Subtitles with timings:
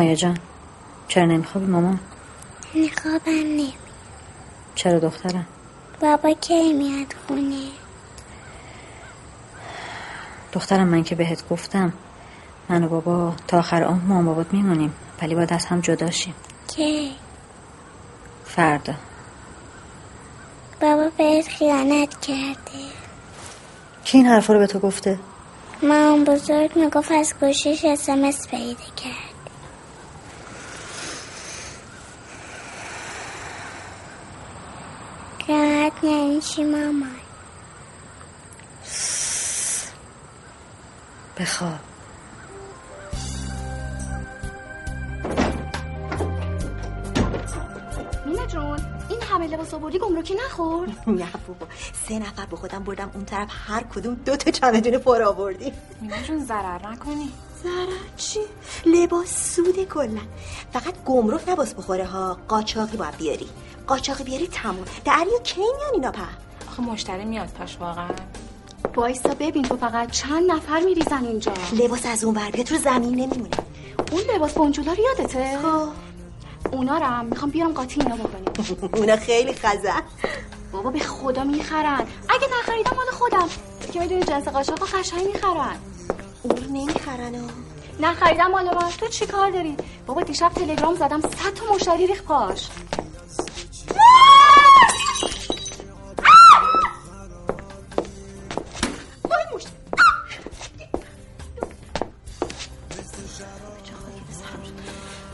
[0.00, 0.38] مایا جان
[1.08, 2.00] چرا نمیخوابی مامان؟
[2.74, 3.72] میخوابم نمی
[4.74, 5.46] چرا دخترم؟
[6.00, 7.64] بابا کی میاد خونه؟
[10.52, 11.92] دخترم من که بهت گفتم
[12.68, 16.34] من و بابا تا آخر عمر مام بابات میمونیم ولی باید از هم جدا شیم.
[16.76, 17.12] کی؟
[18.44, 18.94] فردا.
[20.80, 22.84] بابا بهت خیانت کرده.
[24.04, 25.18] کی این حرفا رو به تو گفته؟
[25.82, 29.29] مام بزرگ می‌گفت از گوشیش اسمس پیدا کرد.
[36.02, 37.16] راحت نمیشی مامان؟
[41.38, 41.78] بخواب
[48.26, 51.66] مینا جون این همه لباس آوردی گمرکی نخورد؟ نه بابا
[52.08, 56.22] سه نفر به خودم بردم اون طرف هر کدوم دو تا چمدون پر آوردی مینا
[56.22, 57.30] جون ضرر نکنی.
[57.62, 58.40] زرا چی
[58.86, 60.20] لباس سود کلا
[60.72, 62.36] فقط گمرک نباس بخوره ها.
[62.48, 63.48] قاچاقی باید بیاری.
[63.86, 64.84] قاچاقی بیاری تموم.
[65.04, 66.22] دریا کی میان اینا په
[66.68, 68.08] آخه مشتری میاد پاش واقعا.
[68.96, 71.52] وایسا ببین تو فقط چند نفر میریزن اینجا.
[71.72, 73.56] لباس از اون ور بیاد رو زمین نمیمونه.
[74.12, 75.88] اون لباس بونجولا رو یادته؟ خب.
[76.72, 78.78] اونا رو هم می‌خوام بیارم قاطی اینا بکنیم.
[78.98, 80.02] اونا خیلی خزن.
[80.72, 82.06] بابا به خدا می‌خرن.
[82.28, 83.48] اگه نخریدم مال خودم.
[83.92, 85.76] که می‌دونی جنس قاچاق قشنگ می‌خرن.
[86.42, 87.46] اون رو نمی‌خرن ها
[88.00, 92.68] نخریدم مال تو چی کار داری؟ بابا دیشب تلگرام زدم صد تا مشتری ریخ پاش.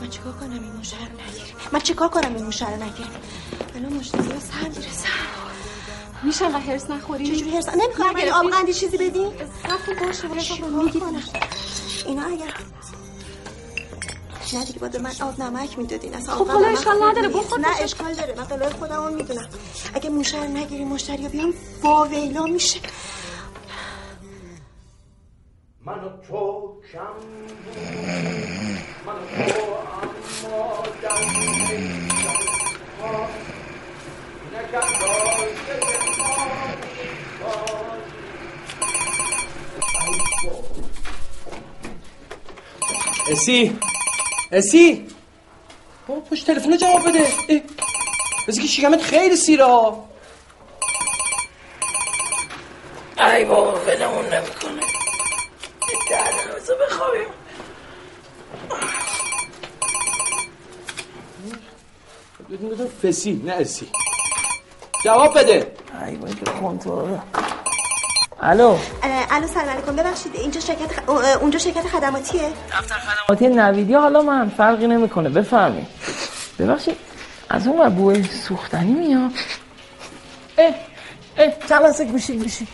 [0.01, 2.83] من چیکار کنم این مشتری رو نگیر من چیکار کنم این مشتری رو
[3.75, 5.26] الان مشتری ها سر میره سر
[6.23, 9.27] میشه انقدر هرس نخوری؟ چجوری هرسان نمی‌خوام اگه آب قندی چیزی بدی؟
[9.63, 11.23] صف باشه ولی رو کنم؟
[12.05, 12.53] اینا اگر
[14.53, 16.13] نه دیگه باید من آب نمک می‌دادین.
[16.13, 17.27] اصلا خب حالا نمک اشکال نداره،.
[17.27, 17.81] بخور نه.
[17.81, 18.35] اشکال داره.
[18.37, 19.49] من قلای خودم رو می‌دونم.
[19.93, 22.79] اگه مشتری نگیری مشتری ها بیام واویلا میشه.
[25.85, 26.99] من تو کم
[29.05, 29.13] من
[29.53, 29.56] تو
[43.37, 43.79] اسی.
[44.51, 45.07] اسی.
[46.07, 47.27] بابا پشت تلفن جواب بده.
[48.47, 50.05] بسی که شکمت خیلی سیره ها
[53.19, 54.81] ای بابا ولمون نمی‌کنه.
[56.11, 57.27] در روزه بخوابیم.
[62.51, 63.87] بدون فسی نه اسی.
[65.03, 65.71] جواب بده.
[66.07, 67.17] ای بابا کنترل
[68.41, 68.77] الو.
[69.31, 69.95] الو سلام علیکم.
[69.95, 71.09] ببخشید اینجا شرکت خ...
[71.41, 72.41] اونجا شرکت خدماتیه؟
[73.27, 75.29] خدماتی نویدی حالا من فرقی نمی‌کنه.
[75.29, 75.85] بفهمی
[76.59, 76.97] ببخشید
[77.49, 79.31] از اون ور بوی سوختنی میاد.
[80.57, 80.75] اه
[81.37, 82.37] اه چند لحظه گوشی.
[82.37, 82.67] گوشی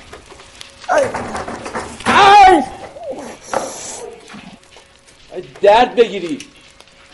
[0.91, 1.03] ای.
[5.35, 5.43] ای.
[5.61, 6.39] درد بگیری.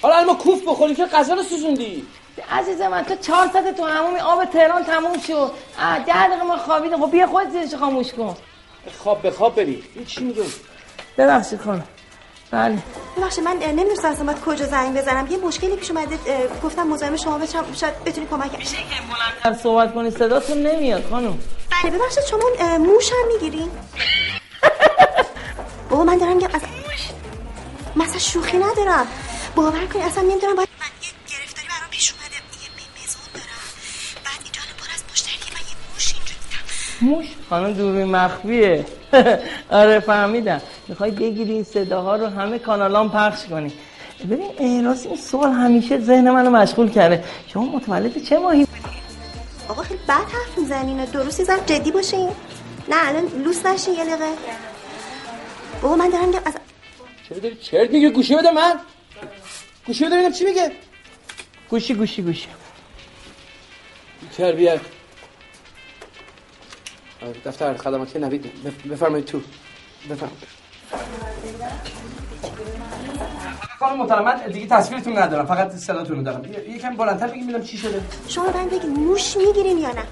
[0.01, 2.07] حالا الان ما کوف بخوریم که غذا رو سوزوندی.
[2.41, 5.51] عزیز من تو چهار ساعت تو همومی آب تهران تموم شد.
[6.07, 7.05] ده دقیقه ما خوابیدیم.
[7.05, 8.35] خب بیا خود زیرش خاموش کن.
[8.97, 9.83] خواب به خواب بری.
[9.95, 10.43] این چی میگه؟
[11.17, 11.83] ببخشید خانم.
[12.51, 12.77] بله.
[13.17, 15.27] ببخشید من نمی‌دونستم اصلا باید کجا زنگ بزنم.
[15.31, 16.17] یه مشکلی پیش اومده
[16.63, 18.65] گفتم مزاحم شما بشم شاید بتونی کمک کنی.
[19.43, 21.39] هر صحبت کنی؟ صداتون نمیاد خانم.
[21.83, 23.71] بله ببخشید شما موش هم می‌گیرین؟
[25.89, 26.69] بابا من دارم میگم اصلا
[27.95, 29.07] مثلا شوخی ندارم.
[29.55, 30.68] باور کنی اصلا نمی‌دونم باید
[37.01, 37.25] موش.
[37.49, 38.85] خانم دوربین مخفیه.
[39.69, 40.61] آره فهمیدم.
[40.87, 43.73] می‌خوای بگیری این صداها رو همه کانالان پخش کنی.
[44.31, 47.23] ببین اه، راست این سوال همیشه ذهن منو مشغول کرده.
[47.47, 48.67] شما متولد چه ماهی؟
[49.69, 52.29] آقا خیلی بد حرف می‌زنین درستی زن جدی باشین.
[52.89, 54.25] نه الان لوس نشین یه دقیقه.
[55.81, 56.61] بابا من دارم میگم اصلا
[57.29, 58.79] چرا داری چرت میگه گوشی بده من.
[59.87, 60.71] گوشی بده ببینم چی میگه.
[61.69, 62.47] گوشی گوشی گوشی.
[64.37, 64.79] تربیت.
[67.45, 68.43] دفتر خدماتی نوید.
[68.43, 69.41] بف- بفرمایید تو.
[70.09, 70.39] بفرمایید
[73.79, 76.45] خانم محترم من دیگه تصویرتون ندارم فقط صداتون رو دارم.
[76.53, 78.01] یه- یکم بلندتر بگیم ببینم چی شده.
[78.27, 80.03] شما من بگید موش می‌گیرین یا نه؟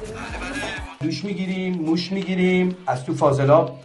[1.01, 3.79] دوش می‌گیریم موش می‌گیریم از تو فاضلاب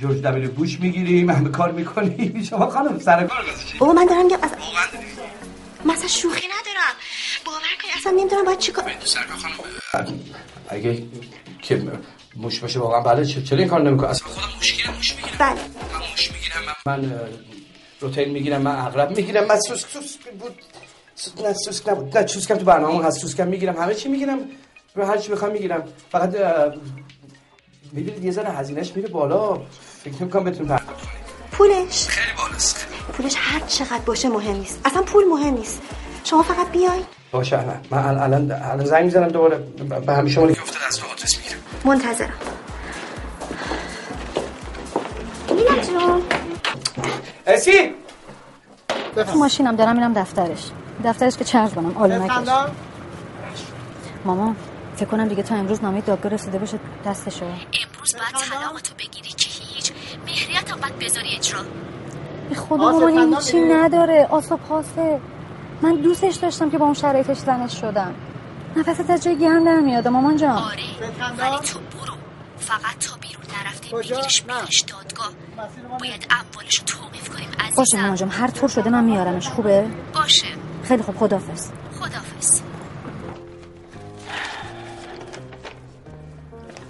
[0.00, 2.42] جورج دبلیو بوش می‌گیریم همه کار می‌کنیم.
[2.50, 3.44] شما خانم سر کار
[3.78, 4.58] بابا من دارم میگم اصلا
[5.84, 6.94] مثلا شوخی ندارم.
[7.44, 8.84] باور کنی اصلا نمی‌دونم باید چیکار
[10.68, 11.02] اگه
[11.62, 11.82] که
[12.36, 15.36] موش باشه واقعا بله چ- چرا این کار نمی‌کنه؟ اصلا خودم موش گیرم موش می‌گیرم.
[15.38, 15.60] بله.
[16.86, 17.20] من اه،
[18.00, 19.46] روتین می‌گیرم من اغرب می‌گیرم.
[19.46, 20.54] من سوسک سوسک بود.
[21.46, 22.18] نه سوسک نبود.
[22.18, 23.18] نه سوسکم تو برنامه هست.
[23.18, 23.76] سوسکم می‌گیرم.
[23.76, 24.38] همه چی می‌گیرم.
[24.94, 25.82] به هر چی بخوام می‌گیرم.
[26.12, 26.74] فقط اه،
[27.92, 29.60] می‌دونید یه ذره هزینهش میره بالا.
[30.04, 30.80] فکر نمی‌کنم بتونم
[31.52, 32.86] پولش؟ خیلی بالاست.
[33.12, 34.80] پولش هر چقدر باشه مهم نیست.
[34.84, 35.82] اصلا پول مهم نیست.
[36.24, 37.02] شما فقط بیاین.
[37.32, 39.56] باشه الان من ال- الان الان زنگ می‌زنم دوباره.
[40.06, 41.45] به همین شما که افتاده از تو آدرس می‌گیرم
[41.86, 42.32] منتظرم.
[45.50, 46.22] مینا جون.
[47.46, 47.94] اسی!
[49.32, 50.70] تو ماشینم دارم میرم دفترش.
[51.04, 52.48] دفترش که چرز کنم آلو نکش.
[54.24, 54.56] مامان
[54.96, 57.44] فکر کنم دیگه تا امروز نامه دادگاه رسیده باشه دستشو.
[57.44, 59.92] امروز باید طلاقتو بگیری که هیچ.
[60.26, 61.60] مهریت هم باید بذاری اجرا.
[62.48, 65.20] به خدا مامان هیچی نداره؟ آسو پاسه
[65.82, 68.14] من دوستش داشتم که با اون شرایطش زنش شدم.
[68.76, 70.50] نفست از جای گرم در میاده مامان جان.
[70.50, 70.82] آره
[71.38, 72.14] ولی تو برو.
[72.58, 75.30] فقط تا بیرون نرفته بگیرش بیاریش دادگاه.
[76.00, 78.28] باید اموالشو توقیف کنیم باشه عزیزم مامان جان.
[78.28, 79.48] هر طور شده من میارمش.
[79.48, 80.46] خوبه؟ باشه.
[80.84, 81.16] خیلی خوب.
[81.16, 81.70] خدافظ
[82.00, 82.62] خدافز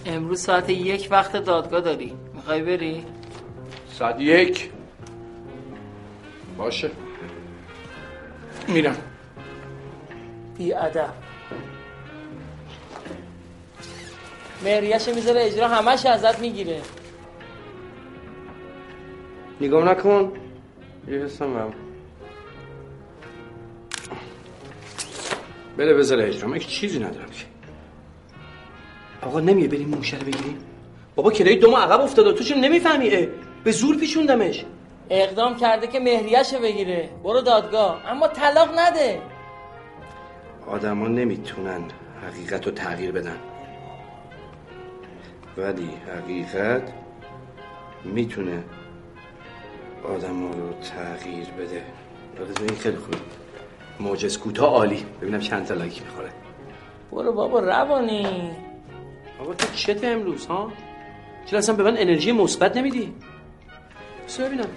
[0.06, 2.14] امروز ساعت یک وقت دادگاه داری.
[2.34, 3.04] می‌خوای بری؟
[3.92, 4.70] ساعت یک.
[6.58, 6.90] باشه.
[8.68, 8.96] میرم.
[10.58, 11.25] بی ادب
[14.64, 16.80] مهریش می‌ذاره اجرا همش ازت می‌گیره.
[19.60, 20.32] نگاه نکن.
[21.08, 21.72] یه حسم هم
[25.76, 26.48] بله بذاره اجرا.
[26.48, 27.44] من چیزی ندارم که.
[29.26, 30.58] آقا نمیه بریم موشه رو بگیریم
[31.14, 32.32] بابا کرایه دو ماه عقب افتاده.
[32.32, 33.26] تو چون نمی‌فهمی؟ اه؟
[33.64, 34.64] به زور پیچوندمش
[35.10, 37.10] اقدام کرده که مهریش بگیره.
[37.24, 38.02] برو دادگاه.
[38.06, 39.20] اما طلاق نده.
[40.66, 41.80] آدما نمی‌تونن
[42.26, 43.36] حقیقت رو تغییر بدن.
[45.56, 46.92] ولی حقیقت
[48.04, 48.64] می‌تونه
[50.04, 51.82] آدم رو تغییر بده.
[52.60, 53.16] این خیلی خوبه.
[54.00, 55.06] موجز کوتاه عالی.
[55.20, 56.30] ببینم چند تا لایک می‌خوره.
[57.12, 58.50] برو بابا روانی.
[59.40, 60.72] آقا تو چته امروز ها؟
[61.46, 63.14] چرا اصلا به من انرژی مثبت نمیدی؟
[64.26, 64.68] بس ببینم.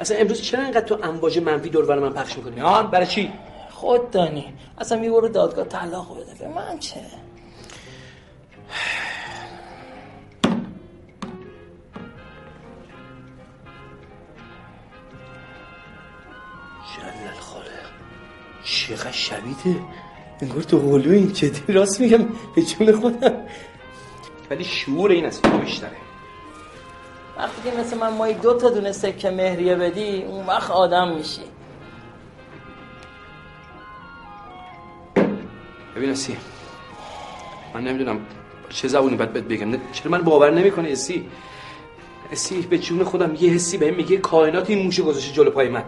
[0.00, 3.32] اصلا امروز چرا انقدر تو امواج منفی دور من پخش می‌کنی؟ آن برای چی؟
[3.70, 6.34] خود دانی اصلا می برو دادگاه طلاق بده.
[6.34, 7.00] به من چه؟
[17.06, 17.70] جلل خاله
[18.64, 19.80] چقدر شبیده
[20.42, 22.24] انگار تو قلوی جدی راست میگم
[22.54, 23.32] به جون خودم.
[24.50, 25.96] ولی شعور این از تو بیشتره.
[27.38, 31.40] وقتی که مثل من مایی دو تا دونه سکه مهریه بدی اون وقت آدم میشی.
[35.96, 36.36] ببین اسی
[37.74, 38.20] من نمی‌دونم
[38.68, 39.70] چه زبونی باید بهت بگم.
[39.70, 41.28] نه، چرا من باور نمی‌کنه اسی؟
[42.32, 45.84] اسی به جون خودم یه حسی بهم میگه کائنات این موش گذاشته جلو پای من.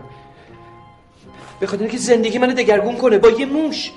[1.60, 3.90] به خاطر اینکه زندگی منو دگرگون کنه با یه موش.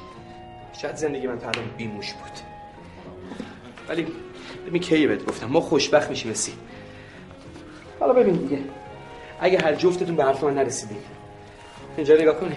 [0.82, 2.32] شاید زندگی من تا الان بی موش بود.
[3.90, 4.08] ولی
[4.68, 6.54] ببین کی بهت گفتم؟ ما خوشبخت میشیم اسی
[8.00, 8.62] حالا ببین دیگه.
[9.40, 10.98] اگه هر جفتتون به حرف من نرسیدین
[11.98, 12.56] اینجا نگاه کنی.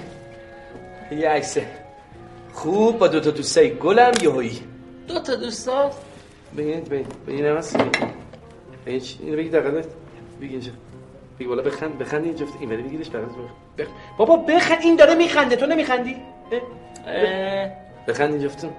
[1.20, 1.66] یه عکسه.
[2.52, 4.60] خوب با دوتا دوستای گلم یهویی
[5.08, 5.94] دو تا دوستات؟
[6.56, 7.76] بگید بگید بگید نمست
[8.86, 9.70] بگید چی؟ اینو بگید دقیقه
[10.40, 10.72] بگید اینجا.
[11.38, 12.54] بگید بالا بخند بخند این جفت.
[12.60, 13.24] این ولی بگیرش بغل
[13.78, 13.86] بخ...
[14.18, 14.78] بابا بخند.
[14.82, 15.56] این داره میخنده.
[15.56, 16.16] تو نمیخندی؟
[18.08, 18.70] بخند این جفتون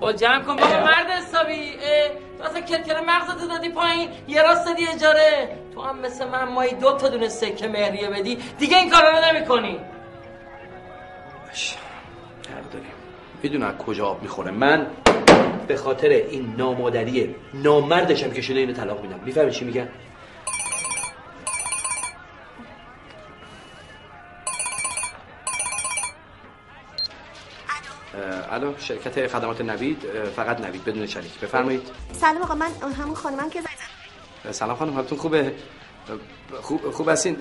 [0.00, 1.52] با جمع کن بابا مرد حسابی.
[1.52, 4.08] اه، تو اصلا کرکر مغزتو دادی پایین.
[4.28, 5.48] یه راست دادی اجاره.
[5.74, 8.38] تو هم مثل من مایی دو تا دونه سکه مهریه بدی.
[8.58, 9.78] دیگه این کارا رو نمی کنی
[11.46, 11.76] باش
[12.48, 12.90] حق داریم
[13.42, 14.50] می‌دونم از کجا آب می‌خوره.
[14.50, 14.86] من
[15.68, 19.20] به خاطر این نامادری نامردشم که شده اینو طلاق میدم.
[19.24, 19.86] می‌فهمی چی میگم؟
[28.50, 30.02] الو شرکت خدمات نوید
[30.36, 31.40] فقط نوید بدون شریک.
[31.40, 31.88] بفرمایید.
[32.12, 35.54] سلام آقا من همون خانمم که زنگ سلام خانم حالتون خوبه؟
[36.60, 37.36] خوب خوب هستین؟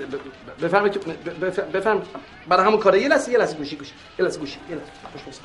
[0.62, 1.08] بفرمایید
[1.74, 2.02] بفرم
[2.48, 4.92] برای همون کاره یه لحظه یه لحظه گوشی گوشی یه لحظه گوشی یه لحظه.
[5.12, 5.36] خوش باش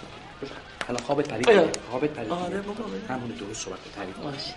[0.41, 0.49] خوش
[0.89, 1.65] الان خوابت پرید اه.
[1.91, 3.17] خوابت پرید آره بابا، بله.
[3.17, 4.17] همون درست صحبت کن تعریف.
[4.17, 4.55] باش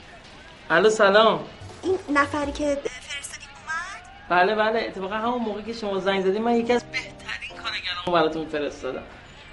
[0.70, 1.44] الو سلام.
[1.84, 4.80] این نفری که فرستادی اومد؟ بله بله.
[4.88, 9.04] اتفاقا همون موقع که شما زنگ زدید من یکی از بهترین کارگرامو براتون فرستادم.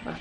[0.06, 0.14] بله.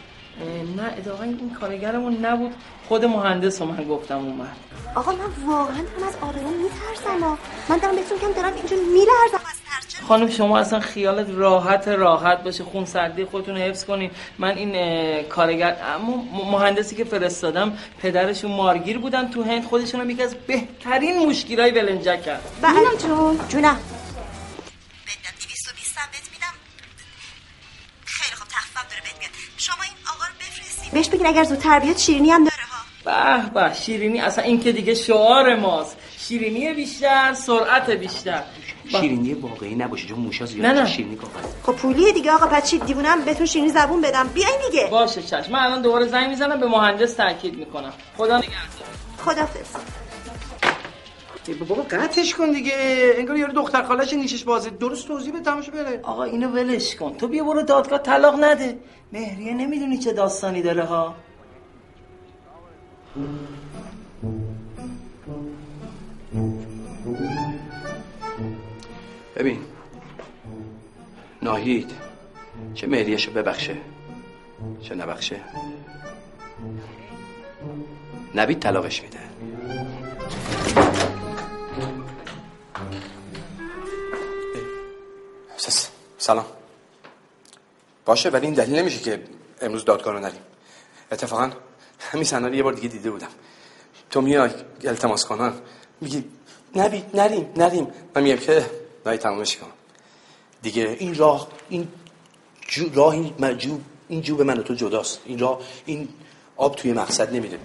[0.77, 2.51] نه اتفاقا این کارگرمون نبود.
[2.87, 4.55] خود مهندس رو من گفتم اومد
[4.95, 7.37] آقا من واقعا دارم از آرمان میترسم.
[7.69, 11.87] من دارم بهتون میگم دارم اینجا میلرزم از ترس چرا؟ خانم شما اصلا خیالت راحت
[11.87, 12.63] راحت باشه.
[12.63, 14.11] خون سردی خودتون حفظ کنین.
[14.39, 19.63] من این کارگر اما مهندسی که فرستادم پدرشون مارگیر بودن تو هند.
[19.65, 22.41] خودشون هم یکی از بهترین مشکلای ولنجک کرد.
[22.61, 22.97] بله.
[22.97, 23.39] جون.
[23.49, 23.77] جونم.
[30.93, 32.55] بهش بگین اگر زودتر بیاد شیرینی هم داره.
[33.05, 35.97] ها به به شیرینی اصلا این که دیگه شعار ماست.
[36.17, 38.43] شیرینی بیشتر سرعت بیشتر.
[38.93, 40.89] با- شیرینی واقعی نباشه چون موشا زیاد نه، نه.
[40.89, 44.27] شیرینی کافه خب پولیه دیگه آقا پس چی؟ دیوونم بهتون شیرینی زبون بدم.
[44.33, 44.88] بیاین دیگه.
[44.91, 45.51] باشه چشم.
[45.51, 47.93] من الان دوباره زنگ می‌زنم به مهندس تاکید می‌کنم.
[48.17, 48.57] خدا نگهدار.
[49.25, 49.75] خدافظ
[51.51, 52.73] بابا قطعش کن دیگه.
[53.15, 56.00] انگار یارو دختر خالش نیشش بازه درست توضیح بده تماشا بره.
[56.03, 57.13] آقا اینو ولش کن.
[57.13, 58.77] تو بیا برو دادگاه طلاق نده.
[59.13, 61.15] مهریه نمی‌دونی چه داستانی داره ها؟
[69.35, 69.59] ببین.
[71.41, 71.91] ناهید
[72.73, 73.77] چه مهریهشو ببخشه.
[74.81, 75.41] چه نبخشه.
[78.35, 79.32] نبید طلاقش میده.
[86.24, 86.46] سلام.
[88.06, 89.24] باشه ولی این دلیل نمیشه که
[89.62, 90.42] امروز دادگاه رو نریم.
[91.12, 91.51] اتفاقا
[92.00, 93.27] همین صحنه رو یه بار دیگه دیده بودم.
[94.10, 94.50] تو میای
[94.84, 95.53] التماس کنن.
[96.01, 96.24] میگی
[96.75, 97.88] نبید نریم نریم.
[98.15, 98.65] من میگم که
[99.06, 99.72] نهی تمامش کنم
[100.62, 101.88] دیگه این راه این
[102.68, 105.22] جو راه این مجوب این جوب من و تو جداست.
[105.25, 106.10] این راه این
[106.58, 107.60] آب توی مقصد نمیره.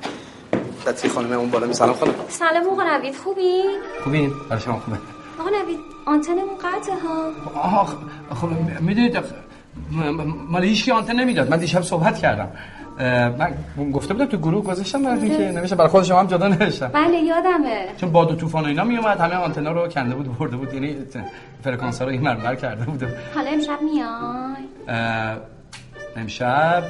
[0.86, 2.14] لطفی خانم اون بالا می سلام خانم.
[2.28, 3.62] سلام آقا نوید خوبی؟
[4.04, 5.17] خوبین برای شما خوبه.
[5.40, 7.30] آقا نوید آنتنمون قطعه ها.
[7.80, 7.94] آخ
[8.34, 8.48] خب
[8.80, 9.18] می‌دونید
[10.48, 11.50] مال هیچ کی آنتن نمی‌داد.
[11.50, 12.48] من دیشب صحبت کردم.
[13.38, 13.54] من
[13.92, 16.88] گفته بودم تو گروه گذاشتم براتون که نمیشه برای خود شما هم جدا نوشتم.
[16.88, 17.88] بله یادمه.
[17.96, 20.74] چون باد و طوفان و اینا میومد همه آنتنا رو کنده بود برده بود.
[20.74, 20.96] یعنی
[21.64, 23.04] فرکانس ها رو این مرمر کرده بود.
[23.34, 24.98] حالا امشب میای؟
[26.16, 26.82] امشب؟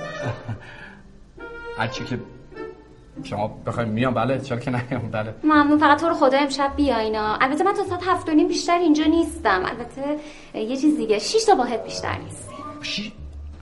[1.78, 2.19] هرچی که
[3.23, 5.35] شما بخواید میام بله چرا که نیام؟ بله.
[5.45, 7.37] ممنون فقط تو رو خدا امشب بیا اینا.
[7.41, 9.63] البته من تا ساعت هفت و نیم بیشتر اینجا نیستم.
[9.65, 10.17] البته
[10.55, 13.13] یه چیز دیگه شیش تا واحد بیشتر نیستیم شی...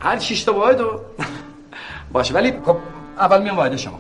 [0.01, 1.01] هر شیش تا واحد رو
[2.13, 2.77] باشه ولی خب
[3.19, 3.99] اول میام واحد شما.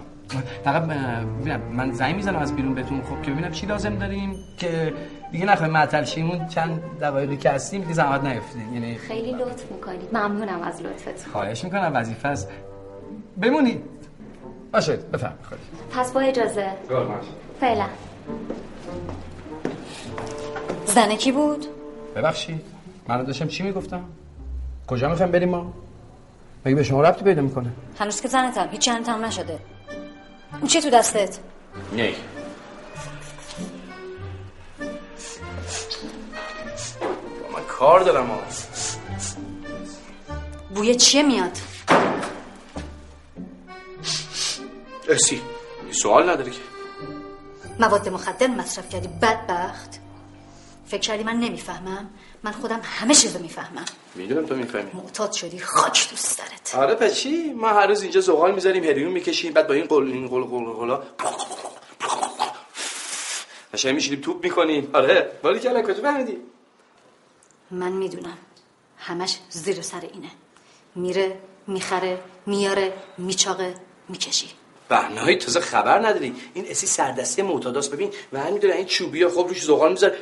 [0.64, 3.02] فقط ببینم من زنگ می‌زنم از بیرون بهتون.
[3.02, 4.94] خب که ببینم چی لازم داریم که
[5.32, 10.08] دیگه نخواهیم معطل شیمون چند دقایقی که هستیم دیگه زحمت نیفتید یعنی خیلی لطف می‌کنید
[10.12, 11.32] ممنونم از لطفتون.
[11.32, 12.48] خواهش می‌کنم وظیفه است.
[13.40, 13.82] بمونید.
[14.72, 16.72] باشه بفهم خواهش پس با اجازه.
[17.60, 17.86] فعلا.
[20.86, 21.66] زنه کی بود؟
[22.16, 22.60] ببخشید
[23.08, 24.04] من داشتم چی می‌گفتم؟
[24.86, 25.72] کجا می‌خوایم بریم ما؟
[26.66, 29.58] مگه به شما ربطی پیدا می‌کنه؟ هنوز که زنتم هیچ چند تمام نشده.
[30.52, 31.38] اون چیه تو دستت؟
[31.92, 32.12] نه
[37.52, 38.38] من کار دارم ها
[40.74, 41.58] بوی چیه میاد؟
[45.08, 45.42] اسی
[45.90, 46.58] سوال نداره که.
[47.80, 49.90] مواد مخدر مصرف کردی بدبخت.
[50.86, 52.10] فکر کردی من نمی‌فهمم؟
[52.42, 53.84] من خودم همه چیزو می‌فهمم.
[54.14, 54.90] می‌دونم تو می‌فهمی.
[54.94, 56.74] معتاد شدی خاک دوست دارت.
[56.74, 60.12] آره پس چی ما هر روز اینجا زغال می‌ذاریم هریون می‌کشیم بعد با این قل
[60.12, 61.02] این قل قل قلا.
[63.74, 64.90] قشنگ میشینیم توپ می‌کنیم.
[64.94, 65.32] آره.
[65.44, 66.38] ولی کلا کجا فهمیدی؟
[67.70, 68.38] من می‌دونم.
[68.98, 70.30] همش زیر سر اینه.
[70.94, 73.74] میره می‌خره میاره میچاقه
[74.08, 74.50] می‌کشی.
[74.88, 76.34] بهنهایی تازه خبر نداری.
[76.54, 77.90] این اسی سردستی معتاداست.
[77.90, 80.16] ببین و هم می‌دونه این چوبی ها خب روش زغال می‌ذاره.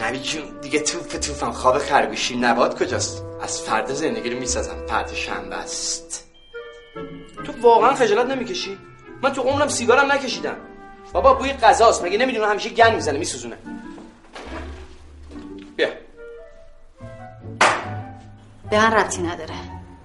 [0.00, 4.86] نبی جون دیگه توپ توفم خواب خرگوشی نباد کجاست؟ از فردا زندگی رو می‌سازم.
[4.86, 6.24] پرت شنبه است.
[7.46, 8.78] تو واقعا خجالت نمی‌کشی؟
[9.22, 10.56] من تو عمرم سیگارم نکشیدم.
[11.12, 12.04] بابا بوی غذاست.
[12.04, 13.56] مگه نمی‌دونم همیشه گن می‌زنه میسوزونه.
[15.76, 15.88] بیا.
[18.72, 19.54] به من ربطی نداره.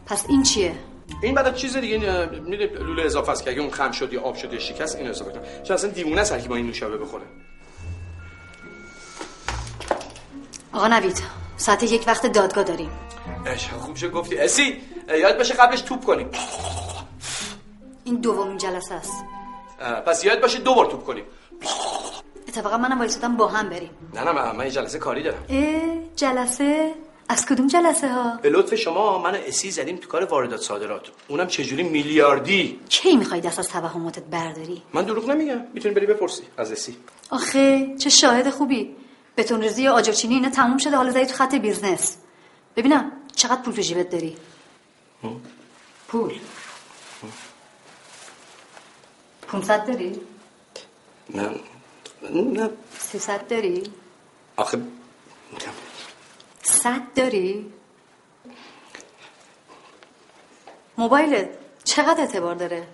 [0.06, 0.76] پس این چیه؟
[1.22, 1.98] این بعد چیز دیگه
[2.40, 5.08] میره لوله اضافه است که اگه اون خم شد یا آب شد یا شکست این
[5.08, 5.42] اضافه کنم.
[5.64, 7.24] چون اصلا دیوونه است کی با این نوشابه بخوره.
[10.74, 11.24] آقا نوید
[11.58, 12.90] ساعت یک وقت دادگاه داریم.
[13.46, 14.40] اش خوب شد گفتی.
[14.40, 16.30] اسی یاد باشه قبلش توپ کنیم.
[18.04, 19.14] این دومین جلسه است.
[20.06, 21.24] پس یاد باشه دو بار توپ کنیم.
[22.48, 23.90] اتفاقا منم وایسادم با هم بریم.
[24.14, 25.44] نه نه من, من یه جلسه کاری دارم.
[25.50, 25.82] اه
[26.16, 26.94] جلسه
[27.30, 31.08] از کدوم جلسه ها؟ به لطف شما من اسی زدیم تو کار واردات صادرات.
[31.28, 35.62] اونم چجوری میلیاردی؟ کی می‌خوای دست از توهماتت برداری؟ من دروغ نمیگم.
[35.74, 36.98] می‌تونی بری بپرسی از اسی.
[37.30, 38.96] آخه چه شاهد خوبی.
[39.38, 40.96] بتون ریزی و آجرچینی اینا تموم شده.
[40.96, 42.18] حالا زدی تو خط business.
[42.76, 44.38] ببینم چقدر پول تو جیبت داری.
[46.08, 46.40] پول.
[49.48, 50.22] 500 داری؟
[51.30, 51.50] نه.
[52.32, 52.70] نه.
[53.00, 53.84] 300 داری؟
[54.56, 54.78] آخه
[56.68, 57.72] 100 داری؟
[60.98, 61.50] موبایلت
[61.84, 62.88] چقدر اعتبار داره؟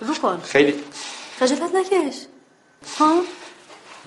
[0.00, 0.40] رو کن.
[0.40, 0.84] خیلی.
[1.38, 2.16] خجالت نکش.
[2.98, 3.22] ها؟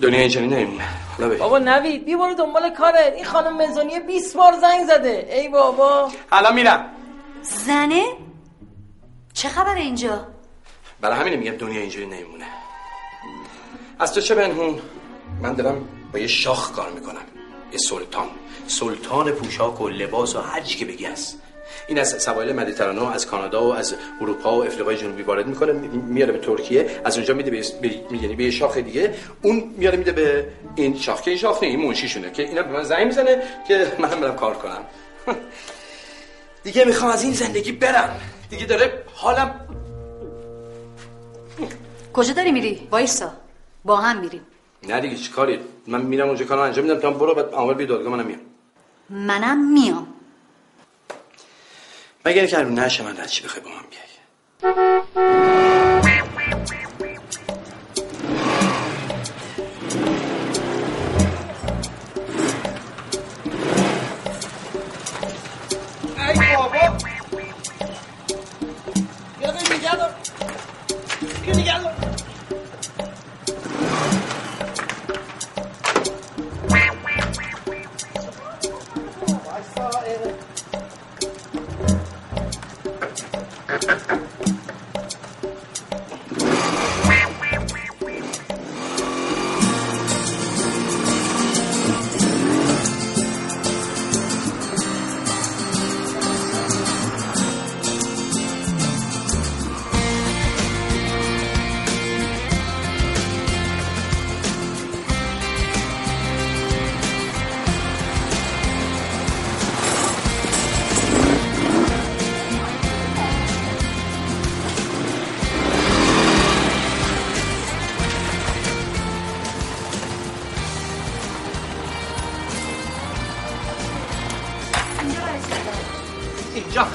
[0.00, 0.88] دنیا اینجوری نمیمونه.
[1.18, 3.12] حالا بگی بابا نوید بیا برو دنبال کارت.
[3.12, 5.28] این خانم مزونیه 20 بار زنگ زده.
[5.32, 6.12] ای بابا.
[6.32, 6.90] الان میرم.
[7.42, 8.04] زنه؟
[9.32, 10.26] چه خبر اینجا؟
[11.00, 12.46] برای همین میگم دنیا اینجوری نمیمونه.
[13.98, 14.82] از تو چه بنهون؟
[15.42, 17.24] من دارم با یه شاخ کار می‌کنم.
[17.72, 18.28] یه سلطان.
[18.66, 21.38] سلطان پوشاک و لباس و هر چی که بگی هست.
[21.88, 25.72] این از سواحل مدیترانه و از کانادا و از اروپا و افریقای جنوبی وارد می‌کنه
[25.72, 27.00] میاره به ترکیه.
[27.04, 27.64] از اونجا میده به
[28.10, 29.14] یعنی به یه شاخ دیگه.
[29.42, 32.72] اون میاره میده به این شاخ که این شاخ نه این منشیشونه که اینا به
[32.72, 34.82] من زنگ می‌زنه که منم برم کار کنم.
[36.64, 38.20] دیگه می‌خوام از این زندگی برم.
[38.50, 39.60] دیگه داره حالم
[42.12, 43.32] کجا داری میری؟ وایسا.
[43.84, 44.40] با هم میریم.
[44.88, 47.00] نه دیگه چی کاری من میرم اونجا کارو انجام میدم.
[47.00, 48.40] تا برو بعد عامل بی دادگاه منم میام.
[49.10, 50.06] منم میام.
[52.26, 54.04] مگر الان نشه من چی بخوای با من بیای؟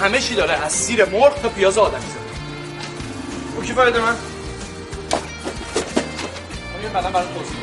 [0.10, 2.20] همه چی داره از سیر مرغ تا پیاز آدمی زده
[3.56, 4.16] او کی فایده من؟
[6.84, 7.58] من بعدا برای توضیح.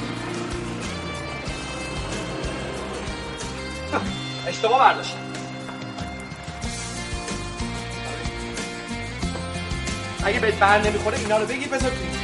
[4.48, 5.18] اشتباه برداشتم.
[10.24, 12.15] اگه بهت بر نمی‌خوره اینا رو بگیر بذار توی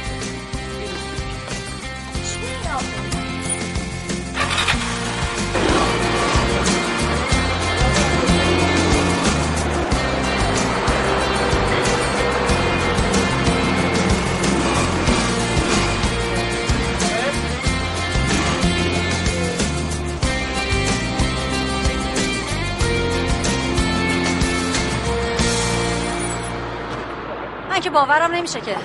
[27.93, 28.75] باورم نمیشه که.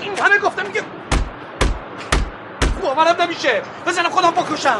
[0.00, 0.82] این همه گفتم میگه
[2.82, 3.62] باورم نمیشه.
[3.86, 4.78] بزنم خودم بکشم.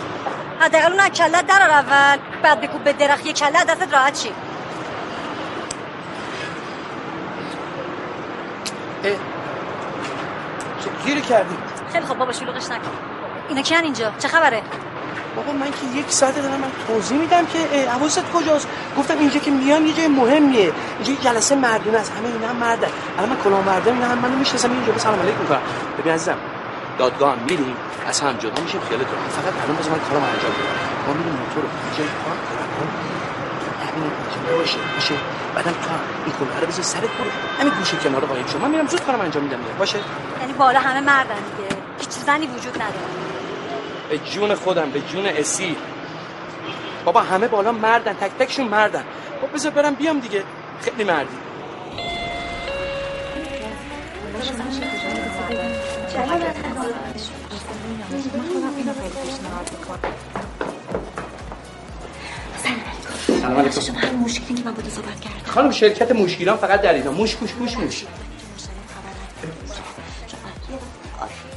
[0.61, 4.29] حداقل اون کلت درار اول بعد بکوب به درخت یه کله دستت راحت چی؟
[9.05, 9.13] اه.
[10.85, 11.57] چه گیری کردی؟
[11.93, 12.91] خیلی خب بابا شلوغش نکن.
[13.49, 14.63] اینا کیان اینجا؟ چه خبره؟
[15.37, 17.59] بابا من که یک ساعت دارم من توضیح میدم که
[17.91, 18.69] حواست کجاست؟
[18.99, 20.73] گفتم اینجا که میام یه جای مهمیه.
[21.07, 22.13] اینجا جلسه مردونه است.
[22.13, 22.89] همه اینا هم مردن
[23.19, 25.41] الان من کلاه مردم اینا هم منو می‌شناسم اینجا به سلام علیکم.
[25.41, 25.61] می‌کنم
[25.99, 26.37] ببین عزیزم
[26.99, 27.77] دادگاه میریم
[28.09, 29.31] از هم جدا میشیم خیالت راحت.
[29.31, 31.07] فقط الان بذار من کارم انجام بدم.
[31.07, 31.69] ما میریم موتور رو.
[31.97, 32.89] جای پارک کنم؟
[33.87, 35.15] همین اینجا باشه باشه.
[35.55, 35.91] بعدم تو
[36.25, 37.31] این کلاه رو بذار سرت برو.
[37.61, 38.59] همین گوشه کنار قایم شو.
[38.59, 39.59] من میرم زود کارم انجام میدم.
[39.79, 39.99] باشه؟
[40.41, 41.77] یعنی بالا همه مردن دیگه.
[42.01, 43.09] هیچ زنی وجود نداره.
[44.09, 45.77] به جون خودم به جون اسی.
[47.05, 48.13] بابا همه بالا مردن.
[48.13, 49.05] تک تکشون مردن.
[49.41, 50.43] خب بذار برم بیام دیگه.
[50.81, 51.29] خیلی مردی.
[63.27, 63.81] سلام علیکم.
[63.81, 65.37] شما هم مشکلی که من تو صحبت کردم.
[65.47, 68.05] خانم شرکت موشگیران فقط در اینا موش موش موش موش.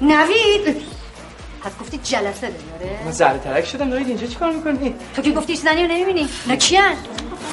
[0.01, 0.84] نوید!
[1.63, 3.88] پس گفتی جلسه داری آره؟ من زهر ترک شدم.
[3.88, 6.95] نوید اینجا چیکار می‌کنی؟ تو که گفتی زنی رو نمی‌بینی؟ اینا کیان؟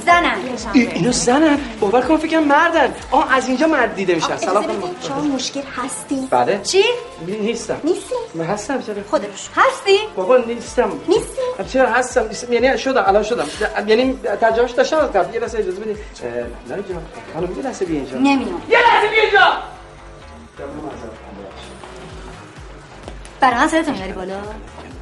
[0.06, 0.38] زنن.
[0.74, 2.94] اینا زنن؟ باور کن فکرم مردن.
[3.10, 4.36] آه از اینجا مرد دیده میشن.
[4.36, 6.60] سلام خانم شما مشکل هستی؟ بله.
[6.62, 6.82] چی؟
[7.26, 7.80] نیستم.
[7.84, 10.92] نیستی؟ من هستم چرا؟ خودش هستی؟ بابا نیستم.
[11.08, 12.52] نیستی؟ چرا هستم؟ نیستم.
[12.52, 13.46] یعنی شدم الان شدم.
[13.86, 15.96] یعنی ترجمهش داشتم؟ از قبل یه لحظه اجازه بدید
[16.68, 17.02] نه جان.
[17.34, 19.58] خانم یه لحظه بیا اینجا نمیام یه لحظه بیا اینجا
[23.40, 24.34] برای من سرتو می‌بری بالا؟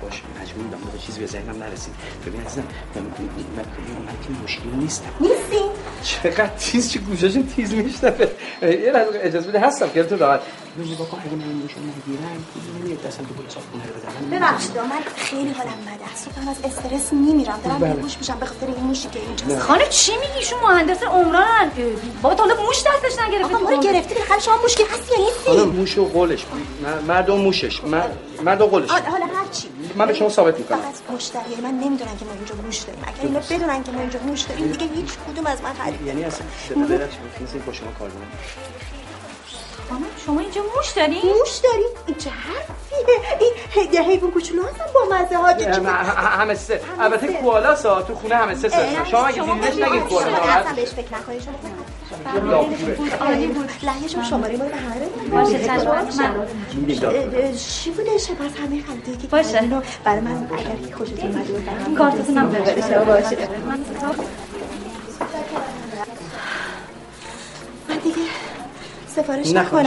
[0.02, 0.22] باشه.
[0.52, 1.94] مجبور بودم به چیزی به ذهنم نرسید.
[2.26, 2.62] ببین عزیزم
[2.94, 3.62] من من
[4.06, 5.10] من که مشکلی نیستم.
[5.20, 5.58] نیستی؟
[6.02, 8.28] چقدر تیز چه گوشاشون تیز میشنفه
[8.62, 10.40] یه لحظه اجازه بده هستم خیالتون راحت.
[10.78, 12.44] ببین نگاه کن اگه من موشو نگیرم
[12.80, 14.38] نمیاد دستم تو پلیس خونه رو بدم.
[14.38, 16.28] ببخشید من خیلی حالم بده است.
[16.50, 17.60] از استرس میمیرم.
[17.64, 17.94] دارم بله.
[17.94, 21.70] بیهوش میشم به خاطر این موشی که اینجا خانم چی میگی ایشون مهندس عمران.
[22.22, 25.60] بابا طالب موش دستش نگرفته آقا ما رو گرفتی بالاخره شما مشکل هستی یا خانم
[25.64, 26.44] نیستی موش و قولش.
[26.44, 27.80] م- مرد و موشش.
[28.44, 28.90] مرد و قولش.
[28.90, 32.54] حالا حالا هرچی من به شما ثابت می‌کنم فقط مشتری من نمی‌دونن که ما اینجا
[32.54, 33.02] موش داریم.
[33.06, 36.24] اگر اینا بدونن که ما اینجا موش داریم دیگه هیچ کدوم از من خرید یعنی
[36.24, 38.28] اصلا ببخشید نیست با شما کار دارم.
[39.90, 44.84] خانم شما اینجا موش دارین موش داریم این چه حرفیه؟ این یه حیوان کوچولو هستن
[44.94, 45.46] با مزه ها
[46.16, 46.80] همه سه.
[47.00, 49.04] البته کوالا سا تو خونه همه سه سه.
[49.10, 51.42] شما اگه دیدینش نگید کوالا اصلا بهش فکر نکنید.
[51.42, 51.52] شما.
[53.20, 53.70] عالی بود
[54.30, 55.44] شماره ما رو به همه.
[55.44, 56.46] باشه چشم
[57.56, 59.60] چی بوده شباز همه خریده که باشه.
[59.60, 63.48] اینو برای من اگر که خوشتون اومده بود برام کارتتونم ببرید باشه
[67.88, 68.16] من دیگه
[69.06, 69.86] سفارش نه خواهش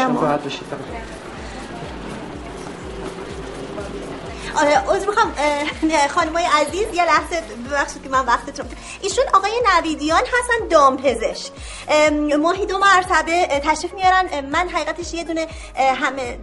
[4.57, 5.33] آره عذر می‌خوام
[6.15, 7.41] خانمای عزیز یه لحظه
[7.71, 8.65] ببخشید که من وقتتون
[9.01, 11.51] ایشون آقای نویدیان هستن دامپزشک.
[11.87, 14.45] ام، ماهی دو مرتبه تشریف میارن.
[14.51, 16.37] من حقیقتش یه دونه همه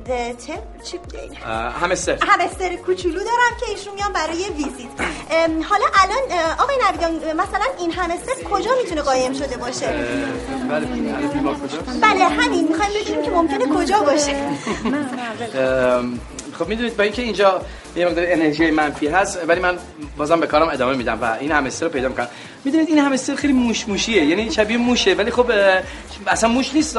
[0.85, 1.01] چی
[1.81, 2.19] همه سه.
[2.23, 4.91] همستر کوچولو دارم که ایشون میان برای ویزیت.
[5.71, 9.87] حالا الان آقای نویدیان مثلا این همستر کجا می‌تونه قایم شده باشه؟
[10.71, 10.87] بله
[12.03, 12.69] بله، همین.
[12.69, 14.37] می‌خوایم بدونیم که ممکنه کجا باشه.
[16.63, 17.61] خب می‌دونید با اینکه اینجا
[17.97, 19.79] یه مقدار انرژی منفی هست ولی من
[20.17, 22.29] بازم به کارم ادامه میدم و این همستر رو پیدا می‌کنم.
[22.65, 25.51] می‌دونید این همستر خیلی موش موشیه یعنی شبیه موشه ولی خب
[26.27, 26.99] اصلا موش نیست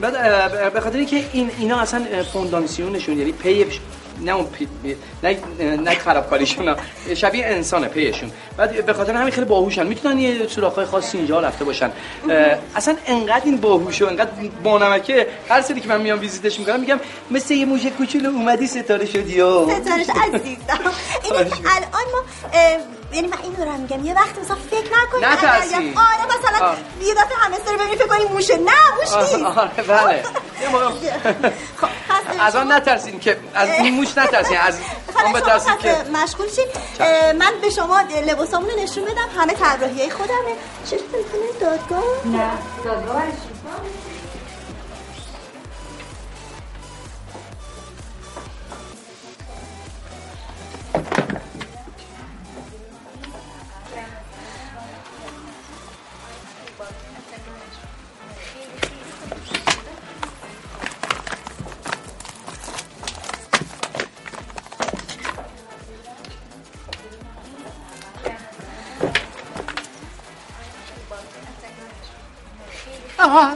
[0.00, 3.66] بعد به خاطر اینکه این اینا اصلا اه، فونداسیونشون یعنی پی
[4.20, 4.68] نه اون پی...
[5.22, 5.36] نه
[5.76, 6.76] نه خرابکاریشون.
[7.16, 8.30] شبیه انسانه پیشون.
[8.56, 9.86] بعد به خاطر همین خیلی باهوشن.
[9.86, 11.90] می‌تونن یه سوراخ‌های خاصی اینجا رفته باشن.
[12.76, 14.30] اصلا انقدر این باهوش و انقدر
[14.62, 17.00] بانمکه هر سری که من میام ویزیتش می‌کنم میگم
[17.30, 20.78] مثل یه موش کوچولو اومدی ستاره شدی و ستارش عزیزم.
[21.22, 22.22] که الان ما
[23.12, 24.04] یعنی من این دارم میگم.
[24.04, 25.24] یه وقت مثلا فکر نکنید.
[25.24, 26.74] آره مثلا.
[27.06, 28.56] یه دفعه همستر رو ببینی فکر کنی موشه.
[28.56, 29.44] نه موش نیست.
[29.44, 30.22] آره بله.
[31.80, 31.88] خب.
[32.40, 34.78] از آن نترسین که از این موش نترسین از
[35.16, 36.68] آن شما بترسین که مشغول شید
[37.00, 40.54] اه، من به شما لباسامون رو نشون بدم همه طراحی خودمه.
[40.90, 42.50] چه تلفن دادگاه؟ نه
[42.84, 43.22] دادگاه
[73.34, 73.48] برش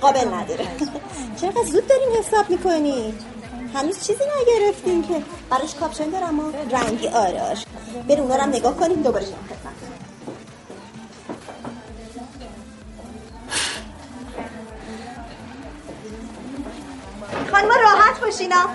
[0.00, 0.66] قابل نداره.
[1.40, 3.14] چقدر زود دارین حساب می‌کنی؟
[3.74, 5.22] هنوز چیزی نگرفتین که.
[5.50, 7.58] براش کاپشن دارم و رنگی آره آره.
[8.08, 9.34] بریم اونا رو نگاه کنیم دوباره شما
[17.52, 18.66] خانم راحت باشینا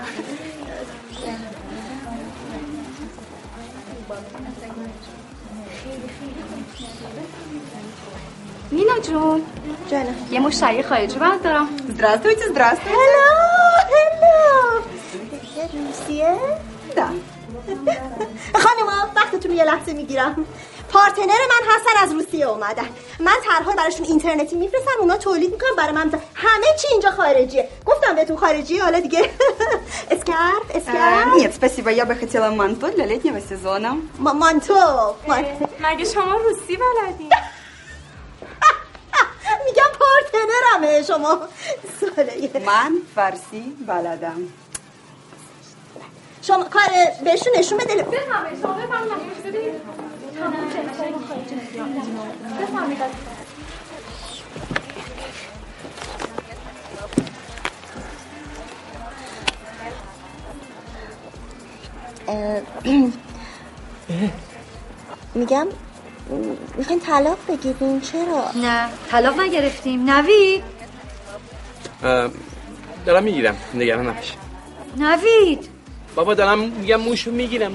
[8.70, 9.42] مینا جون
[9.90, 12.90] جانم یه مشتری خارجی باید دارم Здравствуйте, здравствуйте.
[12.98, 13.28] هلو
[13.92, 14.82] هلو
[15.86, 16.36] روسیه؟
[16.96, 17.06] نه
[18.54, 20.46] خانم وقتتون رو یه لحظه میگیرم
[20.92, 22.88] پارتنر من هستن از روسیه اومدن
[23.20, 26.22] من طرحهای براشون اینترنتی میفرستم اونا تولید میکنن برای من می‌ذارن.
[26.34, 29.30] همه چی اینجا خارجیه گفتم بهتون خارجیه حالا دیگه
[30.10, 33.90] اسکرپ Э, اسکرپ Нет, спасибо, я бы хотела манто для летнего сезона.
[34.18, 34.74] ما- مانتو
[35.28, 35.64] مانتو.
[35.84, 37.30] مگه شما روسی بلدین
[39.67, 41.03] میگم پارتنرمه.
[41.03, 41.39] شما
[41.99, 44.41] ساله من فارسی بلدم.
[46.41, 46.83] شما کار
[47.23, 48.61] بهشون نشون بده بفهمید.
[48.61, 48.75] شما
[62.27, 62.61] اه،
[65.35, 65.67] میگم
[66.77, 70.09] می‌خواین طلاق بگیرین؟ چرا؟ نه طلاق نگرفتیم.
[70.09, 70.63] نوید
[73.05, 73.55] دارم می‌گیرم.
[73.73, 74.33] نگران نباش.
[74.97, 75.69] نوید!
[76.15, 77.71] بابا دارم میگم موشو می‌گیرم.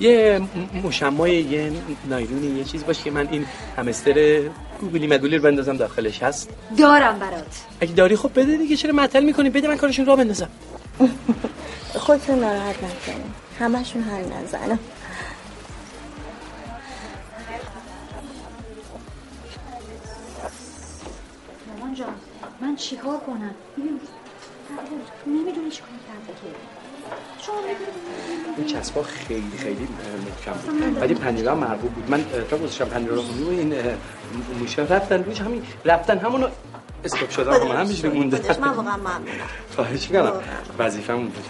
[0.00, 0.40] یه
[0.84, 1.72] مشمای یه
[2.08, 4.40] نایلونی یه چیز باشه که من این همستر
[4.80, 6.22] گوگلی مگولی رو بندازم داخلش.
[6.22, 7.60] هست؟ دارم برات.
[7.80, 8.76] اگه داری خب بده دیگه.
[8.76, 10.48] چرا معطل می‌کنی؟ بده من کارشون را بندازم.
[12.04, 13.26] خودتون ناراحت نکنین.
[13.58, 14.78] همشون حل نزنم
[22.80, 23.54] چیکار کنم؟
[25.26, 25.88] نمی‌دونی چیکار
[27.38, 27.54] شما
[28.56, 29.88] این چسبا خیلی خیلی
[30.26, 31.02] محکم بود.
[31.02, 32.10] ولی پنیرا مرغوب بود.
[32.10, 33.74] من تا گذاشتم پنیرا رو این
[34.58, 36.48] موشه رفتن روش همین رفتن همونو
[37.04, 39.24] استوب شدن خدا من هم بیشتر مونده من واقعا ممنونم.
[39.74, 40.32] خواهش کنم
[40.78, 41.44] وظیفه‌مون بود.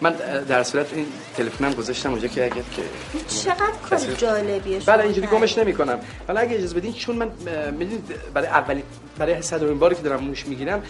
[0.00, 0.12] من
[0.48, 2.82] در صورت این تلفنم گذاشتم اونجا که اگر که
[3.28, 5.26] چقدر کار جالبیه شما بله اینجوری.
[5.26, 5.98] گمش نمی‌کنم.
[6.28, 7.30] ولی اگه اجازه بدین چون من
[7.70, 8.82] می‌دونید برای اولی
[9.26, 10.82] برای صدرین باری که دارم موش می‌گیرم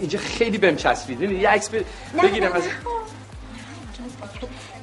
[0.00, 1.18] اینجا خیلی بهم چسبید.
[1.18, 1.70] ببینید یه عکس
[2.22, 2.62] بگیرم از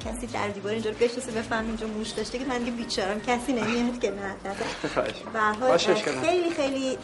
[0.06, 3.22] کسی در دیوار اینجا رو بشناسه بفهم اینجا موش داشته که من دیگه بیچارم.
[3.22, 6.22] کسی نمیاد که نه نداره.
[6.22, 6.98] خیلی خیلی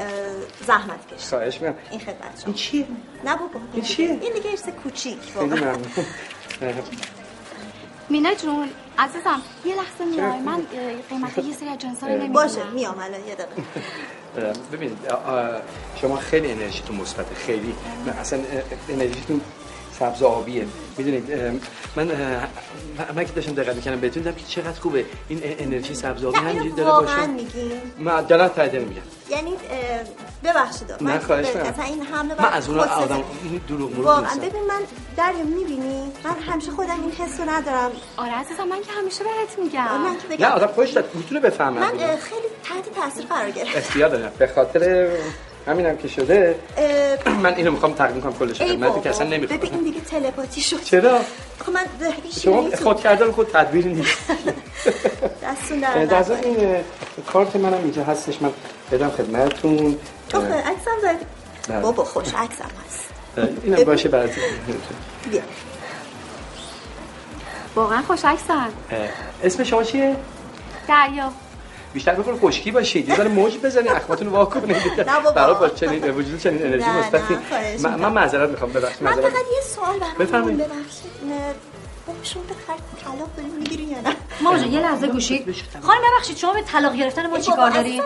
[0.68, 1.30] زحمت کشید.
[1.30, 1.76] خواهش می‌کنم.
[1.92, 2.46] این خدمت شما.
[2.46, 2.86] این چیه؟
[3.26, 5.18] نه بابا این چیه؟ این دیگه ارث کوچیک.
[5.22, 5.88] خیلی واقعا ممنون.
[6.62, 6.74] اه،
[8.10, 8.70] مینا جون
[9.02, 10.40] عزیزم یه لحظه میای.
[10.40, 10.62] من
[11.10, 12.34] قیمت یه سری از جنسا رو نمی‌دونم.
[12.34, 14.60] باشه میام الان یه دقیقه.
[14.74, 14.98] ببینید
[16.02, 17.76] شما خیلی انرژیتون مثبته خیلی.
[18.06, 18.40] من اصلا
[18.90, 19.42] انرژیتون
[20.02, 20.66] سبز آبیه.
[20.98, 21.32] می‌دونید
[21.96, 22.48] من من-
[23.16, 25.06] من که داشتم دقت می‌کردم بهتون دیدم که چقدر خوبه.
[25.30, 26.38] این انرژی سبز آبی.
[26.38, 29.02] همینجوری داره واقعا باشه من دارم تایید میگم.
[29.30, 29.54] یعنی
[30.44, 31.48] ببخشید نه، خواهش.
[31.48, 33.24] اصلا این حمله من از اون آدم
[33.68, 34.22] دروغ مرور واقعا.
[34.22, 34.40] نیستم.
[34.40, 34.82] ببین من
[35.18, 37.92] دریا می‌بینی؟ من همیشه خودم این حس رو ندارم.
[38.18, 40.02] آره عزیزم من که همیشه بهت میگم.
[40.02, 41.80] من که نه آدم خوش داد می‌تونه بفهمه.
[41.80, 45.10] من خیلی تحت تاثیر قرار گرفتم اختیار دارم به خاطر
[45.68, 46.56] همینم که شده.
[47.42, 50.84] من اینو می‌خوام تقدیم کنم کلش بابا که اصلا ببین این نمی‌خوام دیگه تلپاتی شد.
[50.84, 51.20] چرا؟
[51.60, 51.86] خب من
[52.44, 54.18] شما خود کردن خود تدبیر نیست.
[55.44, 56.24] دستون در.
[56.24, 56.84] ضمن این
[57.34, 58.42] کارت منم اینجا هستش.
[58.42, 58.52] من
[58.92, 59.98] بدم خدمتتون.
[60.34, 61.18] آخه عکسم داری
[61.70, 61.80] بله.
[61.80, 63.10] بابا خوش عکسم هست.
[63.64, 64.30] اینم باشه برای
[65.30, 65.42] بیا.
[67.76, 68.70] واقعا خوش عکسن
[69.44, 70.16] اسم شما چیه؟
[70.88, 71.32] دریا.
[71.94, 75.32] بیشتر بکنه خشکی باشید یه ذره موج بزنید اخماتون نه بابا.
[75.32, 77.38] برای با چنین وجود چنین انرژی مثبتی.
[77.84, 78.72] من معذرت می‌خوام.
[78.72, 80.60] ببخشید من فقط یه سوال برام بفرمایید.
[80.60, 81.12] ببخشید.
[82.24, 85.46] شما به خرج طلاق داریم می‌گیرین یا نه؟ مامان جان یه لحظه گوشی
[85.88, 88.02] خانم ببخشید شما به طلاق گرفتن ما چیکار قاطی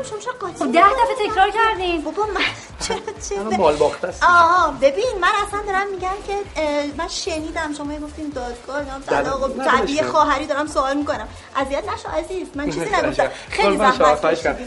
[0.59, 2.01] خب ده دفعه تکرار کردیم.
[2.01, 2.41] بابا من
[2.87, 2.97] چرا
[3.29, 4.23] چه مال باخته است.
[4.23, 6.33] آها ببین من اصلا دارم میگم که
[6.97, 10.11] من شنیدم شما گفتین دادگاه اینا طلاق و نه، تعبیه داداش.
[10.11, 11.27] خواهری دارم سوال می‌کنم.
[11.55, 13.29] اذیت نشو عزیز من چیزی نگفتم.
[13.49, 14.21] خیلی زحمت.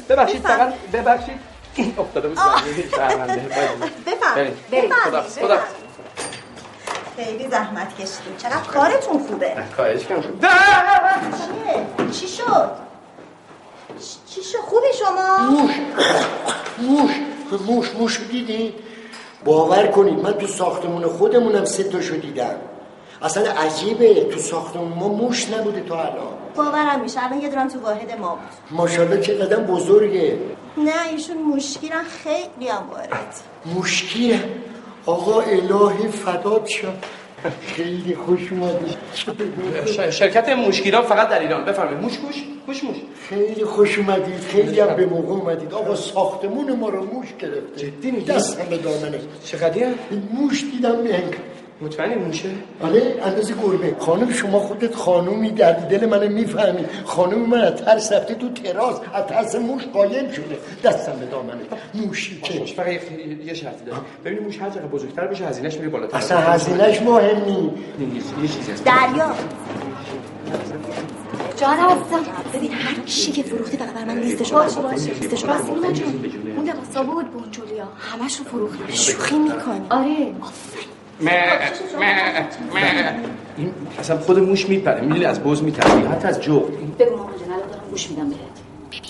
[0.08, 0.42] ببخشید.
[0.42, 1.38] فقط ببخشید.
[1.98, 2.38] افتاده بود.
[2.38, 2.54] خدا
[4.06, 5.87] بفرمایید خدا بفرمایید.
[7.18, 8.36] خیلی زحمت کشیدیم.
[8.38, 9.56] چقدر کارتون خوبه.
[9.76, 12.70] خواهش کنم چیه؟ چی شد؟
[14.26, 15.70] چی شد؟ خوبی شما؟ موش.
[16.78, 17.10] موش.
[17.66, 18.74] موش موش دیدی؟
[19.44, 22.54] باور کنید من تو ساختمون خودمونم سه تاشو دیدم.
[23.22, 26.32] اصلا عجیبه تو ساختمون ما موش نبوده تا الان.
[26.56, 27.24] باورم میشه.
[27.24, 28.78] الان یه دونم تو واحد ما بود.
[28.78, 30.38] ماشاءالله چه قدم بزرگه.
[30.76, 32.04] نه ایشون مشکیرن.
[32.04, 33.34] خیلی هم وارد
[33.76, 34.44] مشکیه
[35.08, 36.92] آقا الهی فدات شد
[37.66, 38.96] خیلی خوش اومدی.
[40.10, 41.64] شرکت موشگیران فقط در ایران.
[41.64, 42.00] بفرمایید.
[42.00, 42.96] موش موش موش موش.
[43.28, 45.74] خیلی خوش اومدید خیلی هم به موقع اومدید.
[45.74, 47.76] آقا ساختمون ما رو موش گرفته.
[47.76, 49.20] جدی میگی؟ دستم به دامنه.
[49.44, 49.94] چقدیه؟
[50.32, 51.34] موش دیدم میهنگ
[51.80, 52.48] مطمئنی موشه؟
[52.82, 53.96] آره اندازه گربه.
[53.98, 56.84] خانم شما خودت خانومی در دل من می‌فهمی.
[57.04, 60.58] خانم من از ترس رفته تو تراس از ترس موش قایم شده.
[60.84, 61.60] دستم به دامنه.
[61.94, 62.58] موشی که.
[62.60, 63.00] موش فقط یه-
[63.46, 66.16] یه شرطی داره ببینید موش هر چقدر بزرگتر بشه هزینهش میره بالاتر.
[66.16, 68.84] اصلا هزینهش مهم نی یه- یه چیزی هست.
[68.84, 69.30] دریا.
[71.56, 75.70] جان عزیزم ببین هر چی که فروختی فقط بر من لیستشو باشه باشه لیستشو راستی
[75.70, 76.24] بر- مینا جون
[76.56, 79.86] اون لباسا بود بونجولیا همشو فروختیم شوخی می‌کنی.
[79.90, 80.32] آره.
[81.20, 81.30] این
[83.98, 87.68] اصلا خود موش میپره می‌دونی از بز میتره حتی از جو بگو مامان جان الان
[87.68, 88.38] دارم گوش میدم بهت.
[88.90, 89.02] ببین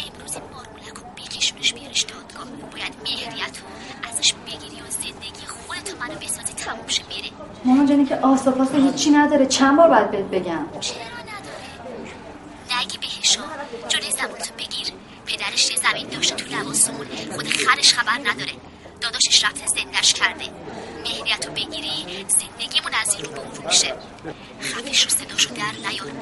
[0.00, 2.44] امروز این مارمولک رو بکشونش بیارش دادگاه.
[2.72, 3.56] باید مهریت
[4.10, 7.30] ازش بگیری و زندگی خودتو منو بسازی تموم شه بره
[7.64, 9.46] مامان جانی که آساپاس هیچی نداره.
[9.46, 11.66] چند بار باید بهت بگم؟ چرا نداره؟
[12.80, 13.40] نگی بهشو
[13.88, 14.86] جلوی زبونتو بگیر.
[15.26, 18.52] پدرش یه زمین داشته تو لباسمون خود خرش خبر نداره.
[19.00, 20.44] داداشش رفته زندش کرده.
[21.06, 23.94] مهریت رو بگیری زندگیمون از این رو به اون رو میشه.
[24.60, 26.12] خفش رو صداشو در نیار.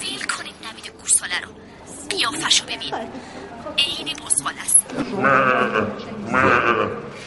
[0.00, 1.50] ویل کنین نمیده گوساله رو.
[2.10, 2.94] قیافش رو ببین.
[3.78, 4.86] عین بزغال است.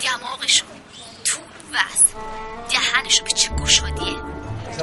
[0.02, 0.66] دماغشو
[1.24, 1.38] تو
[1.74, 2.06] وز
[2.70, 4.16] دهنشو به چه گشادیه.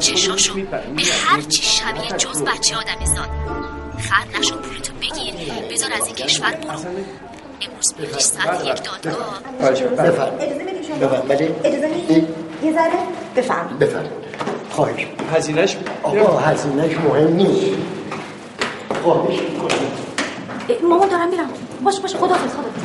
[0.00, 3.30] چشاشو به هر چی شبیه جز بچه آدمی زاد
[4.00, 5.34] خر نشو پولتو بگیر.
[5.70, 6.84] بذار از این کشور برو.
[7.62, 9.40] امروز میریش ساعت یک دادگاه
[9.90, 10.38] بفرم
[11.00, 11.44] بفرم ولی
[12.62, 12.92] یه ذره؟
[13.36, 13.78] بفرم
[14.70, 15.06] خواهش.
[15.34, 17.76] هزینهش آقا هزینهش مهم نیست.
[19.02, 19.68] خواهش می‌کنم.
[20.68, 21.50] اه، مامان دارم میرم.
[21.84, 22.16] باش باش.
[22.16, 22.82] خدافظ خدافظ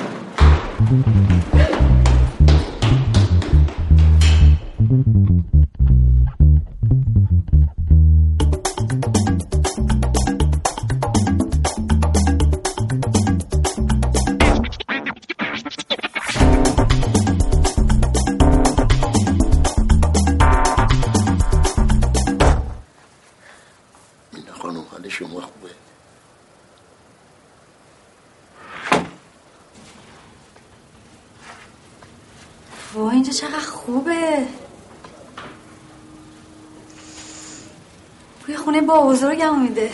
[39.24, 39.90] بزرگم میده.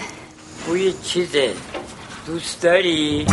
[0.65, 1.54] بوی چیزه.
[2.26, 3.26] دوست داری؟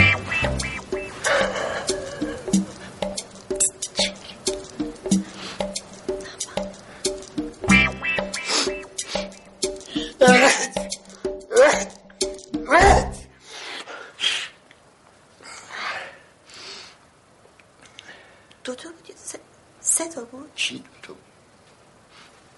[19.81, 21.15] سه, تا بود؟ چی؟ تو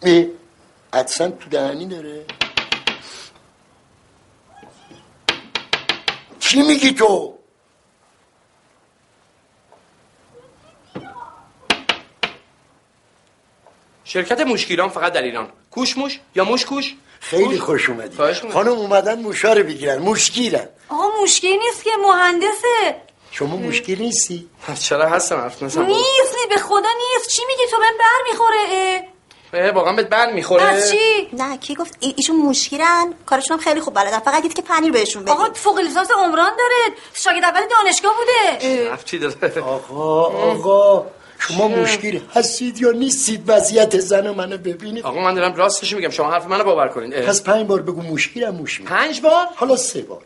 [0.02, 0.30] ای
[0.92, 2.26] عدسن تو دهنی داره
[6.48, 7.34] چی میگی تو.
[14.04, 15.52] شرکت موشگیران فقط در ایران.
[15.70, 18.16] کوش موش؟ یا موش کوش؟ خیلی خوش اومدی.
[18.52, 19.98] خانم اومدن موشا رو بگیرن.
[19.98, 23.02] موشگیرن آقا مشکلی نیست که مهندسه.
[23.30, 24.48] شما مشکل نیستی.
[24.80, 25.86] چرا هستم؟ حرف نزن.
[25.86, 27.30] نیست نی به خدا نیست.
[27.30, 29.08] چی میگی تو؟ بهم بر می‌خوره.
[29.52, 30.62] واقعا بهت بر می‌خوره.
[30.62, 34.18] از چی؟ نه کی گفت؟ ای- ایشون مشکیرن کارشون هم خیلی خوب بلدن.
[34.18, 35.34] فقط دید که پنیر بهشون بدید.
[35.34, 36.96] آقا فوق لیسانس عمران داره.
[37.14, 38.90] شاگرد اول دانشگاه بوده.
[38.90, 41.06] حرف چی داره؟ آقا آقا
[41.38, 45.04] شما مشکل هستید یا نیستید؟ وضعیت زن منو ببینید.
[45.06, 46.10] آقا من دارم راستش میگم.
[46.10, 47.10] شما حرف منو باور کنین.
[47.10, 50.22] پس پنج بار بگو مشکلم موش می‌گیرم پنج بار؟ حالا سه بار.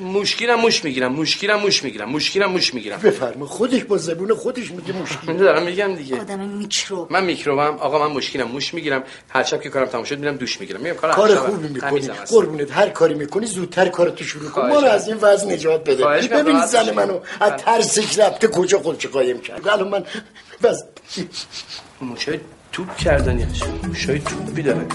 [0.00, 2.98] مشکلم موش می‌گیرم مشکلم موش می‌گیرم مشکلم موش می‌گیرم.
[2.98, 5.26] بفرما خودش با زبون خودش میگه مشکل.
[5.26, 6.20] من دارم میگم دیگه.
[6.20, 7.06] آدم میکرو.
[7.10, 7.76] من میکروبم.
[7.76, 9.02] آقا من مشکلم موش می‌گیرم.
[9.28, 10.80] هر شب که کارم تموم شد میرم دوش می‌گیرم.
[10.80, 11.34] میگم کار کار.
[11.34, 12.08] خوبی می‌کنی.
[12.08, 12.72] قربونت.
[12.72, 14.68] هر کاری می‌کنی زودتر کارتو شروع کن.
[14.68, 16.04] ما رو از این وضع نجات بده.
[16.28, 16.90] ببین زن.
[16.94, 19.68] منو از ترسش رفته کجا خودش قایم کرد.
[19.68, 20.04] الان من
[20.62, 20.84] بس.
[22.00, 22.40] موشای
[22.72, 23.62] توپ کردنیش.
[23.86, 24.86] موشای توپی داره.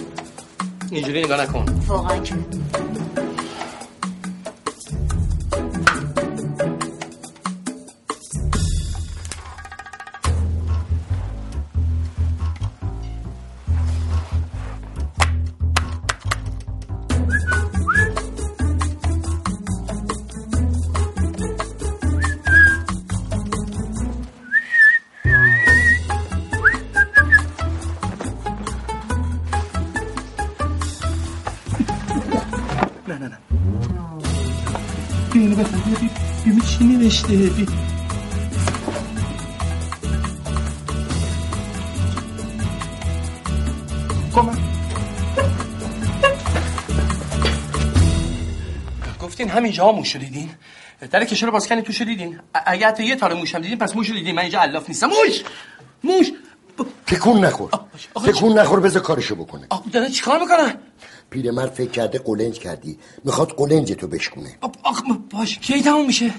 [0.91, 1.65] اینجوری نگاه نکن.
[1.88, 2.33] واقعا که.
[37.10, 37.65] نوشته بیا
[44.34, 44.58] کمک
[49.22, 50.50] گفتین همینجا ها موشو دیدین
[51.12, 54.13] در کشه رو باز کردین توشو دیدین اگه حتی یه تاره موشم دیدین پس موشو
[54.13, 55.08] دیدین من اینجا الاف نیستم.
[55.08, 55.43] موش!
[56.04, 56.32] موش!
[57.08, 57.72] تکون نخور.
[58.26, 59.67] تکون نخور بذار کارشو بکنه.
[59.91, 60.74] داره چیکار می‌کنن؟
[61.30, 63.00] پیرمرد فکر کرده قلنج کردی.
[63.24, 64.58] می‌خواد قلنج تو بشکونه.
[64.62, 66.34] آقا باش کی تموم میشه؟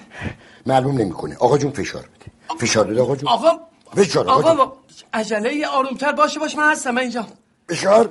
[0.67, 1.37] معلوم نمی‌کنه.
[1.37, 2.57] آقا جون فشار بده.
[2.59, 3.29] فشار بده آقا جون.
[3.29, 3.51] آقا
[3.97, 4.73] فشار آقا آقا
[5.15, 7.27] عجله آرومتر باشه باش من هستم من اینجا.
[7.69, 8.09] فشار؟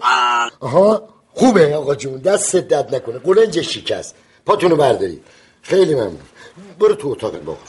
[0.59, 2.17] آها خوبه آقا جون.
[2.17, 3.19] دستت درد نکنه.
[3.19, 4.15] قلنج شکست.
[4.45, 5.21] پاتونو برداری.
[5.61, 6.19] خیلی ممنون.
[6.80, 7.59] برو تو اتاقت بابا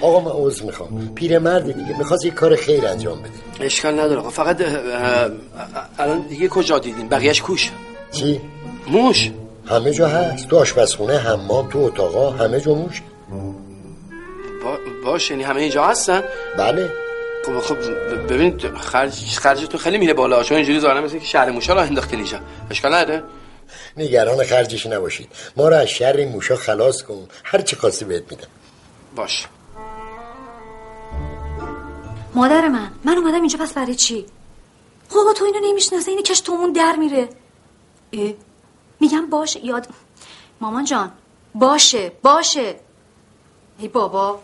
[0.00, 1.14] آقا من عوض می‌خوام.
[1.14, 3.64] پیرمرد دیگه می‌خواست یه کار خیر انجام بده.
[3.66, 4.20] اشکال نداره.
[4.20, 4.60] آقا فقط
[5.98, 7.70] الان دیگه کجا دیدین؟ بقیهش کوش.
[8.12, 8.40] چی؟
[8.88, 9.30] موش.
[9.66, 10.48] همه جا هست.
[10.48, 13.02] تو آشپزخونه حمام تو اتاقا همه جا موش.
[14.64, 14.78] با...
[15.04, 16.24] باش یعنی همه اینجا هستن؟
[16.58, 16.92] بله.
[17.44, 17.76] خب خب
[18.28, 20.42] ببینید خرج خرجتون خیلی میره بالا.
[20.42, 22.40] چون اینجوری ظاهرا مثل که شهر موشا رو انداختین اینجا.
[22.70, 23.22] اشکال نداره؟
[23.96, 25.28] نگران خرجش نباشید.
[25.56, 27.28] ما رو از شر این موشا خلاص کن.
[27.44, 28.48] هر چی خواستی بهت میدم.
[29.16, 29.46] باش.
[32.34, 34.26] مادر من من اومدم اینجا پس برای چی؟
[35.14, 36.10] بابا تو اینو نمی‌شناسه.
[36.10, 37.28] اینو کش تومون در میره.
[38.12, 38.32] اه؟
[39.04, 39.88] میگم باشه یاد
[40.60, 41.12] مامان جان
[41.54, 42.80] باشه باشه.
[43.78, 44.40] ای بابا.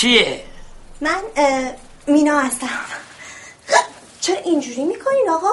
[0.00, 0.44] چیه؟
[1.00, 1.22] من
[2.06, 2.66] مینا هستم.
[4.20, 5.50] چرا اینجوری می‌کنین آقا؟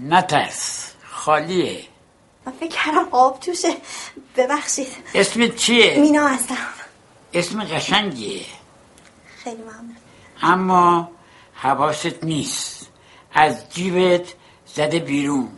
[0.00, 1.84] نترس خالیه.
[2.46, 3.76] من فکر کردم آب توشه.
[4.36, 4.88] ببخشید.
[5.14, 6.56] اسمت چیه؟ مینا هستم.
[7.34, 8.44] اسم قشنگیه.
[9.44, 9.96] خیلی ممنون.
[10.42, 11.10] اما
[11.54, 12.86] حواست نیست.
[13.32, 14.34] از جیبت
[14.74, 15.57] زده بیرون.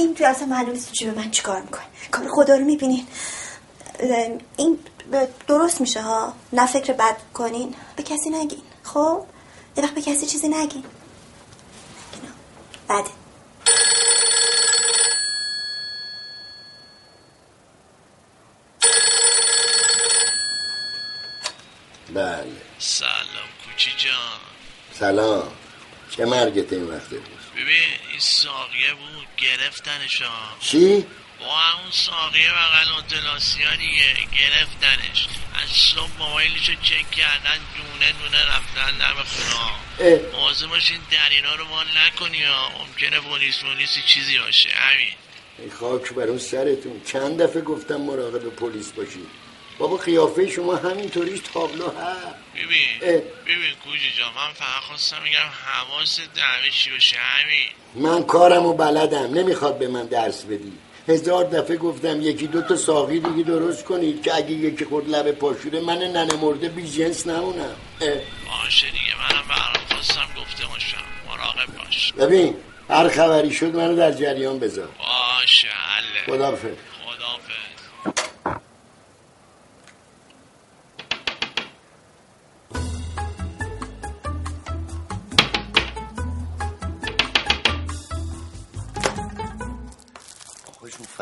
[0.00, 3.06] این تو اصلا معلوم نیست تو جیب من چیکار می‌کنه؟ کار خدا رو می‌بینین.
[4.56, 4.78] این
[5.46, 7.74] درست میشه ها؟ نه فکر بد کنین.
[7.96, 8.62] به کسی نگین.
[8.82, 9.24] خب؟
[9.76, 10.84] یه وقت به کسی چیزی نگین.
[12.88, 13.10] بده.
[22.14, 22.52] بله.
[22.78, 24.40] سلام کوچی جان.
[24.98, 25.52] سلام.
[26.10, 27.89] چه مرگت این وقته بود؟ ببین
[28.20, 31.06] ساقیه بود گرفتنش ها چی؟
[31.40, 35.28] با همون ساقیه بغل اونتلاسیا دیگه گرفتنش.
[35.62, 40.20] از صبح موبایلشو چک کردن دونه دونه رفتن دم خونه.
[40.32, 42.68] مواظب باشین در اینا رو مال نکنی ها.
[42.78, 44.70] ممکنه پلیس پلیسی چیزی باشه.
[44.70, 45.14] همین.
[45.58, 47.00] ای خاک بر اون سرتون.
[47.06, 49.49] چند دفعه گفتم مراقب پلیس باشید
[49.80, 52.34] بابا قیافه شما همینطوریش تابلو هست.
[52.54, 53.20] ببین.
[53.46, 58.08] ببین کوچی جان من فقط خواستم میگم حواست همه چی باشه همین.
[58.08, 60.72] من کارم و بلدم نمی‌خواد به من درس بدی.
[61.08, 65.32] هزار دفعه گفتم یکی دو تا ساقی دیگه درست کنید که اگه یکی خورد لب
[65.32, 67.76] پاشوره من ننه مرده بی جنس نمونم.
[67.98, 71.04] باشه دیگه منم برام خواستم گفته باشم.
[71.28, 72.12] مراقب باش.
[72.12, 72.56] ببین
[72.90, 74.88] هر خبری شد منو در جریان بذار.
[74.98, 76.38] باشه حله.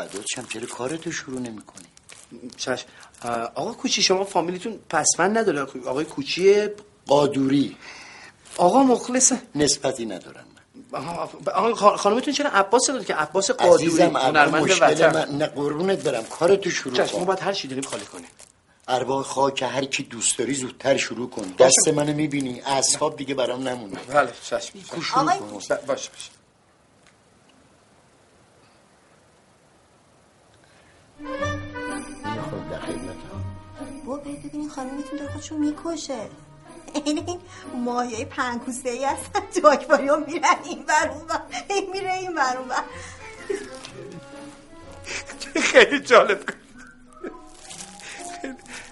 [0.07, 1.85] فدات شم چرا کارتو شروع نمی‌کنی؟
[2.57, 2.85] چش
[3.55, 6.67] آقا کوچی شما فامیلیتون پسمن نداره آقای کوچی
[7.07, 7.77] قادوری.
[8.57, 10.45] آقا مخلصه نسبتی ندارم
[10.91, 10.99] من.
[10.99, 15.13] آها، آقا خا- خانمتون چرا عباس داد که عباس قادوری هنرمند مشکل وطن.
[15.13, 16.23] من نه قربونت برم.
[16.23, 18.27] کارتو شروع چشم ما کن باید هر چی داریم خالی کنیم.
[18.87, 21.53] ارواح خاک هر کی دوست داری زودتر شروع کن.
[21.59, 22.61] دست منو می‌بینی.
[22.61, 25.59] اصحاب دیگه برام نمونه بله چشم شروع آقای کن.
[25.87, 26.09] باشه.
[34.09, 36.19] با برید ببینین خانمتون داره خودشون می‌کشه.
[36.93, 37.39] این این
[37.85, 39.39] ماهیای پنکوسته ای هستن.
[39.61, 42.83] تو آکواریوم میرن این بر اون بر این میره این بر اون بر
[45.71, 46.39] خیلی جالب.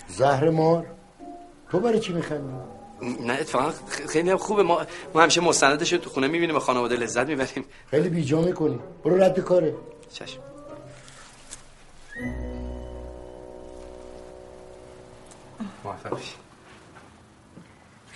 [0.08, 0.86] زهر مار
[1.72, 2.54] تو برای چی میخندی؟
[3.02, 3.74] نه اتفاقا
[4.10, 4.64] خیلی هم خوبه.
[4.64, 7.66] ما ما همیشه مستندش رو تو خونه می‌بینیم و خانواده لذت می‌بریم.
[7.92, 8.80] خیلی بیجا می‌کنی.
[9.04, 9.76] برو رد کاره.
[10.14, 10.40] چشم.
[15.88, 16.20] موفق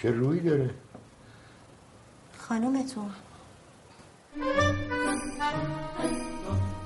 [0.02, 0.70] چه روی داره؟
[2.38, 3.10] خانمتون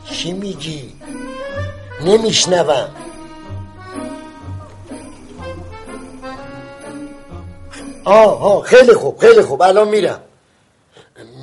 [0.06, 0.96] چی میگی؟
[2.02, 2.96] نمیشنوم.
[8.06, 10.22] آها خیلی خوب خیلی خوب الان میرم.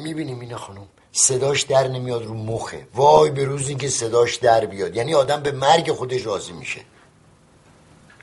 [0.02, 2.86] می‌بینی مینا خانم صداش در نمیاد رو مخه.
[2.94, 4.96] وای به روزی که صداش در بیاد.
[4.96, 6.80] یعنی آدم به مرگ خودش راضی میشه.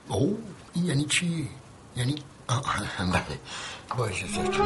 [0.09, 0.39] او
[0.73, 1.49] این یعنی چی
[1.97, 2.15] یعنی
[2.47, 2.63] آه،
[2.99, 3.39] بله
[3.97, 4.59] باشه ساکت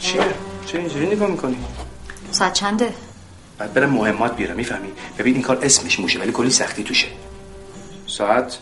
[0.00, 0.22] چیه؟
[0.66, 1.56] چرا اینجوری نگاه می‌کنی؟
[2.30, 2.94] ساعت چنده
[3.58, 4.88] بعد برم مهمات بیارم می‌فهمی؟
[5.18, 7.08] ببین این کار اسمش موشه ولی کلی سختی توشه
[8.06, 8.58] ساعت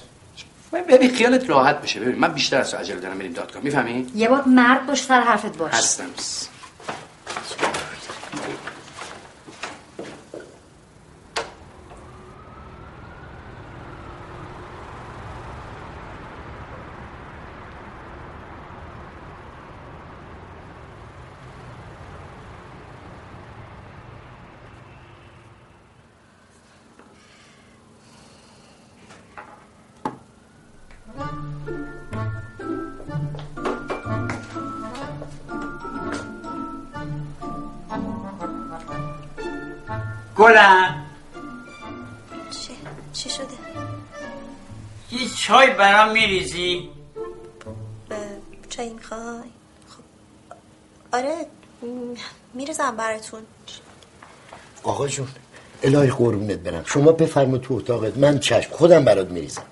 [0.83, 3.63] ببین خیالت راحت بشه ببین من بیشتر از تو عجله دارم بریم دادگاه.
[3.63, 5.75] می‌فهمی؟ یه بار مرد باش سر حرفت باش.
[5.75, 6.05] هستم.
[40.47, 41.07] گلم
[42.51, 42.73] چه؟
[43.13, 43.45] چی شده؟
[45.13, 46.89] یه چای برام میریزی؟
[48.11, 48.19] اه،
[48.71, 49.21] چایی می‌خوای؟
[49.89, 50.57] خب.
[51.13, 51.47] آره
[52.55, 53.43] میرزم براتون.
[54.83, 55.29] آقا جون
[55.83, 56.85] الهی قربونت برم.
[56.85, 58.17] شما بفرما تو اتاقت.
[58.17, 59.63] من چشم خودم برات میریزم.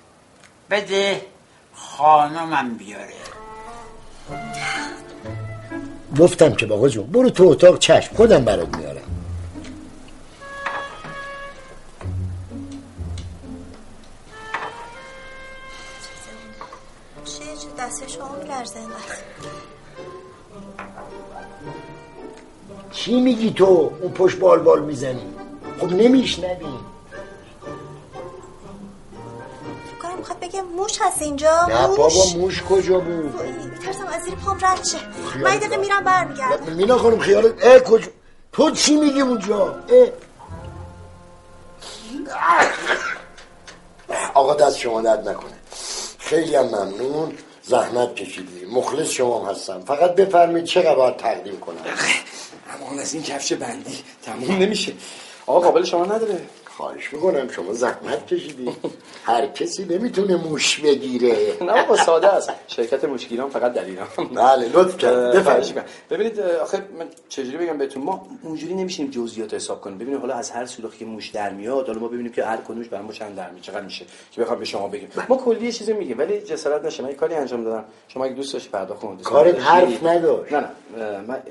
[0.71, 1.21] بده
[1.73, 3.13] خانمم بیاره.
[6.19, 8.94] گفتم که باقا جون برو تو اتاق چشم خودم برات میارم.
[23.55, 25.33] تو اون پشت بال بال می‌زنی.
[25.79, 26.65] خب نمیشنوی.
[29.85, 31.65] فکر کنم می‌خواد بگه موش هست اینجا.
[31.69, 31.97] نه موش.
[31.97, 33.41] بابا موش کجا بود؟
[33.73, 34.97] میترسم از زیر پام رد شه.
[35.43, 36.73] من یه دقیقه میرم برمیگردم.
[36.73, 38.07] مینا خانم خیالت اه کجا
[38.51, 39.75] تو چی میگی اونجا؟ اه.
[44.33, 45.51] آقا دست شما درد نکنه.
[46.19, 47.37] خیلی هم ممنون.
[47.63, 48.65] زحمت کشیدی.
[48.65, 49.81] مخلص شما هستم.
[49.81, 51.75] فقط بفرمایید چقدر باید تقدیم کنم؟
[52.81, 53.97] امان از این کفش بندی.
[54.23, 54.93] تموم نمیشه.
[55.47, 56.41] آقا قابل شما نداره.
[56.77, 58.71] خواهش می‌کنم شما زحمت کشیدی.
[59.23, 61.57] هر کسی نمی‌تونه موش بگیره.
[61.61, 62.49] نه بابا ساده است.
[62.67, 64.07] شرکت مشکیران فقط در ایران.
[64.35, 65.85] بله لطف کرد.
[66.09, 69.97] ببینید آخه من چجوری بگم بهتون؟ ما اونجوری نمیشیم جزئیات حساب کنیم.
[69.97, 72.87] ببینید حالا از هر سوراخی که موش در میاد حالا ما ببینیم که هر کدومش
[72.87, 73.61] برام چند در میاد.
[73.61, 77.03] چقدر میشه که بخوام به شما بگیم ما کلی چیزی میگیم ولی جسارت نشه.
[77.03, 77.85] من کاری انجام دادم.
[78.07, 79.21] شما اگه دوست داشتی پرداخت کنید.
[79.21, 80.53] کارت حرف نداشت.
[80.53, 80.69] نه
[81.27, 81.41] نه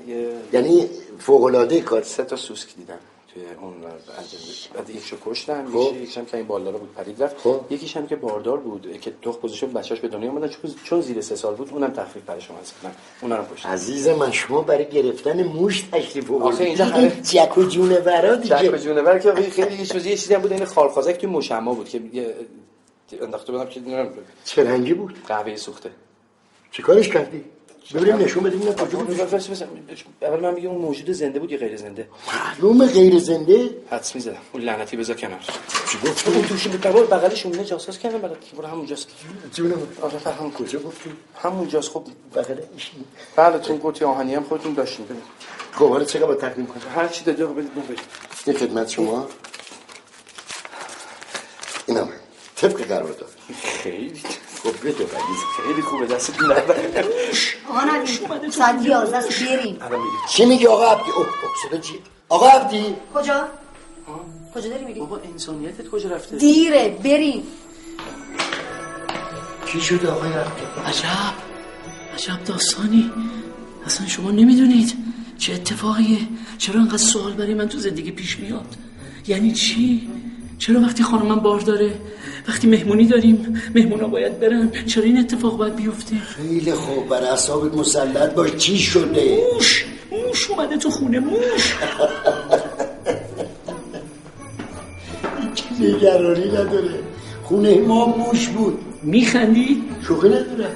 [0.53, 2.03] یعنی فوق العاده کار.
[2.03, 2.99] سه تا سوسک دیدم.
[3.35, 3.73] توی اون
[4.75, 5.75] بعد یکشو کشتم خب.
[5.75, 7.35] یکی یکیش هم که این بالا رو بود پرید رفت.
[7.69, 10.49] یکیش هم که باردار بود که دخ گذاشت بچه‌اش به دنیا اومدن
[10.83, 14.31] چون زیر سه سال بود اونم تخفیف برای شما حساب اونم رو کشتم عزیز من
[14.31, 18.55] شما برای گرفتن موش تشریف آخه آوردید اینجا این همه- جک و جونورا دیگه.
[18.59, 21.73] چک و جونور که خیلی یه چیزی یه چیزی هم بود این خالخازک توی مشما
[21.73, 22.01] بود که
[23.21, 23.81] انداخته بودم که
[24.45, 25.17] چه رنگی بود.
[25.27, 25.89] قهوه سوخته.
[26.71, 27.43] چیکارش کردی؟
[27.93, 29.63] ببینیم نشون بدیم نه کجا بود بس- بس-
[30.21, 32.07] اول من میگم اون موجود زنده بود یا غیر زنده.
[32.61, 33.69] معلوم غیر زنده.
[33.91, 34.37] حدس می‌زدم.
[34.53, 35.39] اون لعنتی بذار کنار.
[35.91, 36.81] چی گفتی؟ اون توشی بود.
[36.81, 39.07] بابا بغلش اون جاسوس کردم برات که برو همونجاست.
[39.53, 41.09] جونم آره فهم کجا گفتی؟
[41.43, 41.89] همونجاست.
[41.89, 42.03] خب
[42.35, 42.91] بغلش
[43.35, 45.05] بله تو گوتی آهنی هم خودتون داشتین.
[45.05, 45.21] ببین
[45.71, 47.99] خب حالا چقدر باید تقدیم کنم هر چی دادی آقا بدید ما بریم
[48.47, 49.27] یه خدمت شما.
[51.87, 52.09] اینم.
[52.55, 53.29] طبق قرارداد.
[53.63, 54.21] خیلی.
[54.65, 57.05] خب بده بلیز خیلی خوبه دست نبر
[57.69, 59.77] آقا نبید ساعت یازده است بریم.
[60.29, 61.93] چی میگی آقا عبدی؟ اوه اوه صدا چی؟
[62.29, 63.47] آقا عبدی؟ کجا؟
[64.55, 67.43] کجا داری میری؟ بابا انسانیتت کجا رفته؟ دیره بریم.
[69.71, 71.33] چی شده آقای عبدی؟ عجب
[72.13, 73.11] عجب داستانی.
[73.85, 74.93] اصلا شما نمی‌دونید
[75.37, 76.19] چه اتفاقیه.
[76.57, 78.75] چرا انقدر سوال برای من تو زندگی پیش میاد؟
[79.27, 80.09] یعنی چی؟
[80.65, 81.91] چرا وقتی خانم من بار داره؟
[82.47, 84.71] وقتی مهمونی داریم مهمونا باید برن.
[84.85, 88.55] چرا این اتفاق باید بیفته؟ خیلی خوب بر اعصابت مسلط باش.
[88.55, 91.75] چی شده؟ موش موش اومده تو خونه موش.
[95.79, 96.99] نگرانی نداره.
[97.43, 98.79] خونه ما موش بود.
[99.03, 100.67] میخندی؟ شوخی نداره.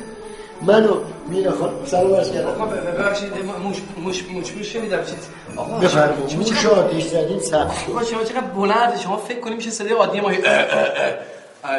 [0.62, 0.96] منو
[1.30, 5.28] مینا خانم سلام عرض کردم آقا ببخشید موش موش موش موش شنیدم چیز.
[5.56, 6.30] آقا بفرمایید.
[6.30, 10.20] شما موش آتیش زدیم سخت آقا شما چقدر بلند شما فکر کنیم میشه صدای عادی
[10.20, 10.32] ما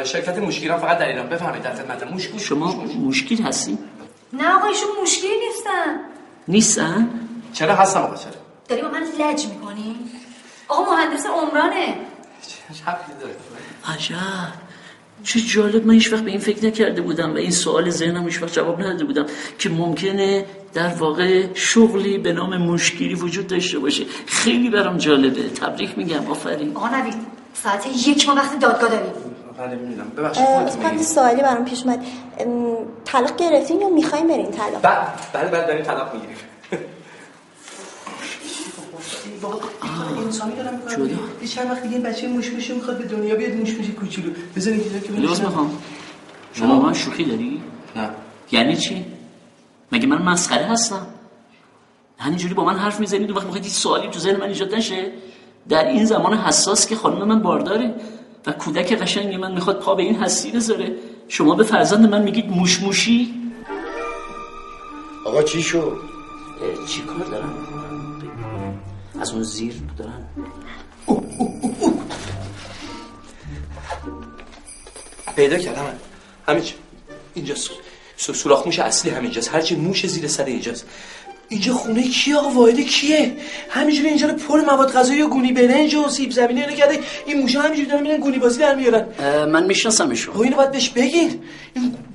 [0.03, 1.29] شرکت مشکیران فقط در ایران.
[1.29, 2.75] بفهمید در خدمتم موش موش شما
[3.07, 3.77] مشکل هستی
[4.33, 5.99] نه آقا ایشون مشکلی نیستن.
[6.47, 7.09] نیستن؟
[7.53, 8.31] چرا؟ هستم آقا چرا؟
[8.67, 9.95] داری با من لج می‌کنی
[10.67, 11.95] آقا مهندس عمرانه.
[12.87, 13.35] ربطی داره
[13.93, 14.60] عجب.
[15.23, 18.41] چه جالب من هیچ وقت به این فکر نکرده بودم و این سوال ذهنم هیچ
[18.41, 19.25] وقت جواب نداده بودم
[19.59, 24.03] که ممکنه در واقع شغلی به نام مشکلی وجود داشته باشه.
[24.25, 25.49] خیلی برام جالبه.
[25.49, 26.25] تبریک میگم.
[26.29, 26.77] آفرین.
[26.77, 27.13] آقا نوید
[27.53, 29.11] ساعت یک ما وقت دادگاه داریم.
[29.57, 30.11] بله می‌دونم.
[30.17, 30.45] ببخشید
[30.83, 31.01] بگید.
[31.01, 32.05] سوالی برام پیش اومد.
[33.05, 36.35] طلاق گرفتین یا می‌خواین برین طلاق؟ بله بله بله داریم طلاق می‌گیریم.
[40.25, 41.09] انسانی دارم می‌کنم.
[41.41, 44.29] یه چند وقت دیگه این بچه موش موشه می‌خواد به دنیا بیاد موش موشه کوچولو.
[44.55, 45.77] بزن اینجا که لطف می‌خوام.
[46.53, 47.61] شما؟ من شوخی داری؟
[47.95, 48.09] نه.
[48.51, 49.05] یعنی چی؟
[49.91, 51.07] مگه من مسخره هستم؟
[52.17, 55.11] همینجوری با من حرف می‌زنید و وقت می‌خواید هیچ سوالی تو ذهن من ایجاد نشه
[55.69, 57.95] در این زمان حساس که خانم من بارداره
[58.47, 60.95] و کودک قشنگ من می‌خواد پا به این هستی بذاره.
[61.27, 63.33] شما به فرزند من میگید موش موشی؟
[65.25, 65.97] آقا چی شد؟
[66.87, 67.53] چی کار دارم؟
[69.21, 70.25] از اون زیر دارن.
[75.35, 75.85] پیدا کردم.
[76.47, 76.63] همین
[77.33, 77.69] اینجاست
[78.17, 80.85] سو- سوراخ موش اصلی همینجاست هرچی موش زیر سر اینجاست
[81.49, 83.37] اینجا خونه کیه آقا؟ واحد کیه؟
[83.69, 86.99] همینجوری اینجا رو پر مواد غذایی و گونی برنج و سیب زمینی اینو کرده.
[87.25, 89.05] این موشا همینجوری دارن میرن گونی بازی در میارن.
[89.45, 91.39] من میشناسمشون خب اینو باید بهش بگین.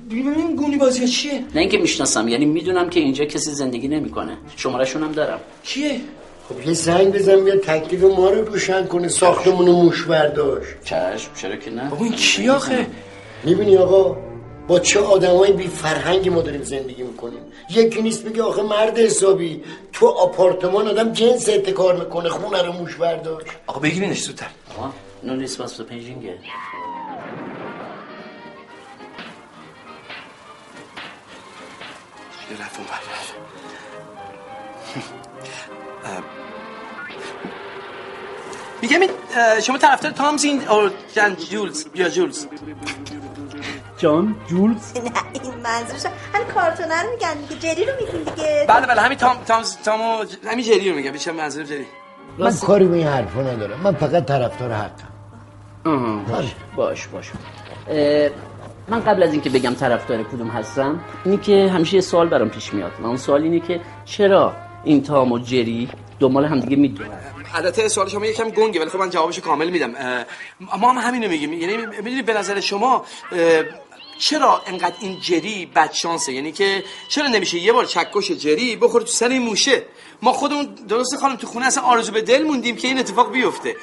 [0.09, 1.43] این گونی بازی چیه.
[1.55, 4.37] نه اینکه می‌شناسم یعنی می‌دونم که اینجا کسی زندگی نمی‌کنه.
[4.57, 5.39] شمارهشون هم دارم.
[5.63, 6.01] کیه؟
[6.49, 10.83] خب یه زنگ بزن بیا تکلیف ما رو روشن کنه ساختمون موش برداشت.
[10.83, 12.87] چشم چرا که نه؟ بابا این کی آخه؟
[13.43, 14.17] می‌بینی آقا
[14.67, 17.39] با چه آدمای بی فرهنگی ما داریم زندگی می‌کنیم؟
[17.69, 22.95] یکی نیست بگه آخه مرد حسابی تو آپارتمان آدم جنس اتکار می‌کنه خونه رو موش
[22.95, 23.47] برداشت.
[23.67, 24.47] آقا بگیرینش زودتر.
[24.77, 24.91] آقا
[25.45, 26.23] risposto penjinge
[32.49, 32.87] یه رفت اون
[38.81, 39.11] میگم این
[39.61, 42.47] شما طرفدار تامزین اور جان جولز یا جولز؟
[43.97, 48.65] جان جولز؟ نه این منظورش همین کارتونه رو میگن دیگه جری رو میگین دیگه.
[48.67, 51.85] بله بله همین تام تام تامو همین جری رو میگم بیشتر منظور جری.
[52.37, 53.79] من کاری به این حرفا ندارم.
[53.79, 56.23] من فقط طرفدار حقم.
[56.25, 57.07] باش باش.
[57.07, 57.31] باش
[58.87, 62.73] من قبل از اینکه بگم طرفدار کدوم هستم اینی که همیشه یه سوال برام پیش
[62.73, 62.91] میاد.
[63.01, 64.53] و اون سوال اینه که چرا
[64.83, 67.19] این تام و جری دنبال همدیگه می‌دونن.
[67.53, 69.93] البته سوال شما یکم گنگه ولی خب من جوابشو کامل میدم.
[70.79, 71.53] ما هم همینو میگیم.
[71.53, 73.05] یعنی می‌دونی به نظر شما
[74.19, 79.03] چرا انقدر این جری بد شانسه؟ یعنی که چرا نمیشه یه بار چکش جری بخوره
[79.03, 79.83] تو سر این موشه؟
[80.21, 83.75] ما خودمون درست خانم تو خونه اصلا آرزو به دل موندیم که این اتفاق بیفته.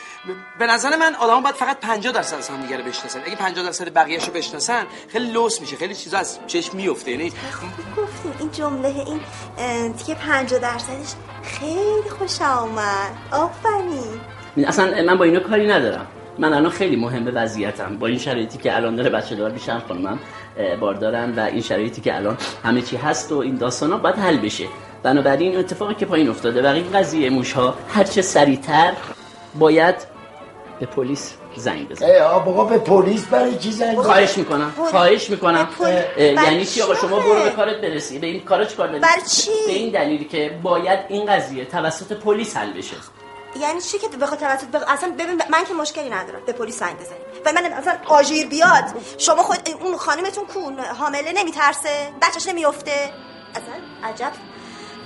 [0.58, 3.22] به نظر من آدما باید فقط 50 درصد از همدیگه رو بشناسن.
[3.26, 5.76] اگه 50 درصد بقیه‌شو بشناسن خیلی لوس میشه.
[5.76, 7.32] خیلی چیزا از چشم میفته یعنی
[7.96, 14.20] گفتین این جمله این دیگه 50 درصدش خیلی خوش آمد آفرین.
[14.66, 16.06] اصلا من با اینا کاری ندارم.
[16.38, 17.96] من الان خیلی مهمه وضعیتم.
[17.98, 20.18] با این شرایطی که الان داره بچه دار بیشتر خانمم
[20.58, 24.16] اه، باردارن و این شرایطی که الان همه چی هست و این داستان ها باید
[24.16, 24.64] حل بشه.
[25.02, 28.92] بنابراین این اتفاقی که پایین افتاده و این قضیه موش ها هرچه سریعتر
[29.58, 29.94] باید
[30.80, 35.68] به پلیس زنگ بزن ای آقا به پلیس برای چی زنگ؟ خواهش می‌کنم خواهش می‌کنم.
[36.18, 38.18] یعنی چی آقا؟ شما؟ برو به کارت برسی.
[38.18, 42.12] به این کارا چیکار داری؟ برای چی؟ به این دلیلی که باید این قضیه توسط
[42.12, 42.96] پلیس حل بشه.
[43.60, 44.82] یعنی چی که بخواد توسط بخ...
[44.88, 46.40] اصلا ببین من که مشکلی ندارم.
[46.46, 47.20] به پلیس زنگ بزنیم.
[47.46, 48.84] و من اصلا آژیر بیاد.
[49.18, 53.10] شما خود اون خانمتون کون حامله نمیترسه؟ بچهش نمیفته
[53.54, 53.74] اصلا
[54.04, 54.32] عجب.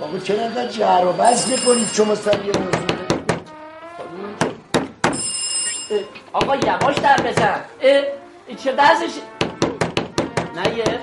[0.01, 2.51] آقا چرا انقدر جهر و بس می‌کنید شما سر یه
[6.33, 7.61] آقا یواش در بزن.
[7.81, 8.03] اه،
[8.63, 9.11] چه وضعش
[10.55, 10.99] نیر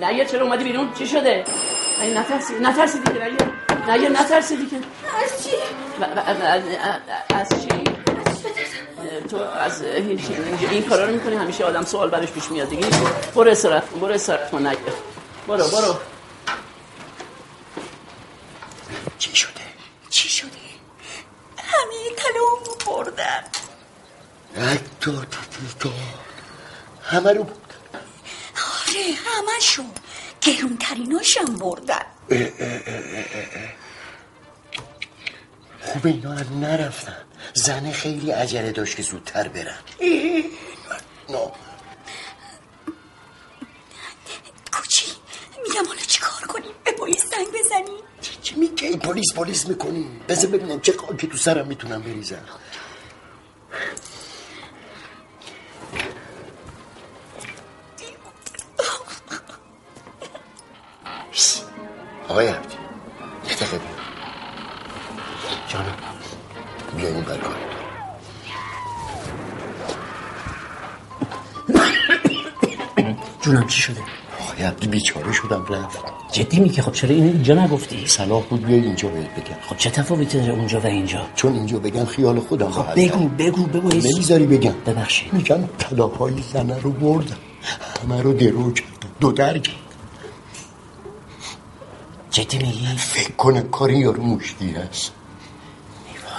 [0.00, 1.44] نیر چرا اومدی بیرون؟ چی شده؟
[2.02, 4.76] ای نترسی نترسی دیگه نیر نیر نترسی دیگه.
[5.24, 5.56] از چی؟
[6.00, 7.84] و- و- و- از چی؟
[9.30, 10.20] تو از این
[10.70, 12.86] این کارا رو می‌کنی همیشه آدم سوال براش پیش میاد دیگه
[13.34, 14.78] برو استراحت برو استراحت کن نیر
[15.48, 15.96] برو برو.
[19.18, 19.50] چی شده؟
[20.10, 20.48] چی شده؟
[21.58, 23.44] همه طلامو بردن.
[25.00, 25.26] داد
[25.80, 25.92] داد
[27.02, 29.86] همه رو آره همشون
[30.42, 31.94] گرونتریناشم بردن.
[32.30, 33.72] اه، اه، اه، اه، اه.
[35.82, 37.16] خوب اینا هم نرفتن.
[37.54, 39.78] زنه خیلی عجله داشت که زودتر برن.
[41.28, 41.52] نه
[44.72, 45.06] کوچی
[45.62, 48.02] میگم حالا چیکار کنیم؟ به پلیس زنگ بزنیم.
[48.42, 52.44] چی میگه پلیس پلیس می‌کنی بذار ببینم چه خاکی تو سرم می‌تونم بریزم.
[62.28, 62.74] آقای عبدی
[63.48, 63.88] یه دقیقه بیا.
[65.68, 65.96] جانم.
[66.96, 67.56] بیا این برکار
[73.40, 74.00] جونم چی شده؟
[74.40, 75.98] آقای عبدی بیچاره شدم رفت.
[76.32, 79.56] جدی میگی؟ خب چرا اینو اینجا نگفتی؟ صلاح بود بیای اینجا بهت بگم.
[79.68, 83.66] خب چه تفاوتی داره اونجا و اینجا؟ چون اینجا بگم خیال خودم خب بگو بگو
[83.66, 84.74] بگو نمی‌ذاری بگم.
[84.86, 85.32] ببخشید.
[85.32, 87.36] میگن طلاهای زنه رو بردم.
[88.02, 88.90] همه رو درو کردم.
[89.20, 89.78] دو در کردم.
[92.32, 95.12] جدی میگی؟ فکر کنه کاری یارو مشتی هست.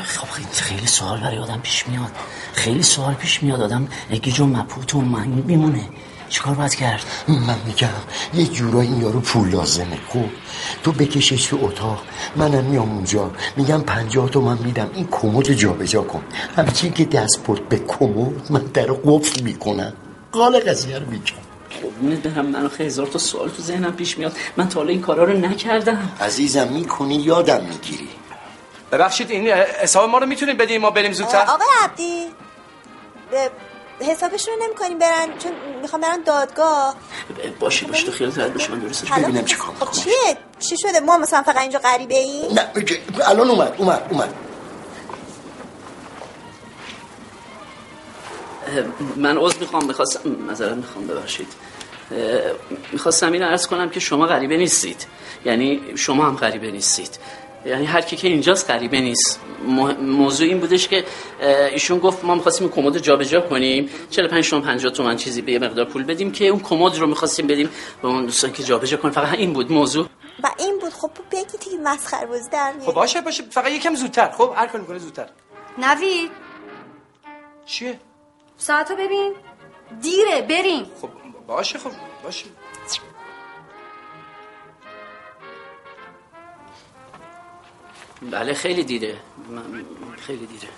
[0.05, 2.11] خب خیلی- سوال برای آدم پیش میاد.
[2.53, 3.61] خیلی سوال پیش میاد.
[3.61, 5.89] آدم گیج و مبهوت و معنی میمونه
[6.29, 7.87] چیکار باید کرد؟ من میگم
[8.33, 9.97] یه جورایی این یارو پول لازمه.
[10.09, 10.25] خب
[10.83, 12.03] تو بکشش تو اتاق.
[12.35, 13.31] منم میام اونجا.
[13.57, 14.89] میگم پنجاه تومن میدم.
[14.93, 16.23] این کمد رو جابجا کن.
[16.55, 19.93] همچین که دست برد به کمد من در قفل می‌کنم.
[20.31, 21.52] قال قضیه رو میگم.
[21.81, 22.45] قربونت برم.
[22.45, 24.37] منو خیلی هزار تا سوال تو ذهنم پیش میاد.
[24.57, 26.11] من تا حالا این کارا رو نکردم.
[26.21, 28.09] عزیزم می‌کنی یادم می‌گیری.
[28.91, 29.47] ببخشید این
[29.81, 31.41] حساب ما رو می‌تونید بدین ما بریم زودتر.
[31.41, 32.27] آقای عبدی
[33.99, 35.51] به حسابشون نمی کنیم برن چون
[35.81, 36.95] می‌خوام برن دادگاه.
[37.59, 40.99] باشه باشه تو خیالت راحت باشه من درستش ببینم چی کار خب چیه؟ چی شده؟
[40.99, 42.99] ما مثلا فقط اینجا غریبه ای نه بگه.
[43.25, 44.33] الان اومد اومد اومد.
[49.15, 51.47] من عذر می‌خوام می‌خواستم معذرت می‌خوام ببخشید.
[52.91, 55.05] می‌خواستم این عرض کنم که شما غریبه نیستید.
[55.45, 57.19] یعنی شما هم غریبه نیستید.
[57.65, 59.39] یعنی هر کی که اینجاست غریبه نیست.
[59.65, 61.05] مو- موضوع این بودش که
[61.71, 63.89] ایشون گفت ما می‌خواستیم کمد جابجا کنیم.
[64.09, 67.47] 45 تومن 50 تومن چیزی به یه مقدار پول بدیم که اون کمد رو می‌خواستیم
[67.47, 67.69] بدیم
[68.01, 69.11] به اون دوستان که جابجا کنن.
[69.11, 70.07] فقط این بود موضوع.
[70.43, 70.93] و این بود.
[70.93, 72.73] خب بگی دیگه مسخره بازی در.
[72.85, 73.43] خب باشه باشه.
[73.49, 74.31] فقط یکم زودتر.
[74.31, 75.29] خب هر کاری می‌کنه زودتر.
[75.77, 76.31] نوید؟
[77.65, 77.99] چیه؟
[78.57, 79.35] ساعتو ببین.
[80.01, 80.85] دیره بریم.
[81.01, 81.09] خب
[81.47, 81.91] باشه خب
[82.23, 82.45] باشه.
[88.21, 89.17] بله خیلی دیره.
[89.49, 89.85] من-
[90.17, 90.69] خیلی دیره.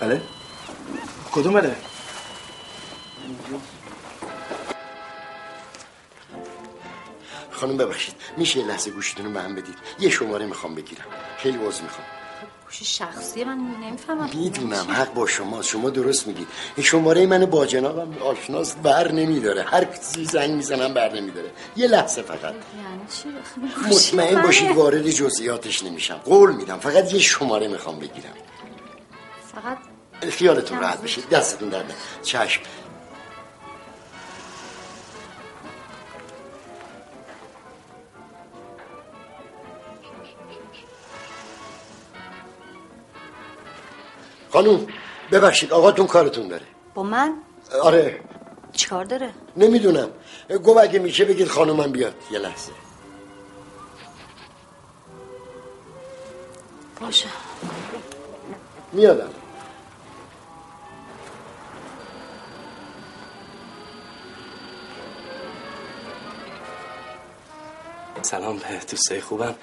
[0.00, 0.22] بله؟
[1.32, 1.76] کدوم بله
[7.54, 11.04] خانم ببخشید میشه یه لحظه گوشتون رو به هم بدید؟ یه شماره می‌خوام بگیرم
[11.38, 12.06] خیلی عذر می‌خوام.
[12.64, 14.30] گوشی شخصی من نمی‌فهمم.
[14.34, 16.48] می‌دونم حق با شما شما درست میگید.
[16.76, 19.62] این شماره منو با جنابم آشناس بر نمیداره.
[19.62, 21.50] هر چیزی زنگ می‌زنم بر نمیداره.
[21.76, 22.42] یه لحظه فقط.
[22.42, 23.36] یعنی
[23.90, 24.42] مطمئن.
[24.42, 26.16] باشید وارد جزئیاتش نمیشم.
[26.24, 28.34] قول میدم فقط یه شماره می‌خوام بگیرم.
[29.54, 29.78] فقط
[30.30, 31.94] خیالتون راحت بشید دستتون در نکنه.
[32.22, 32.62] چشم.
[44.54, 44.86] خانوم
[45.32, 46.66] ببخشید آقاتون کارتون داره.
[46.94, 47.34] با من؟
[47.82, 48.20] آره.
[48.72, 50.08] چیکار داره؟ نمی‌دونم.
[50.64, 52.14] گفت اگه میشه بگید خانومم بیاد.
[52.30, 52.72] یه لحظه.
[57.00, 57.28] باشه.
[58.92, 59.30] میادم.
[68.22, 69.54] سلام دوستای خوبم.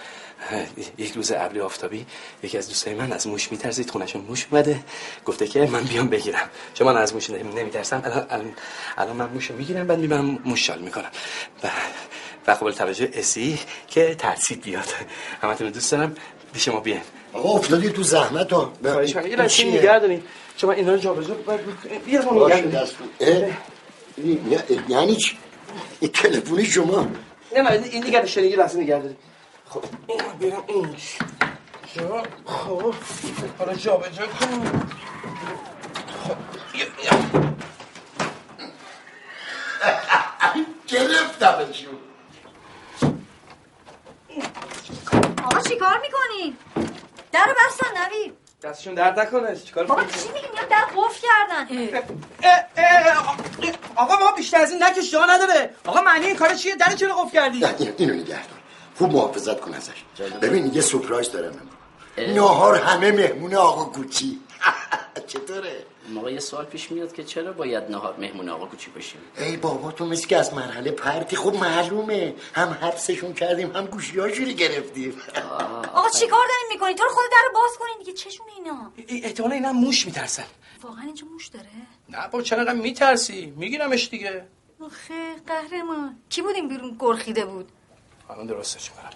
[0.98, 2.06] یک روز ابری آفتابی
[2.44, 4.80] یکی از دوستای من از موش میترسید خونشون موش اومده.
[5.26, 6.50] گفته که من بیام بگیرم.
[6.74, 8.02] چون من از موش نمیترسم.
[8.06, 8.54] الان الان,
[8.98, 11.12] الان من موشو می‌گیرم بعد می‌برم موش شال می‌کنم.
[11.64, 11.70] و
[12.48, 14.88] و قابل توجه اسی که ترسید بیاد.
[15.42, 16.16] همتون دوست دارم.
[16.54, 17.02] پیش ما بیاین
[17.34, 18.74] آقا افتادی تو زحمت ها.
[18.84, 19.28] خواهش کنم.
[19.28, 20.24] یه لحظه نگه دارین
[20.58, 21.36] چون من اینا رو جابجا
[24.50, 25.38] یه؟ یعنی- چی؟
[26.00, 27.08] این تلفنی شما.
[27.56, 29.16] نه نه این دیگه شنیدی لحظه نگه دارین
[29.72, 30.20] خب این
[30.52, 30.96] برم این.
[31.96, 32.96] جا خب.
[33.60, 34.90] حالا جا به جا کنم
[36.24, 36.38] خب
[40.88, 41.98] گرفتمشون
[45.44, 46.58] آقا چیکار می‌کنی؟
[47.32, 48.34] در رو بستن نوید.
[48.64, 51.68] دستشون درد نکنه چیکار بابا می‌کنی؟ چی میگی؟ میگم در قفل کردن.
[52.44, 53.38] اه، اه،
[53.96, 55.76] آقا ما بیشتر از این نکش جا نداره.
[55.86, 58.61] آقا معنی این کار چیه؟ در چرا قفل کردی؟ نه اینو اینو نگه دار.
[59.02, 60.04] خوب محافظت کن ازش.
[60.42, 61.54] ببین یه سپرایز دارم
[62.18, 62.38] امروز.
[62.38, 64.40] نهار همه مهمون آقا کوچی.
[65.28, 69.58] چطوره؟ موقع یه سوال پیش میاد که چرا باید نهار مهمون آقا کوچی باشیم ای
[69.58, 72.36] بابا تو مثل که از مرحله پرتی خب معلومه.
[72.54, 75.22] هم حبسشون کردیم هم گوشی رو گرفتیم.
[75.94, 78.14] آقا چیکار دارین می‌کنی تو رو خود در رو باز کنین دیگه.
[78.14, 78.92] چشون اینا.
[79.24, 80.46] احتمالا اینا موش میترسن.
[80.84, 81.68] واقعا اینجا موش داره؟
[82.10, 84.46] نه با چرا میترسی؟ میگیرمش دیگه.
[84.80, 86.18] آخه قهرمان.
[86.30, 87.72] کی بود این بیرون گرخیده بود؟
[88.32, 89.10] الان درستش کنم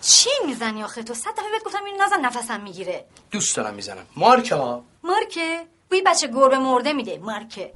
[0.00, 3.04] چی می‌زنی آخه؟ تو صد دفعه بهت گفتم این نزن نفسم می‌گیره.
[3.30, 4.06] دوست دارم می‌زنم.
[4.16, 4.84] مارک ها.
[5.02, 7.18] مارکه؟ بوی بچه گربه مرده میده.
[7.18, 7.74] مارکه.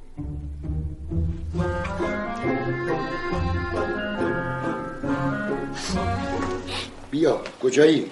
[7.11, 8.11] بیا کجایی؟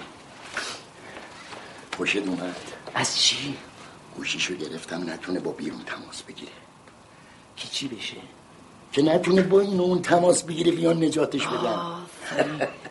[1.97, 2.55] خوشت اومد.
[2.93, 3.57] از چی؟
[4.15, 6.51] گوشیشو گرفتم نتونه با بیرون تماس بگیره.
[7.57, 8.17] که چی بشه؟
[8.95, 11.79] که نتونه با این اون تماس بگیره بیان نجاتش بدن.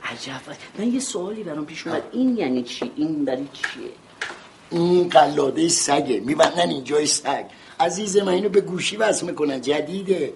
[0.04, 0.40] عجب.
[0.78, 2.02] من یه سوالی برام پیش اومد.
[2.12, 3.90] این یعنی چی؟ این برای چیه؟
[4.70, 6.20] این قلاده سگه.
[6.20, 7.44] میبندن اینجای سگ.
[7.80, 9.60] عزیز من اینو به گوشی وصل می‌کنن.
[9.60, 10.32] جدیده.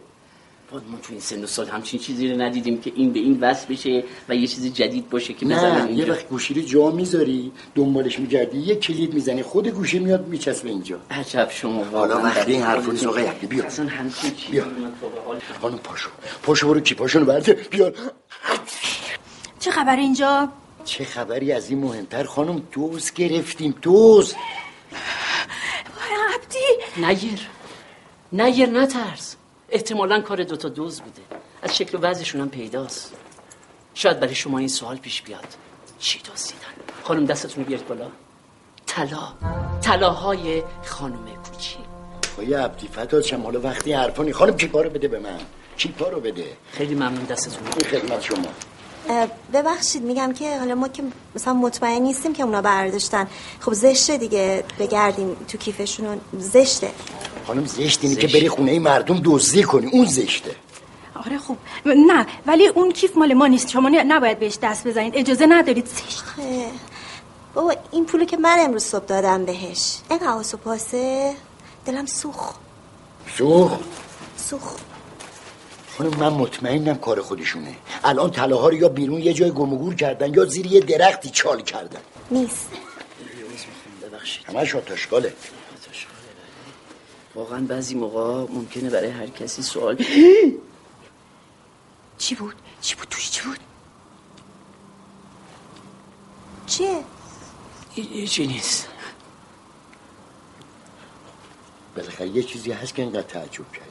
[0.72, 3.40] باز ما تو این سن و سال همچین چیزی رو ندیدیم که این به این
[3.40, 6.90] وصل بشه و یه چیز جدید باشه که نه اینجا یه وقت گوشی رو جا
[6.90, 11.00] می‌ذاری دنبالش میگردی یه کلید می‌زنی خود گوشی میاد میچسبه اینجا.
[11.10, 13.64] عجب شما حالا وقتی این حرف نیست آقا یکی بیا.
[13.64, 14.64] اصلا همچین چیزی بیا.
[15.62, 16.10] خانم پاشو.
[16.42, 17.52] پاشو برو کیپاشونو برده.
[17.52, 17.92] بیا.
[19.60, 20.48] چه خبر اینجا؟
[20.84, 24.34] چه خبری از این مهمتر خانم؟ دوز گرفتیم دوز.
[26.34, 27.04] عبدی.
[27.06, 27.40] نگیر.
[28.32, 29.37] نگیر نترس.
[29.70, 31.22] احتمالا کار دوتا دوز بوده.
[31.62, 33.12] از شکل و وضعشون هم پیداست.
[33.94, 35.46] شاید برای شما این سوال پیش بیاد.
[35.98, 36.66] چی دزدیدن؟
[37.04, 38.06] خانم دستتون رو بیارید بالا.
[38.86, 39.32] طلا.
[39.82, 41.78] طلاهای خانم کوچی.
[42.32, 42.88] آقای عبدی
[43.22, 43.42] شم.
[43.42, 45.40] حالا وقتی حرفا نی خانم کیپا رو بده به من؟
[45.76, 47.66] کیپا رو بده؟ خیلی ممنون دستتون.
[47.66, 48.48] رو این خدمت شما.
[49.52, 51.02] ببخشید میگم که حالا ما که
[51.34, 53.28] مثلا مطمئن نیستیم که اونا برداشتن.
[53.60, 56.90] خب زشته دیگه بگردیم تو کیفشون زشته.
[57.48, 59.86] خانم زشت اینه که بری خونه مردم دزدی کنی.
[59.86, 60.54] اون زشته.
[61.14, 63.68] آره خوب نه ولی اون کیف مال ما نیست.
[63.68, 65.16] شما نباید بهش دست بزنید.
[65.16, 65.86] اجازه ندارید.
[65.86, 66.66] زشت آخه.
[67.54, 69.96] بابا این پولو که من امروز صبح دادم بهش.
[70.10, 71.34] این حواس و پاسه.
[71.86, 72.54] دلم سوخ
[73.38, 73.78] سوخ
[74.36, 74.76] سوخ
[75.98, 77.74] خانم من مطمئنم کار خودشونه.
[78.04, 81.30] الان طلاها رو یا بیرون یه جای گم و گور کردن یا زیر یه درختی
[81.30, 82.00] چال کردن.
[82.30, 82.68] نیست.
[84.02, 84.44] ببخشید.
[84.46, 84.74] همش
[87.38, 89.96] واقعا بعضی موقع ممکنه برای هر کسی سوال
[92.18, 93.58] چی بود؟ چی بود توش چی بود؟
[96.66, 97.04] چیه؟
[98.26, 98.88] چی نیست
[101.96, 103.88] بالاخره یه چیزی هست که اینقدر تعجب کرد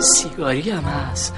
[0.00, 1.34] سیگاری هم هست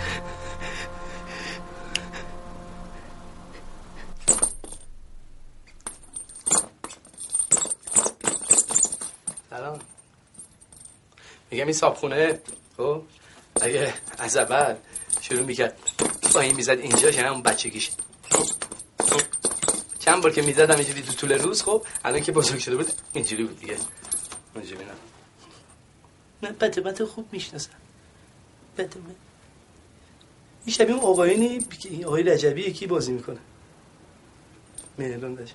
[11.51, 12.41] میگم این صابخونه
[12.77, 13.03] خب
[13.61, 14.75] اگه از اول
[15.21, 15.79] شروع می‌کرد
[16.35, 17.91] با این می‌زد اینجا شنم اون بچگیش.
[19.99, 23.45] چند بار که می‌زدم اینجوری تو طول روز خب الان که بزرگ شده بود اینجوری
[23.45, 23.77] بود دیگه.
[24.55, 24.91] اونجوری نه
[26.43, 27.71] من بده بده خوب می‌شناسم.
[28.79, 29.15] بده بده.
[30.65, 33.39] این شبیه اون آقایونی که این آقای رجبی یکی بازی می‌کنه.
[34.99, 35.55] مهران داشت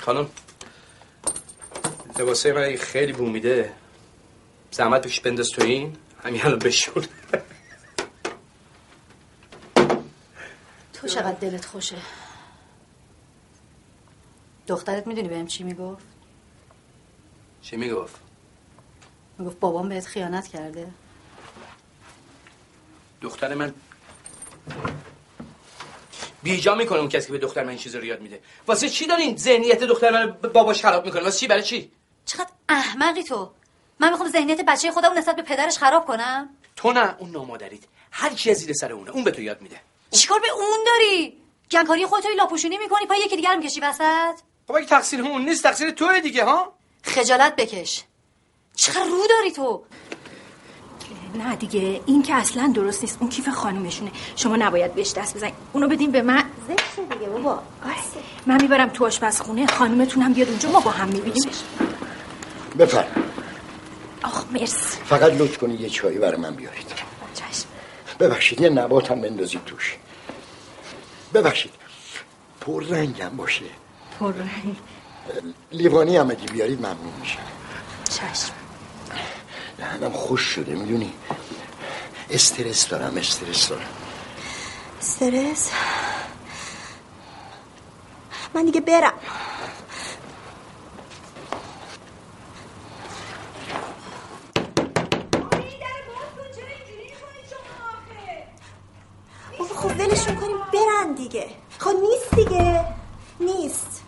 [0.00, 0.28] خانم.
[2.18, 3.72] لباسه من خیلی بومیده
[4.70, 5.96] زحمت توش بنداز تو این.
[6.24, 7.08] همین الان بشور
[10.92, 11.96] تو چقدر دلت خوشه؟
[14.66, 16.06] دخترت می‌دونی بهم چی می‌گفت؟
[17.62, 18.16] چی می‌گفت؟
[19.38, 20.86] می‌گفت بابام بهت خیانت کرده.
[23.20, 23.74] دختر من
[26.42, 28.40] بیجا می‌کنه اون کسی که به دختر من این چیز رو یاد میده.
[28.66, 31.90] واسه چی دارین ذهنیت دختر من باباش خراب می‌کنه واسه چی؟ برای چی؟
[32.26, 33.50] چقدر احمقی تو.
[34.00, 36.48] من می‌خوام ذهنیت بچه خودم نسبت به پدرش خراب کنم.
[36.76, 39.80] تو نه اون نامادرید هر کی از زیر سر اونه اون به تو یاد میده.
[40.10, 41.36] چیکار به اون داری؟
[41.70, 44.34] گنکاری خودتو لاپوشونی می‌کنی پای یکی دیگر می‌کشی وسط؟
[44.68, 46.72] خب اگه تقصیر اون نیست تقصیر توه دیگه ها؟
[47.02, 48.04] خجالت بکش.
[48.74, 49.82] چقدر رو داری تو؟
[51.34, 54.10] نه دیگه این که اصلا درست نیست اون کیف خانومشونه.
[54.36, 56.44] شما نباید بهش دست بزنید اونو بدین به من.
[56.68, 57.50] زشته دیگه بابا.
[57.84, 57.96] آره.
[58.46, 61.50] من می‌برم تو آشپزخونه خانومتون هم بیاد اونجا ما با هم می‌بینیم.
[62.78, 63.24] بفرم.
[64.22, 64.98] آخ مرسی.
[65.08, 66.86] فقط لطف کنید یه چایی برای من بیارید.
[67.34, 67.66] چشم.
[68.20, 69.96] ببخشید یه نبات هم بندازید توش.
[71.34, 71.72] ببخشید
[72.60, 73.64] پر رنگم باشه.
[74.20, 74.76] پر رنگ.
[75.72, 77.38] لیوانی هم اگه بیارید ممنون میشم.
[78.10, 78.52] چشم.
[79.78, 81.12] دهنم خوش شده می‌دونی؟
[82.30, 83.88] استرس دارم استرس دارم.
[85.00, 85.70] استرس؟
[88.54, 89.12] من دیگه برم.
[99.76, 101.46] خب ولشون کنیم برن دیگه.
[101.78, 102.84] خب نیست دیگه.
[103.40, 104.02] نیست.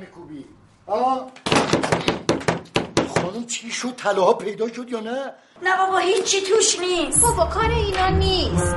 [0.00, 0.44] میکوبی.
[0.86, 1.30] آه
[3.14, 7.22] خانم چی شد؟ طلاها پیدا شد یا نه؟ نه بابا هیچی توش نیست.
[7.22, 8.74] بابا کار اینا نیست.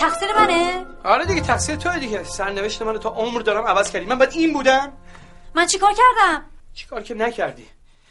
[0.00, 2.24] تقصیر منه؟ آره دیگه تقصیر توه دیگه.
[2.24, 4.04] سرنوشت منو تا عمر دارم عوض کردی.
[4.06, 4.92] من بعد این بودم.
[5.54, 6.44] من چیکار کردم؟
[6.74, 7.66] چیکار که نکردی؟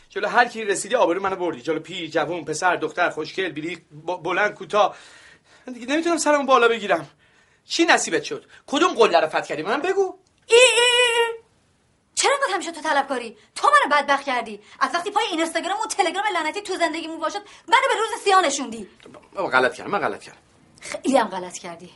[0.09, 1.61] جلو هر کی رسیدی آبرو منو بردی.
[1.61, 4.95] جلو پیر جوون پسر دختر خوشگل بیری ب- بلند کوتاه.
[5.67, 7.07] من دیگه نمی‌تونم سرمو بالا بگیرم.
[7.65, 10.17] چی نصیبت شد؟ کدوم قله رو فتح کردی؟ من بگو.
[10.47, 11.39] ای ای ای.
[12.15, 14.59] چرا انقدر همیشه تو طلبکاری تو منو بدبخت کردی.
[14.79, 18.87] از وقتی پای اینستاگرام و تلگرام لعنتی تو زندگیمون باشد منو به روز سیاه نشوندی.
[19.35, 20.37] غلط کردم من غلط کردم.
[20.81, 21.89] خیلی هم غلط کردی.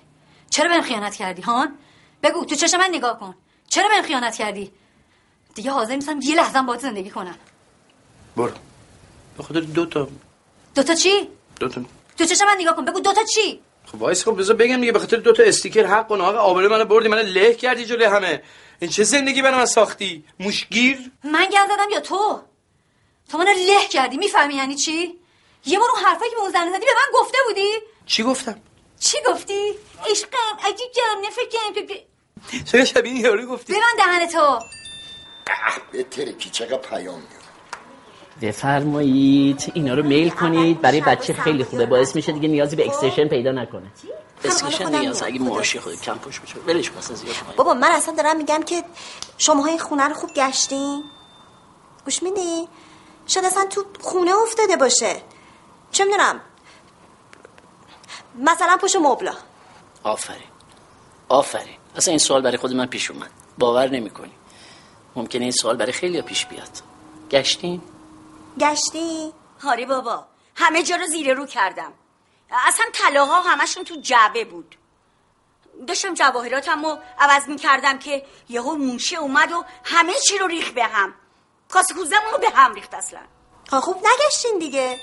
[0.50, 1.78] چرا بهم خیانت کردی هان؟
[2.24, 3.36] بگو تو چشم من نگاه کن.
[3.70, 4.72] چرا بهم خیانت کردی؟
[5.56, 7.36] دیگه حاضر نیستم یه لحظه باهات زندگی کنم.
[8.36, 8.52] برو.
[9.38, 10.08] به خاطر دو تا
[10.76, 11.30] دوتا چی؟
[11.60, 11.82] دو تا
[12.18, 12.86] تو چشم من نگاه کن.
[12.86, 16.12] بگو دوتا چی؟ خب وایسا خب بذار بگم دیگه به خاطر دو تا sticker حق
[16.12, 18.44] و ناحق آبرو منو بردی منو له کردی جلوی همه.
[18.80, 22.42] این چه زندگی برای من ساختی؟ موشگیر؟ من گند زدم یا تو؟
[23.30, 25.14] تو منو له کردی می‌فهمی یعنی چی؟
[25.66, 27.72] یه بار اون حرفایی که به اون زن زدی به من گفته بودی؟
[28.06, 28.62] چی گفتم؟
[29.00, 29.76] چی گفتی؟
[30.12, 32.04] عشقم عجیبم نفکرم که
[32.66, 34.60] چرا شبیه این یارو گفتی؟ ببند دهن تو.
[35.92, 37.38] به ترکی چقدر پیام میاد.
[38.42, 40.82] بفرمایید اینا رو میل کنید.
[40.82, 41.86] برای بچه خیلی خوبه.
[41.86, 43.92] باعث میشه دیگه نیازی به اکستیشن پیدا نکنه.
[44.44, 45.24] اسمش خودم نیاز.
[45.24, 47.36] اگه معاشی خود کم پشت بشه ولش کن اصلا زیاد.
[47.56, 48.84] بابا من اصلا دارم میگم که
[49.38, 51.04] شما این خونه رو خوب گشتین.
[52.06, 52.68] گوش میدی؟
[53.28, 55.22] شاید اصلا تو خونه افتاده باشه.
[55.92, 56.42] چه می‌دونم؟
[58.38, 59.34] مثلا پشت مبلا.
[60.04, 60.48] آفرین.
[61.30, 61.78] آفرین.
[61.96, 63.32] اصلا این سوال برای خود من پیش اومد.
[63.58, 64.32] باور نمی‌کنی.
[65.16, 66.70] ممکنه این سوال برای خیلی پیش بیاد.
[67.32, 67.82] گشتین؟
[68.60, 69.34] گشتی
[69.68, 70.26] آره بابا.
[70.56, 71.94] همه جا رو زیر رو کردم.
[72.52, 74.76] اصلا طلاها همشون تو جعبه بود.
[75.88, 80.84] داشتم جواهراتم رو عوض می‌کردم که یهو موشه اومد و همه چی رو ریخ به
[80.84, 81.14] هم.
[81.70, 83.20] کاسه کوزمون رو به هم ریخت اصلا.
[83.70, 84.98] خوب نگشتین دیگه.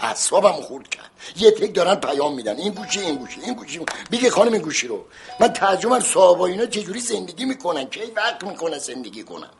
[0.00, 1.10] اعصابم خورد کرد.
[1.36, 2.56] یه تک دارن پیام میدن.
[2.56, 3.80] این گوشی این گوشی این گوشی.
[4.10, 5.04] بگه خانم این گوشی رو.
[5.40, 9.50] من ترجمه صاحب اینا چجوری زندگی می‌کنن؟ کی وقت می‌کنن زندگی کنن.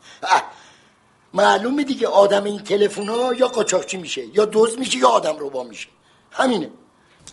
[1.33, 5.63] معلومه دیگه آدم این تلفن ها یا قاچاقچی میشه یا دوز میشه یا آدم روبا
[5.63, 5.87] میشه.
[6.31, 6.69] همینه.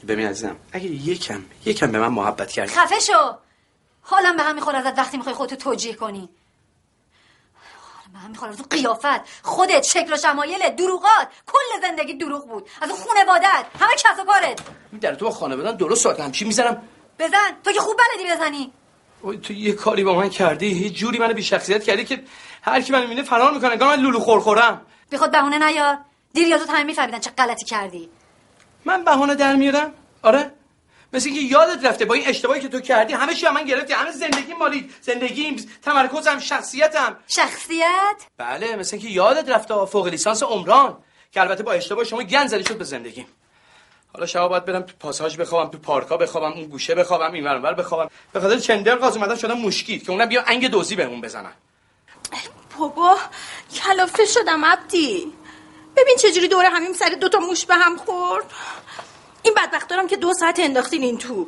[0.08, 2.72] ببین عزیزم اگه یکم یکم به من محبت کردی.
[2.74, 3.32] خفه شو.
[4.02, 6.28] حالم به هم می‌خوره ازت وقتی می‌خوای خودتو توجیه کنی.
[8.18, 9.20] هم می‌خوره از قیافت.
[9.42, 11.28] خودت شکل و شمایلت دروغات.
[11.46, 12.68] کل زندگی دروغ بود.
[12.80, 14.60] از خونوادت همه کس و کارت.
[15.00, 16.82] در تو با خانوادن درست ساعت همچی می‌زنم.
[17.18, 17.56] بزن.
[17.64, 18.72] تو که خوب بلدی بزنی.
[19.42, 20.66] تو یه کاری با من کردی.
[20.66, 22.24] یه جوری منو بی شخصیت کردی که
[22.62, 23.70] هر کی منو می‌بینه فرار می‌کنه.
[23.70, 25.98] انگار من لولو خورخورم بی خود بهونه نیار.
[26.32, 28.10] دیر یا زود همه میفهمیدن چه غلطی کردی.
[28.84, 29.92] من بهانه در میارم
[30.22, 30.50] آره؟
[31.12, 33.92] مثل اینکه یادت رفته با این اشتباهی که تو کردی همه چی من گرفتی.
[33.92, 37.16] همه زندگی مالی زندگیم تمرکزم شخصیتم.
[37.28, 40.96] شخصیت؟ بله مثل اینکه یادت رفته فوق لیسانس عمران
[41.32, 43.26] که البته با اشتباه شما گند زدی شد به زندگیم
[44.12, 47.74] حالا شبا باید برم تو پاساژ بخوابم تو پارکا بخوابم اون گوشه بخوابم این ور
[47.74, 48.10] بخوابم.
[48.32, 51.52] به خاطر چندر قاز اومدن شدم مشکید که اونم بیا انگ دوزی بهمون بزنن.
[52.78, 53.16] بابا
[53.74, 55.32] کلافه شدم عبدی.
[55.96, 58.44] ببین چجوری دوره همین سر دوتا موش به هم خورد.
[59.42, 61.46] این بدبخت دارم که دو ساعت انداختین این تو.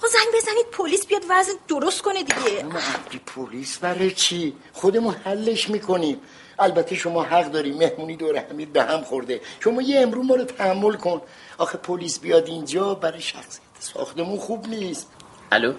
[0.00, 2.60] خب زنگ بزنید پلیس بیاد وزن درست کنه دیگه.
[2.64, 2.78] اما
[3.26, 6.20] پلیس برای چی؟ خودمون حلش می‌کنیم.
[6.58, 9.40] البته شما حق داری مهمونی دور همید به هم خورده.
[9.60, 11.22] شما یه امرو ما رو تحمل کن.
[11.58, 15.10] آخه پلیس بیاد اینجا برای شخصیت ساختمون خوب نیست.
[15.52, 15.74] الو؟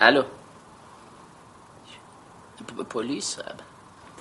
[0.00, 0.22] الو؟
[2.90, 3.36] پلیس؟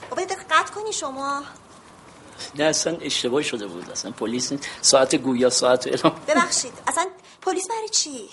[0.10, 1.44] بابا قطع کنی شما.
[2.56, 3.92] نه اصلا اشتباه شده بود.
[3.92, 4.54] اصلا پلیس.
[4.82, 6.16] ساعت گویا ساعت اعلام.
[6.28, 6.74] ببخشید.
[6.88, 7.08] اصلا
[7.42, 8.30] پلیس برای چی؟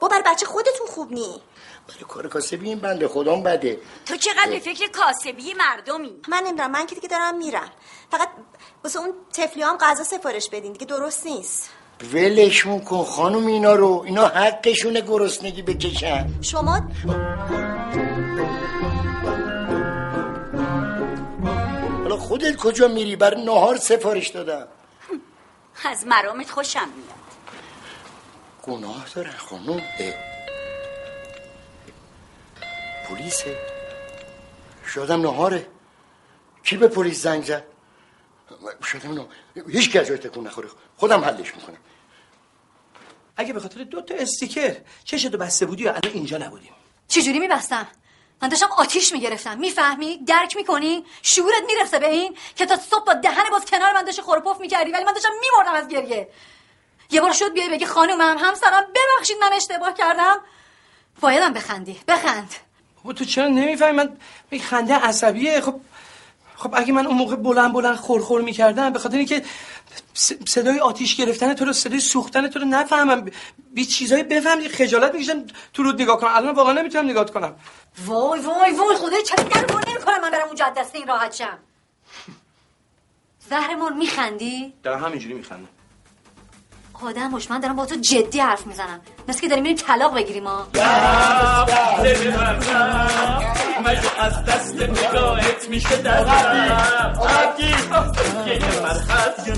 [0.00, 1.40] با برای بچه خودتون خوب نی.
[1.88, 3.80] برای کار کاسبی این بنده خودم بده.
[4.06, 7.70] تو چقدر به فکر کاسبی مردمی؟ من نمی‌دونم من که دیگه دارم میرم.
[8.10, 8.28] فقط
[8.84, 11.70] واسه اون تفلی هم غذا سفارش بدین دیگه درست نیست.
[12.12, 16.34] ولشون کن خانم اینا رو اینا حقشونه گرسنگی بکشن.
[16.42, 16.80] شما
[22.16, 24.68] حالا خودت کجا میری؟ برای نهار سفارش دادم.
[25.84, 27.16] از مرامت خوشم میاد.
[28.62, 29.82] گناه دارن خانم.
[33.08, 33.56] پلیسه.
[34.86, 35.66] شادم نهاره.
[36.64, 37.64] کی به پلیس زنگ زد؟
[38.84, 39.28] شادم نهار.
[39.68, 40.68] هیچ که از جای تکون نخوره.
[40.96, 41.76] خودم حلش می‌کنم.
[43.36, 46.72] اگه به خاطر دو تا استیکر چشتو بسته بودی و الان اینجا نبودیم؟
[47.08, 47.86] چجوری میبستم؟
[48.42, 49.58] من داشتم آتیش می‌گرفتم.
[49.58, 54.02] می‌فهمی؟ درک می‌کنی؟ شعورت می‌رسه به این که تا صبح با دهن باز کنار من
[54.02, 56.28] داشتی خورپف می‌کردی ولی من داشتم میمردم از گریه.
[57.10, 60.40] یه بار شد بیای بگی خانومم همسرم ببخشید من اشتباه کردم.
[61.20, 62.00] بایدم بخندی.
[62.08, 62.54] بخند.
[62.96, 64.16] بابا تو چرا نمی‌فهمی؟ من
[64.60, 65.60] خنده عصبیه.
[65.60, 65.80] خب
[66.56, 69.42] خب اگه من اون موقع بلند بلند خورخور می‌کردم به خاطر اینکه
[70.48, 73.30] صدای آتیش گرفتن تو رو صدای سوختن تو رو نفهمم.
[73.74, 76.30] بی چیزایی بفهم دیگه خجالت می‌کشم تو رود نگاه کنم.
[76.34, 77.54] الان واقعا نمی‌تونم نگاه کنم.
[78.06, 81.34] وای وای وای خدای چه در رو نمی‌کنم من برم اون جد دسته این راحت
[81.34, 81.58] شم.
[83.50, 85.68] زهرمون میخندی؟ دارم همینجوری میخندم.
[87.04, 90.42] آدم باش من دارم با تو جدی حرف می‌زنم مثل که داریم میریم طلاق بگیریم
[90.42, 90.66] ما
[93.84, 96.02] مگه از دست نگاهت میشه
[98.82, 99.48] مرخص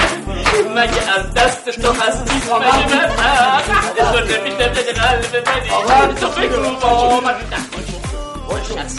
[0.77, 7.21] مگه از دست تو هستی مگه مرخص تو نمیده به قلب منی تو بگو با
[7.21, 7.35] من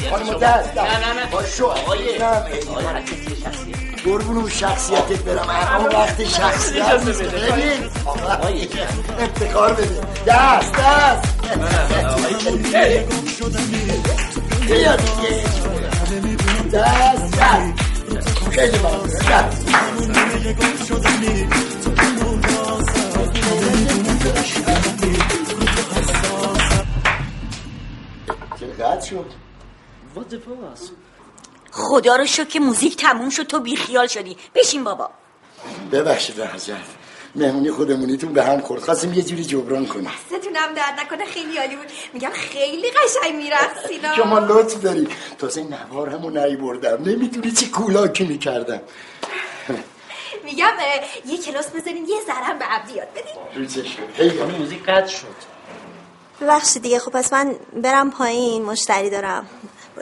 [0.10, 5.50] خانم دست نه نه نه باشو آقای نه آقای حرکتی شخصی قربون اون شخصیتت برم.
[5.50, 7.22] الان وقت شخصیت نیست.
[7.22, 7.90] ببین.
[8.06, 8.48] آقا
[9.20, 10.02] افتخار بده.
[10.28, 11.40] دست دست.
[14.68, 15.44] بیا دیگه.
[16.74, 17.90] دست دست.
[18.52, 18.78] خیلی
[28.60, 29.26] چقدر شد؟
[31.72, 34.38] خدا رو شکر که موزیک تموم شد تو بیخیال شدی.
[34.56, 35.10] بشین بابا.
[35.92, 36.78] ببخشید حضرت
[37.36, 38.82] مهمونی خودمونیتون به هم خورد.
[38.82, 40.12] خواستیم یه جوری جبران کنیم.
[40.32, 41.86] دستتونم درد نکنه خیلی عالی بود.
[42.14, 45.08] میگم خیلی قشنگ میرقصینا شما لطف داری
[45.38, 48.82] تازه نوار همو نهی بردم نمی‌دونی چی کولاکی می‌کردم.
[50.44, 50.74] میگم
[51.26, 53.70] یه کلاس بذارین یه ذرم به عبدی یاد بدین.
[54.14, 55.60] هی موزیک قطع شد.
[56.42, 58.64] ببخشید دیگه خب پس من برم پایین.
[58.64, 59.50] مشتری دارم.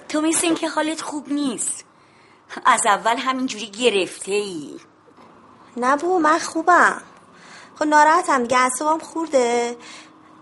[0.10, 1.86] تو مثل این که حالت خوب نیست.
[2.66, 4.80] از اول همینجوری گرفته ای
[5.78, 7.02] نه بابا من خوبم.
[7.76, 9.78] خب ناراحتم دیگه اعصابم خورده.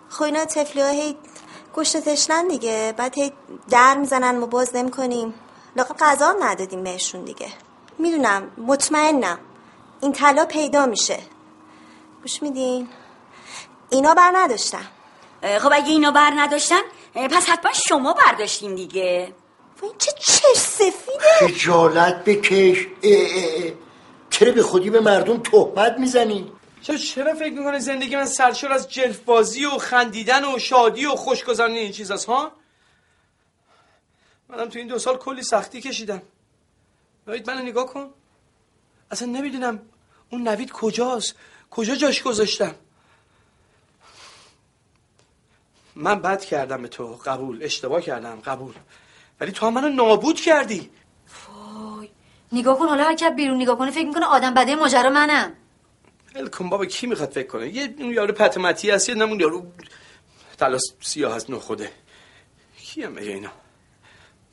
[0.10, 1.18] خب اینا تفلی ها هی
[1.74, 2.94] گوشت تشنن دیگه.
[2.98, 3.34] بعد هی
[3.70, 5.34] در می‌زنن ما باز نمی کنیم
[6.00, 7.48] غذا هم ندادیم بهشون دیگه.
[7.98, 9.40] می‌دونم مطمئنم.
[10.02, 11.20] این طلا پیدا میشه.
[12.22, 12.90] گوش میدین؟
[13.90, 14.88] اینا بر نداشتم
[15.42, 16.82] خب اگه اینا بر نداشتن
[17.14, 19.34] پس حتما شما برداشتین دیگه.
[19.98, 22.88] چه چش سفیده؟ خجالت بکش.
[23.04, 23.72] اه اه اه.
[24.30, 28.92] چرا به خودی به مردم تهمت می‌زنی؟ چرا چرا فکر می‌کنه زندگی من سرشار از
[28.92, 32.52] جلف بازی و خندیدن و شادی و خوشگذرانی این چیز است ها؟
[34.50, 36.22] منم تو این دو سال کلی سختی کشیدم.
[37.28, 38.10] نوید منو نگاه کن.
[39.12, 39.82] اصلا نمی‌دونم
[40.30, 41.36] اون نوید کجاست.
[41.72, 42.76] کجا جاش گذاشتم؟
[45.96, 47.20] من بد کردم به تو.
[47.26, 47.64] قبول.
[47.64, 48.42] اشتباه کردم.
[48.42, 48.74] قبول.
[49.40, 50.90] ولی تو هم منو نابود کردی.
[52.52, 55.54] نگاه کن حالا هر بیرون نگاه کنه فکر می‌کنه آدم بده ماجرا منم.
[56.36, 59.66] ول کن بابا کی می‌خواد فکر کنه؟ یه یارو پتمتی هست یه نمون یارو
[60.58, 61.92] تلاس سیاه از نخوده.
[62.78, 63.52] کی هم بگه اینا؟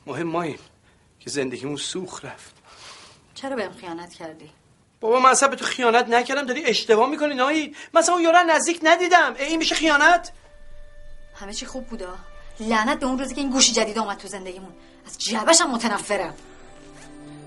[0.07, 0.59] مهم ماییم
[1.19, 2.55] که زندگیمون سوخ رفت.
[3.35, 4.51] چرا بهم خیانت کردی؟
[4.99, 8.43] بابا من اصلا به تو خیانت نکردم داری اشتباه می‌کنی ناهید مثلا اون یارو رو
[8.43, 9.33] نزدیک ندیدم.
[9.39, 10.31] اه، این میشه خیانت؟
[11.35, 12.15] همه چی خوب بودا.
[12.59, 14.71] لعنت به اون روزی که این گوشی جدید اومد تو زندگیمون.
[15.07, 16.33] از جعبش هم متنفرم.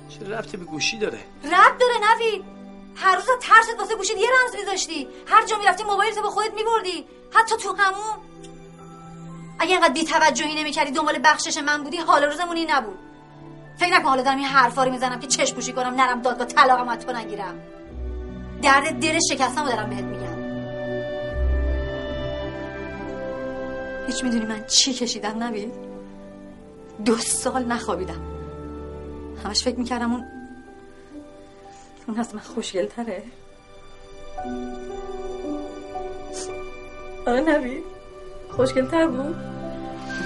[0.09, 2.45] چه ربطی به گوشی داره؟ رب داره نوید
[2.97, 5.09] هر روز ترست واسه گوشید یه رمز میذاشتی.
[5.27, 7.07] هر جا می‌رفتی موبایلتو با خودت میبردی.
[7.33, 8.17] حتی تو همون.
[9.59, 12.99] اگه اینقدر بی توجهی نمی‌کردی دنبال بخشش من بودی حال روزمون این نبود.
[13.79, 16.97] فکر نکن حالا دارم این حرفا رو می‌زنم که چشم پوشی کنم نرم دادگاه طلاقم
[16.97, 17.61] تو نگیرم.
[18.63, 20.26] درد دل شکستم رو دارم بهت میگم.
[24.07, 25.73] هیچ می‌دونی من چی کشیدم نوید
[27.05, 28.21] دو سال نخوابیدم.
[29.45, 30.25] همش فکر می‌کردم اون
[32.09, 33.23] اون از من خوشگل تره
[37.27, 37.83] آره نوید
[38.51, 39.37] خوشگل تر بود.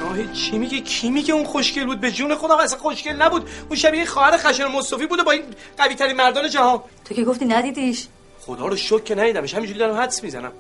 [0.01, 3.49] ناهید چی میگه کی میگه اون خوشگل بود؟ به جون خودم اصلا خوشگل نبود.
[3.69, 5.43] اون شبیه خواهر خشن مصطفی بوده با این
[5.79, 6.81] قوی ترین مردان جهان.
[7.05, 8.07] تو که گفتی ندیدیش.
[8.41, 9.55] خدا رو شکر که ندیدمش.
[9.55, 10.53] همینجوری دارم حدس می‌زنم.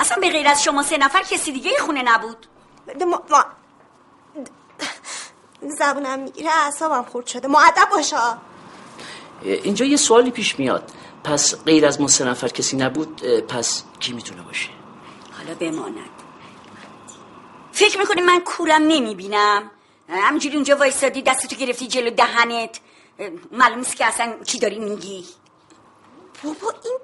[0.00, 2.46] اصلا به غیر از شما سه نفر کسی دیگه خونه نبود.
[3.06, 3.44] ما, ما...
[5.62, 7.48] زبونم می‌گیره اعصابم خورد شده.
[7.48, 8.16] معدب باشه.
[9.42, 10.90] اینجا یه سوالی پیش میاد.
[11.24, 14.68] پس غیر از ما سه نفر کسی نبود پس کی می‌تونه باشه؟
[15.38, 16.10] حالا بماند.
[17.72, 19.70] فکر می‌کنی من کورم نمی‌بینم؟
[20.08, 22.80] همینجوری اونجا وایستادی دستتو گرفتی جلو دهنت.
[23.52, 25.24] معلوم نیست که اصلا چی داری میگی.
[26.44, 26.98] بابا این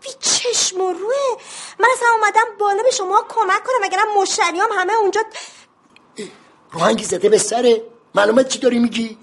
[0.00, 1.36] بی چشم و روه.
[1.78, 5.20] من اصلا اومدم بالا به شما کمک کنم اگرم مشتریام همه اونجا
[6.72, 7.82] روهنگی زده به سره.
[8.14, 9.18] معلومت چی داری میگی؟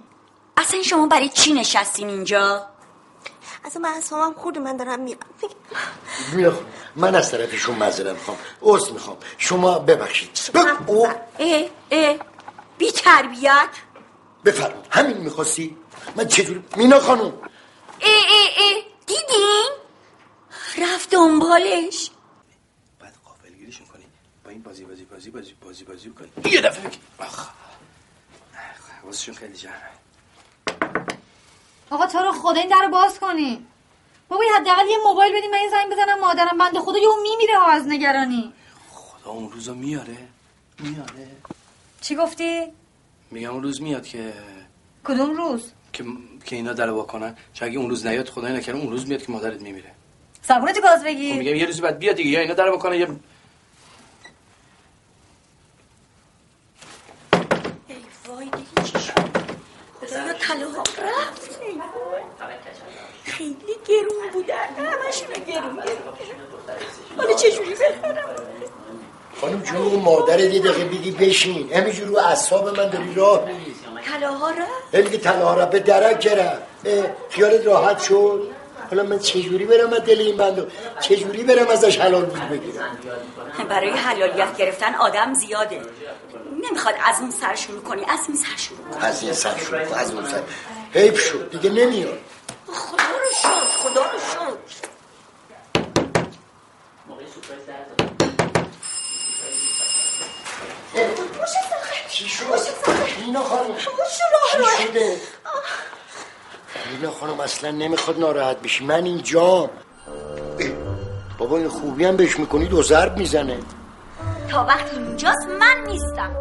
[0.57, 2.67] اصلا شما برای چی نشستین اینجا؟
[3.65, 5.19] اصلا من اصلا خورده من دارم میرم.
[6.33, 8.37] می‌خوام من از طرفشون معذرت می‌خوام.
[8.61, 9.17] عذر می‌خوام.
[9.37, 10.39] شما ببخشید.
[10.87, 12.15] او اه اه
[12.77, 13.69] بی تربیت.
[14.45, 14.85] بفرمایید.
[14.89, 15.77] همین می‌خواستی؟
[16.15, 17.21] من چجوری؟ مینا خانم.
[17.21, 17.31] اه
[18.01, 18.83] اه اه.
[19.05, 19.69] دیدین؟
[20.77, 22.11] رفت دنبالش.
[23.25, 24.03] قافلگیریشون کنی
[24.43, 27.49] با این بازی بازی بازی بازی بازی بازی کنی یه دفعه بگی آخ.
[29.01, 29.75] حواسشون خیلی جمعه.
[31.89, 33.65] آقا تو رو خدا این در رو باز کنی.
[34.29, 37.59] بابا یه حداقل یه موبایل بدیم من یه زنگ بزنم مادرم بنده خدا یهو میمیره
[37.59, 38.53] ها از نگرانی.
[38.89, 40.17] خدا اون روزا میاره.
[40.79, 41.27] میاره.
[42.01, 42.63] چی گفتی؟
[43.31, 44.33] میگم اون روز میاد که
[45.03, 46.05] کدوم روز؟ که
[46.45, 47.37] که اینا در واکنن.
[47.53, 49.96] چه اگه اون روز نیاد خدای نکنه اون روز میاد که مادرت میمیره.
[50.47, 51.35] صبونتو گاز خب بگیر.
[51.35, 53.07] میگم یه روز بعد بیاد دیگه یا اینا در واکنن یا
[58.27, 59.11] وای دیگه چی شد؟
[61.03, 61.81] رفت ای.
[63.23, 63.55] خیلی
[63.87, 65.85] گرون بودن همشون گرون گرون
[67.17, 68.25] حالا چجوری بخرم؟
[69.41, 71.73] خانم جون مادر یه دقیقه بگی بشین.
[71.73, 73.45] همینجور رو اعصاب من داری راه.
[73.45, 73.75] میری
[74.05, 74.95] طلاها رفت.
[74.95, 76.67] هلی که طلاها را به درک کرد
[77.29, 78.56] خیالت راحت شد؟
[78.89, 80.68] حالا من چجوری برم از دل این بندو
[80.99, 82.97] چجوری برم ازش حلال بود بگیرم؟
[83.69, 85.81] برای حلالیت گرفتن آدم زیاده.
[86.69, 89.01] نمی‌خواد از اون سر شروع کنی از این سر شروع کن.
[89.01, 90.41] از این سر شروع کن، از اون سر.
[90.93, 92.19] حیف شد دیگه نمیاد.
[92.68, 94.57] خدا رو شد خدا رو شد؟
[102.09, 102.43] چی شد؟
[103.26, 103.84] اینا خانم چی
[104.88, 105.18] شده؟
[106.91, 108.85] اینا خانم اصلا نمی‌خواد ناراحت بشی.
[108.85, 109.69] من اینجام
[110.60, 110.68] اه،
[111.38, 113.57] بابا این خوبی هم بهش می‌کنی دو ضرب می‌زنه.
[114.49, 116.31] تا وقتی اینجاست من نیستم.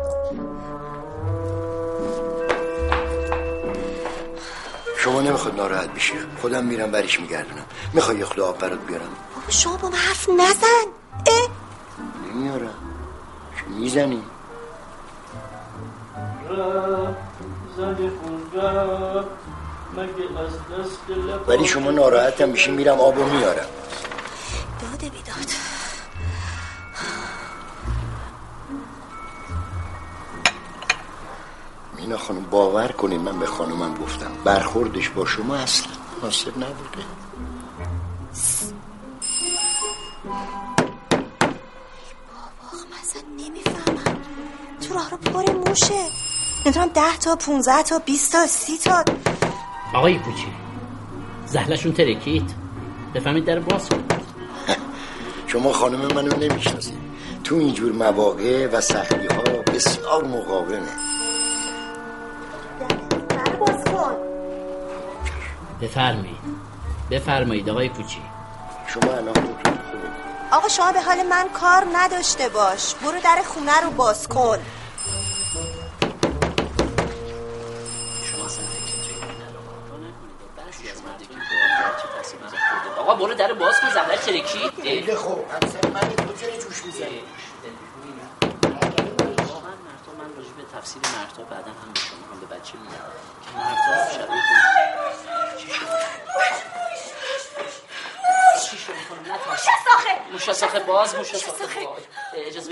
[4.97, 6.15] شما نمی‌خواد ناراحت بشی.
[6.41, 7.65] خودم میرم برش میگردونم.
[7.93, 10.87] می‌خوای یه خدا آب برات بیارم؟ بابا شما با من حرف نزن.
[11.27, 11.49] اه.
[12.35, 12.75] نمیارم.
[13.57, 14.23] چه می‌زنی؟
[21.49, 23.67] ولی شما ناراحتم میشی میرم آبو میارم.
[24.83, 25.37] داده بیداد.
[31.97, 34.31] مینا خانم باور کنید من به خانمم گفتم.
[34.45, 35.93] برخوردش با شما اصلا
[36.23, 37.05] مناسب نبوده.
[43.03, 44.19] اصلا نمی‌فهمم.
[44.89, 46.07] تو راه رو پر موشه.
[46.67, 49.05] نمی‌دونم ده تا پونزه تا بیست تا سی تا.
[49.95, 50.53] آقای کوچی
[51.47, 52.55] زهلشون ترکید
[53.15, 54.05] بفهمید در باز کن.
[55.47, 56.99] شما خانم منو نمی‌شناسید.
[57.45, 59.43] تو اینجور مواقع و سختی ها
[59.75, 60.81] بسیار مقاومه.
[63.29, 64.17] در باز کن.
[65.83, 66.37] بفرمایید.
[67.11, 68.23] بفرمایید آقای کوچی.
[68.87, 69.35] شما الان
[70.51, 72.95] آقا شما به حال من کار نداشته باش.
[72.95, 74.59] برو در خونه رو باز کن.
[83.07, 87.23] آقا برو در باز کن زهرش ترکید خیلی خوب همسر من تو چرا جوش می‌زنی؟
[89.39, 92.93] واقعا مرتا من راجع به تفسیر مرتا بعدا هم به شما هم به بچه میگم.
[93.43, 94.43] که مرتا شبیه
[95.59, 95.87] چی شد؟
[98.71, 99.67] چی شد؟ خانم نترس
[100.33, 102.03] موش ساخه باز موش ساخه باز.
[102.35, 102.71] اجازه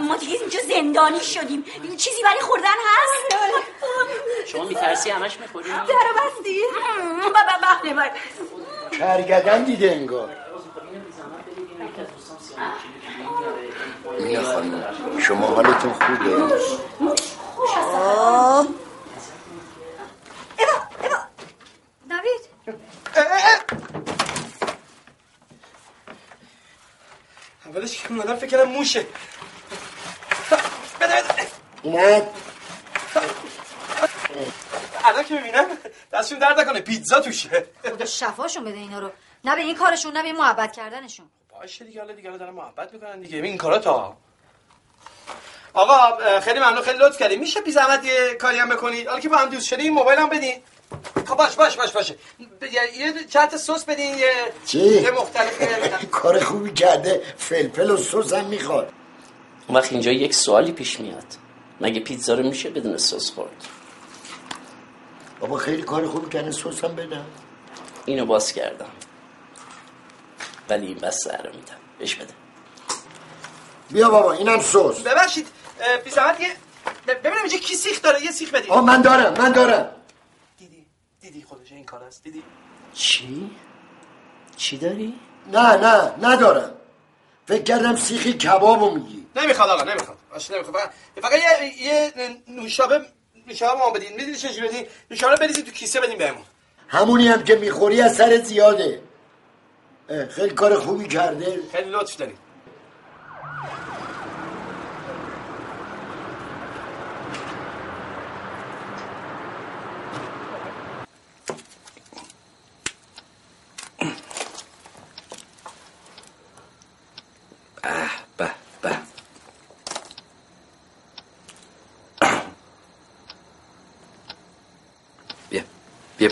[0.00, 1.64] ما دیگه اینجا زندانی شدیم.
[1.96, 3.36] چیزی برای خوردن هست؟
[4.46, 6.60] شما میترسی همش می‌خوری؟ درو بستی.
[7.34, 8.12] بله بله
[8.98, 10.28] کرگدن دیده انگار.
[14.20, 16.54] مینا خانم شما حالتون خوبه؟
[17.94, 18.66] آه.
[22.08, 22.76] نوید.
[27.66, 29.06] اولش که اومدم فکر کردم موشه.
[31.82, 32.28] اومد.
[35.04, 35.64] الان که می‌بینم
[36.12, 37.66] دستشون درد نکنه پیتزا توشه.
[37.82, 39.10] خدا شفاشون بده اینا رو.
[39.44, 41.26] نه به این کارشون نه به این محبت کردنشون.
[41.50, 43.38] باشه دیگه حالا دیگه حالا دارن محبت می‌کنن دیگه.
[43.38, 44.16] این کارا تا.
[45.74, 47.36] آقا خیلی ممنون خیلی لطف کردی.
[47.36, 50.28] میشه بی زحمت یه کاری هم بکنید حالا که با هم دوست شدیم موبایل هم
[50.28, 50.62] بدین.
[51.26, 52.16] خب باش باش باش باشه.
[52.98, 54.32] یه چند سس بدین یه
[54.66, 57.22] چی؟ یه مختلف کار خوبی کرده.
[57.36, 58.92] فلفل و سس هم می‌خواد.
[59.66, 61.26] اون وقت اینجا یک سوالی پیش میاد.
[61.80, 63.66] مگه پیتزا رو میشه بدون سس خورد؟
[65.42, 67.26] بابا خیلی کار خوبی کرده سس هم بدم
[68.04, 68.90] اینو باز کردم.
[70.68, 71.76] ولی این بس رو میدم.
[71.98, 72.34] بهش بده.
[73.90, 75.02] بیا بابا اینم سس.
[75.02, 75.46] ببخشید
[76.04, 76.56] بی زحمت یه
[77.06, 78.70] ببینم اینجا کی سیخ داره یه سیخ بدین.
[78.70, 79.90] آه من دارم من دارم.
[81.20, 82.42] دیدی خودش این کار است دیدی؟
[82.94, 83.50] چی؟
[84.56, 85.20] چی داری؟
[85.52, 86.74] نه نه ندارم.
[87.46, 89.26] فکر کردم سیخی کبابو میگی.
[89.36, 90.18] نمی‌خواد آقا نمی‌خواد.
[90.30, 90.76] باشه نمی‌خواد.
[90.76, 90.92] فقط
[91.22, 91.32] فقط
[91.62, 92.12] یه یه
[92.48, 93.06] نوشابه
[93.46, 94.34] نوشابه ما بدین.
[94.34, 96.44] چه جوری بدین؟ نوشابه بریزید تو کیسه بدین بهمون.
[96.88, 99.02] همونی هم که می‌خوری از سر زیاده.
[100.30, 101.60] خیلی کار خوبی کرده.
[101.72, 102.38] خیلی لطف دارید.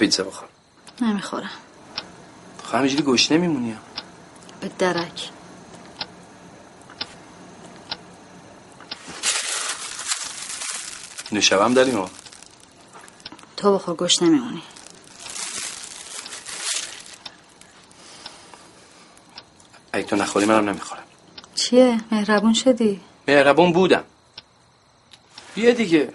[0.01, 0.49] پیتزا بخور
[1.01, 1.51] نمی‌خورم.
[2.65, 3.77] خب همینجوری گوش نمیمونی.
[4.61, 5.31] به درک.
[11.33, 12.11] نوشابه هم داریم ها
[13.57, 14.63] تو بخور گوش نمیمونی.
[19.93, 21.05] اگه تو نخوری منم نمی‌خورم.
[21.55, 24.05] چیه؟ مهربون شدی؟ مهربون بودم.
[25.55, 26.13] بیا دیگه.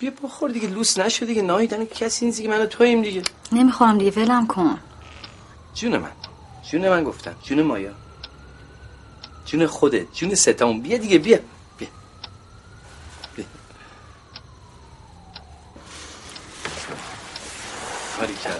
[0.00, 1.42] بیا بخور دیگه لوس نشو دیگه.
[1.42, 3.22] ناهیدن کسی نیست که من و توییم دیگه.
[3.52, 4.78] نمی‌خورم دیگه ولم کن.
[5.74, 6.12] جون من
[6.70, 7.34] جون من گفتم.
[7.42, 7.92] جون مایا.
[9.46, 10.80] جون خودت جون ستامون.
[10.80, 11.38] بیا دیگه بیا.
[11.78, 11.88] بیا.
[13.36, 13.44] بیا.
[18.18, 18.58] باری کرده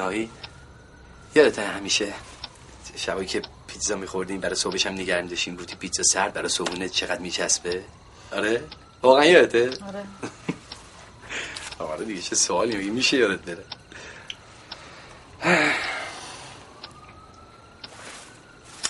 [0.00, 0.30] ناهی
[1.34, 2.12] یادت همیشه
[2.96, 5.56] شبایی که پیتزا میخوردیم برای صبحش هم نگه می‌داشتیم.
[5.56, 7.84] راستی پیتزا سرد برای صبحونه چقدر میچسبه؟
[8.32, 8.64] آره؟
[9.06, 10.04] واقعا یادته؟ آره.
[11.92, 13.64] آره دیگه چه سوالی میگی؟ میشه یادت بره.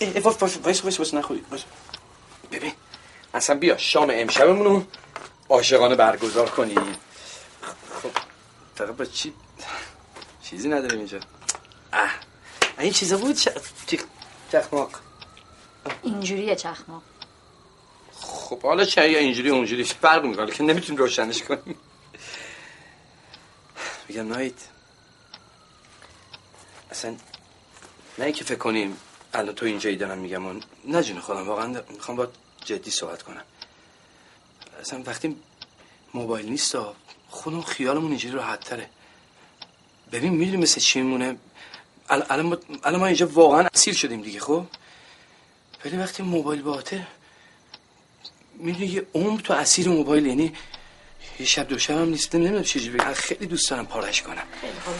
[0.01, 1.64] ای وایسا وایسا وایسا وایسا وایسا نخوری وایسا
[2.52, 2.72] ببین
[3.34, 4.84] اصلا بیا شام امشبمون رو
[5.48, 6.80] عاشقانه برگزار کنیم
[8.02, 8.10] خب
[8.74, 9.32] فقط با چی؟
[10.43, 11.18] چیزی نداریم اینجا.
[11.93, 12.10] اه
[12.78, 13.36] این چیزا بود؟
[14.52, 14.90] چخماق.
[16.02, 17.02] اینجوریه چخما
[18.47, 21.77] خب حالا چه اینجوری اونجوری فرق می‌کنه که نمی‌تونیم روشنش کنیم.
[24.09, 24.52] میگم نایت
[26.90, 27.16] اصلا
[28.18, 28.97] نه اینکه فکر کنیم
[29.35, 32.28] الان تو اینجایی دارم میگم و نه جون خودم واقعا می‌خوام با
[32.64, 33.44] جدی صحبت کنم.
[34.81, 35.36] اصلا وقتی
[36.14, 36.94] موبایل نیست تا
[37.28, 38.90] خودمون خیالمون اینجوری راحت تره.
[40.12, 41.36] ببین می‌دونی مثل چی میمونه؟
[42.10, 44.64] ال- الان ما, الان ما اینجا واقعا اسیر شدیم دیگه خب؟
[45.85, 47.06] ولی وقتی موبایل باته
[48.58, 50.52] می‌دونی یه عمر تو اسیر موبایل یعنی
[51.40, 54.42] یه شب دو شب هم نیست نمی‌دونم چجوری بگم خیلی دوست دارم پارش کنم.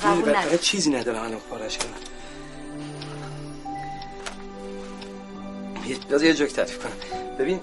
[0.05, 0.41] ندارم.
[0.43, 1.93] فقط چیزی ندارم الان پارش کنم.
[5.89, 6.93] یه- یه جوک تعریف کنم.
[7.39, 7.61] ببین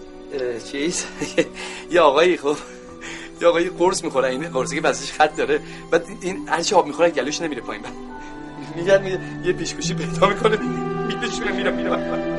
[0.71, 1.05] چیز؟
[1.91, 2.57] یه آقایی خب
[3.41, 5.59] یه آقایی قرص می‌خوره این قرصی که وزنش خط داره.
[5.91, 7.83] بعد این هر چی آب می‌خوره گلوش نمیره پایین.
[7.83, 7.93] بعد
[8.75, 10.57] میگن میگه یه پیشگوشی پیدا می‌کنه.
[11.07, 12.32] میدشونه میره میره.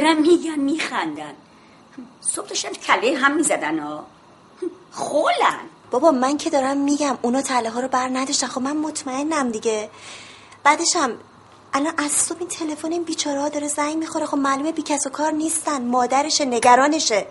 [0.00, 1.34] دارن میگن میخندن.
[2.20, 4.06] صبح داشتن کله هم می‌زدن ها
[4.92, 5.60] خولن.
[5.90, 8.46] بابا من که دارم میگم اونا تله ها رو بر نداشتن.
[8.46, 9.90] خب من مطمئنم دیگه.
[10.62, 11.12] بعدش هم
[11.72, 14.26] الان از صبح این تلفن این بیچاره ها داره زنگ می‌خوره.
[14.26, 17.26] خب معلومه بی کس و کار نیستن مادرشه نگرانشه.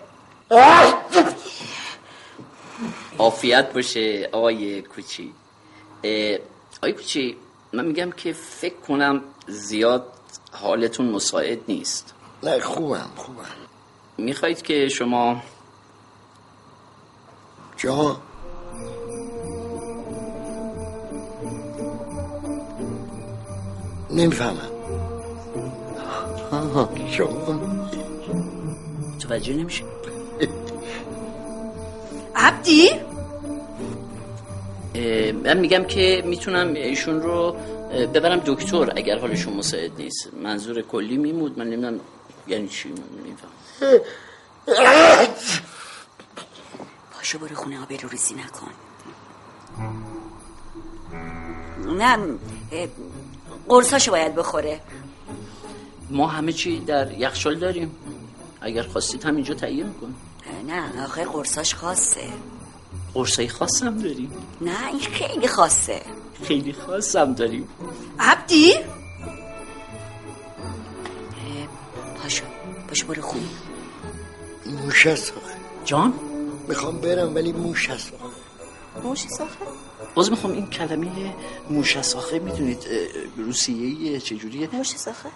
[3.18, 5.34] عافیت باشه آقای کوچی.
[6.76, 7.36] آقای کوچی
[7.72, 10.12] من میگم که فکر کنم زیاد
[10.52, 12.14] حالتون مساعد نیست.
[12.42, 13.44] نه خوبم خوبم.
[14.18, 15.42] می‌خواید که شما
[17.76, 18.16] جان
[24.10, 24.70] نمی‌فهمم.
[26.52, 27.60] آها، شما
[29.20, 29.84] توجه نمیشه
[32.36, 32.90] عبدی؟
[35.44, 37.56] من میگم که می‌تونم ایشون رو
[38.14, 40.34] ببرم دکتر اگر حالشون مساعد نیست.
[40.42, 42.00] منظور کلی میمود من نمی‌دونم
[42.48, 43.50] یعنی چی نمیفهم
[47.12, 48.70] پاشو برو خونه ها بروریزی نکن.
[51.86, 52.18] نه
[53.68, 54.80] قرصاشو باید بخوره.
[56.10, 57.96] ما همه چی در یخچال داریم.
[58.60, 60.14] اگر خواستید همینجا تهیه می‌کنم
[60.66, 62.28] نه آخه قرصاش خاصه.
[63.14, 64.32] قرصای خاصم داریم.
[64.60, 66.02] نه این خیلی خاصه.
[66.42, 67.68] خیلی خاصم داریم.
[68.20, 68.74] عبدی؟
[72.28, 72.44] پاشو
[72.88, 73.44] پاشو برو خونه.
[74.66, 75.54] موش هست آخه.
[75.84, 76.12] جان؟
[76.68, 79.06] می‌خوام برم ولی موش هست آخه.
[79.06, 79.64] موشی صافه
[80.14, 81.34] باز می‌خوام این کلمه
[81.70, 82.86] موشساخه می‌دونید
[83.36, 85.28] روسیه چجوریه؟ موشی صافه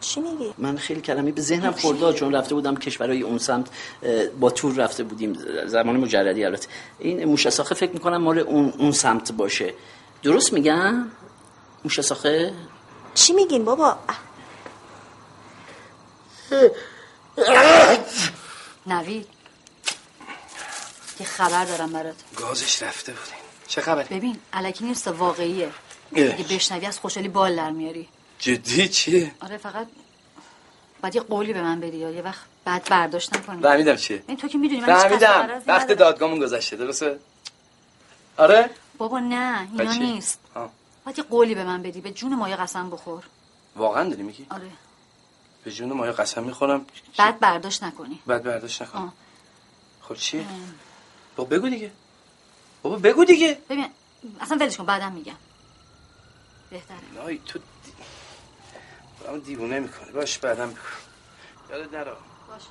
[0.00, 3.68] چی میگی؟ من خیلی کلمه به ذهنم خورده چون رفته بودم کشورهای اون سمت
[4.40, 6.68] با تور رفته بودیم زمان مجردی البته.
[6.98, 9.74] این موشساخه فکر می‌کنم مال اون, اون سمت باشه.
[10.22, 11.06] درست میگم؟
[11.84, 12.52] موشساخه
[13.14, 13.96] چی میگین بابا؟
[18.86, 19.26] نوید
[21.20, 22.14] یه خبر دارم برات.
[22.36, 23.34] گازش رفته بودیم
[23.66, 25.70] چه خبره؟ ببین علکی نیست واقعیه.
[26.12, 28.08] اگه بشنوی از خوشحالی بال در میاری.
[28.38, 29.86] جدی؟ چیه آره فقط
[31.02, 33.62] باید یه قولی به من بدی یا یه وقت بعد برداشت نکنی.
[33.62, 35.60] فهمیدم چیه این تو که می‌دونی من فهمیدم.
[35.68, 35.94] وقت ندارم.
[35.94, 37.18] دادگاهمون گذشته درسته؟
[38.36, 39.92] آره؟ بابا نه اینا.
[39.92, 40.38] نیست.
[41.04, 43.22] باید یه قولی به من بدی به جون مایه قسم بخور.
[43.76, 44.70] واقعا داری میگی؟ آره.
[45.64, 46.86] به جون مایا قسم می‌خورم؟
[47.18, 48.22] بعد برداشت نکنی.
[48.26, 49.12] بعد برداشت نکنم.
[50.02, 50.46] خب چیه
[51.36, 51.92] با بگو دیگه.
[52.82, 53.58] بابا بگو دیگه.
[53.68, 53.86] ببین
[54.40, 55.36] اصلا ولش کن بعدم میگم.
[56.70, 56.98] بهتره.
[57.14, 59.38] لای تو دی...
[59.44, 60.12] دیوونه می‌کنه.
[60.12, 60.78] باش بعدم بگو
[61.70, 62.12] یادت نره
[62.48, 62.62] باش.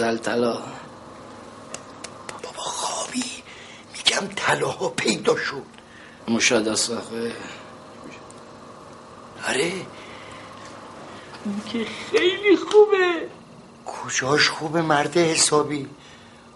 [0.00, 0.52] مازل طلا
[2.42, 3.24] بابا خوابی
[3.92, 5.62] میگم طلاها پیدا شد.
[6.28, 7.32] مشاهده ساخه
[9.48, 9.72] آره.
[11.72, 13.28] که خیلی خوبه.
[13.86, 15.86] کجاش خوبه مرد حسابی؟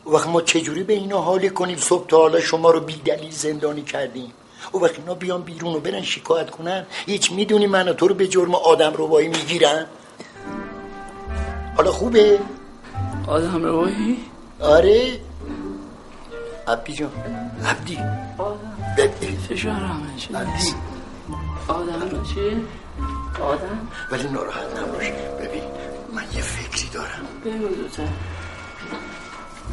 [0.04, 3.30] او وقت ما چجوری به اینا حالی کنیم؟ صبح تا حالا شما رو بی دلیل
[3.30, 4.32] زندانی کردیم.
[4.72, 6.86] او وقت اینا بیان بیرون و برن شکایت کنن.
[7.06, 9.86] هیچ می‌دونی من و تو رو به جرم آدم روایی می‌گیرن.
[11.76, 12.38] حالا خوبه؟
[13.26, 14.24] آدم روایی
[14.60, 15.20] آره.
[16.68, 17.10] عبدی جان.
[17.66, 17.98] عبدی؟
[18.98, 19.36] ببین.
[19.36, 20.74] فشارم چه عبدی.
[21.68, 22.66] آدم چی؟
[23.42, 25.06] آدم؟ ولی ناراحت نباش.
[25.40, 25.62] ببین
[26.14, 27.26] من یه فکری دارم.
[27.44, 28.08] بگو دوتر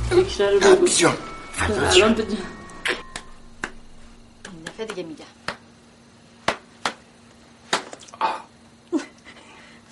[0.09, 0.71] فکر رو بگو.
[0.71, 1.17] عبدی جان
[1.69, 2.13] الان.
[2.13, 2.27] بده.
[4.53, 5.25] این دفعه دیگه میگم.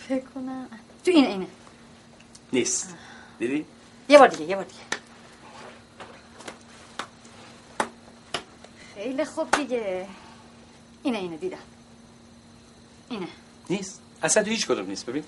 [0.07, 0.68] فکر کنم.
[1.06, 1.48] تو اینه اینه
[2.53, 2.95] نیست.
[3.40, 3.66] دیدی?
[4.10, 4.80] یه بار دیگه یه بار دیگه.
[8.95, 10.06] خیلی خوب دیگه.
[11.03, 11.57] اینه اینه دیدم.
[13.10, 13.28] اینه.
[13.70, 15.24] نیست؟ اصلا تو هیچ کدوم نیست ببین.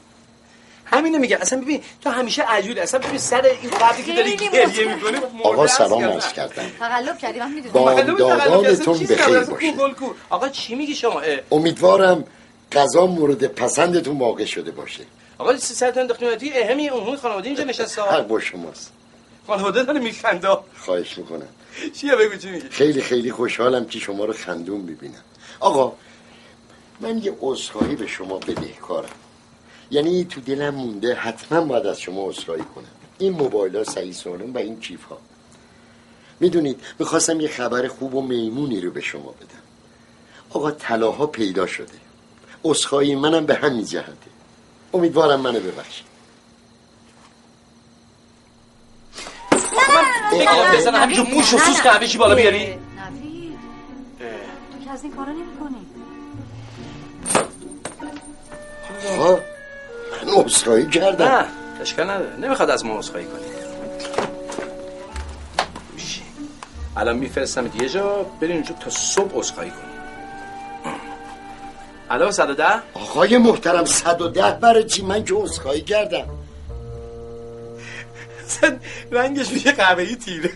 [0.85, 4.51] همینو میگم اصلا ببین تو همیشه عجوله اصلا ببین سر این قبلی که داری خیلی
[4.51, 4.95] گریه.
[4.95, 6.69] می‌کنی آقا سلام عرض کردم.
[6.79, 7.73] تقلب کردی من می‌دونم.
[7.73, 9.73] بامدادانتون بخیر باشه
[10.29, 11.21] آقا چی میگی شما؟
[11.51, 12.23] امیدوارم
[12.71, 15.03] غذا مورد پسندتون واقع شده باشه.
[15.41, 18.01] آقا سرتون انداختیم اهمی اون خانواده اینجا نشسته.
[18.01, 18.91] حق با شماست.
[19.47, 20.57] خانواده داره میخنده.
[20.77, 21.47] خواهش می‌کنم.
[21.93, 25.23] چیه بگو چی میگی؟ خیلی خیلی خوشحالم که شما رو خندون ببینم
[25.59, 25.93] آقا
[26.99, 29.09] من یه عذرخواهی به شما بدهکارم
[29.91, 32.85] یعنی تو دلم مونده حتما باید از شما عذرخواهی کنم.
[33.17, 35.17] این موبایل ها سعی سالم و این کیف ها.
[36.39, 39.61] می‌دونید می‌خواستم یه خبر خوب و میمونی رو به شما بدم.
[40.49, 41.97] آقا طلاها پیدا شده.
[42.63, 44.30] عذرخواهی منم به همین جهته.
[44.93, 46.05] امیدوارم منو ببخشید
[50.47, 53.59] آقا بزن همینجور موش و سوس که چی بالا بیاری نوید
[54.71, 55.85] تو که از این کارا نمی کنی
[60.25, 61.45] من عذرخواهی کردم نه
[61.81, 63.41] اشکال نداره نمی‌خواد از ما عذرخواهی کنی.
[66.97, 69.90] الان میفرستم یه جا بریم اونجا تا صبح عذرخواهی کنی
[72.11, 76.27] الان 110 آقای محترم 110 برای چی؟ من که عذرخواهی کردم.
[79.11, 80.51] رنگش میشه قهوه‌ای تیره.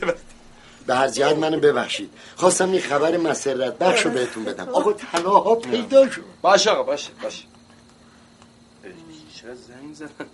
[0.88, 2.10] به هر جهت منو ببخشید.
[2.36, 4.70] خواستم این خبر مسرت بخش رو بهتون بدم.
[4.70, 6.22] آقا طلاها پیدا شد.
[6.42, 7.44] باشه آقا باشه باشه.
[9.42, 10.30] چرا زنگ زدن؟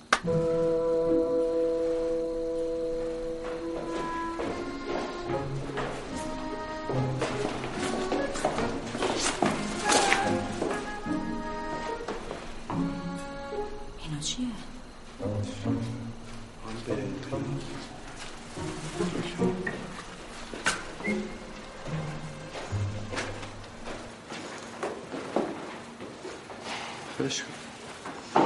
[27.31, 28.41] فرش کن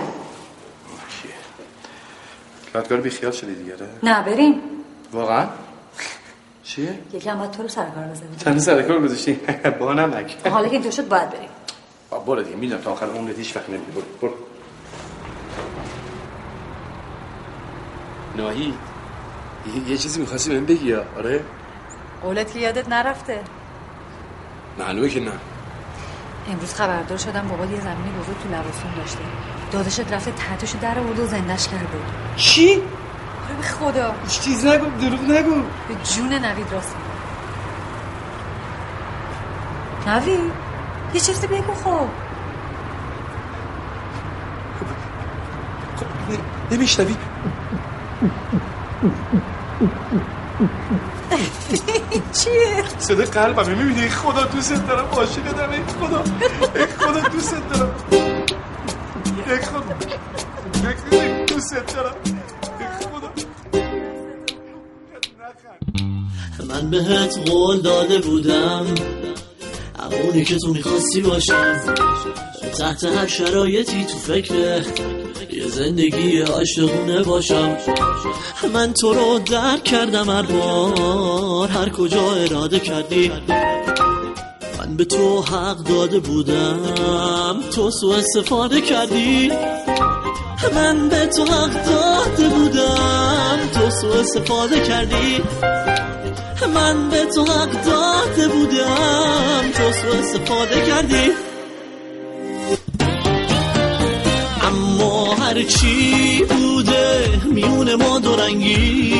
[1.22, 1.32] کیه
[2.76, 4.62] یادگار بی خیال شدی دیگه؟ نه؟ بریم.
[5.12, 5.48] واقعا؟
[6.64, 8.36] چیه یکی هم باید تو رو سر کار بذاری.
[8.46, 9.34] چند سر کار گذاشتی
[9.80, 10.48] با نمک.
[10.48, 11.50] حالا که اینطور شد باید بریم.
[12.26, 13.92] برو دیگه می‌دونم تا آخر عمرت هیچ وقت نمیری.
[13.92, 14.34] برو برو.
[18.36, 18.74] ناهی
[19.88, 21.44] یه, چیزی می‌خواستی بهم بگی آره؟
[22.24, 23.44] قولت که یادت نرفته.
[24.80, 25.32] معلومه که نه.
[26.52, 29.20] امروز خبردار شدم بابا یه زمینی بزرگ تو لباسون داشته.
[29.72, 31.88] دادش رفته تحتش در آورد و زندش کرده.
[32.36, 34.16] چی؟ آره به خدا.
[34.24, 35.56] هیچ چیز نگو دروغ نگو.
[35.88, 36.96] به جون نوید راست
[40.08, 40.40] نوید؟
[41.14, 42.08] یه چیزی بگو خب.
[45.98, 46.06] خب،
[46.72, 47.16] نمیشنوی؟
[52.20, 55.06] چیه؟ صدای قلبمه می‌بینی؟ خدا دوست دارم.
[55.06, 56.24] عاشقتم ای خدا.
[56.76, 57.96] ای خدا دوست دارم.
[59.48, 59.96] ای خدا.
[61.12, 62.16] ای دوست دارم.
[66.70, 68.86] من بهت قول داده بودم.
[70.24, 71.80] اونی که تو می‌خواستی باشم.
[72.80, 74.82] تحت هر شرایطی تو فکر
[75.56, 77.78] یه زندگی عاشقونه باشم.
[78.74, 81.68] من تو رو درک کردم هر بار.
[81.68, 83.32] هر کجا اراده کردی.
[84.80, 86.80] من به تو حق داده بودم.
[87.76, 89.52] تو سو استفاده کردی.
[90.76, 93.60] من به تو حق داده بودم.
[93.74, 95.42] تو سو استفاده کردی.
[96.74, 99.72] من به تو حق داده بودم.
[99.74, 101.32] تو سو استفاده کردی.
[105.36, 109.16] اما هرچی بوده میون ما دو رنگی.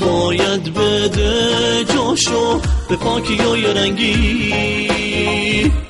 [0.00, 4.52] باید بده جاشو به پاکی یا رنگی.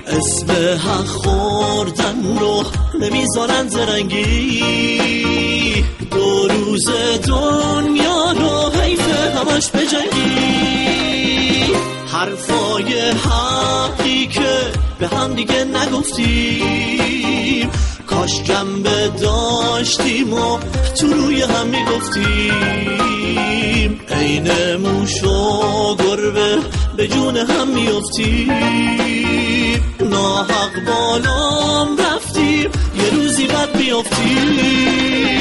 [0.07, 0.51] اسم
[0.89, 2.65] حق خوردن رو
[3.01, 4.65] نمی‌ذارن زرنگی
[6.11, 6.91] دو روز
[7.29, 10.85] دنیا رو حیف همش بجنگی
[12.07, 17.71] حرفای حقی که به هم دیگه نگفتیم.
[18.15, 20.59] کاش جنبه داشتیم و
[21.01, 22.55] تو روی هم می‌گفتیم.
[24.11, 26.59] عین موش و گربه
[26.97, 28.53] به جون هم میفتیم
[30.11, 35.35] ناحق بالام رفتیم یه روزی بعد میافتیم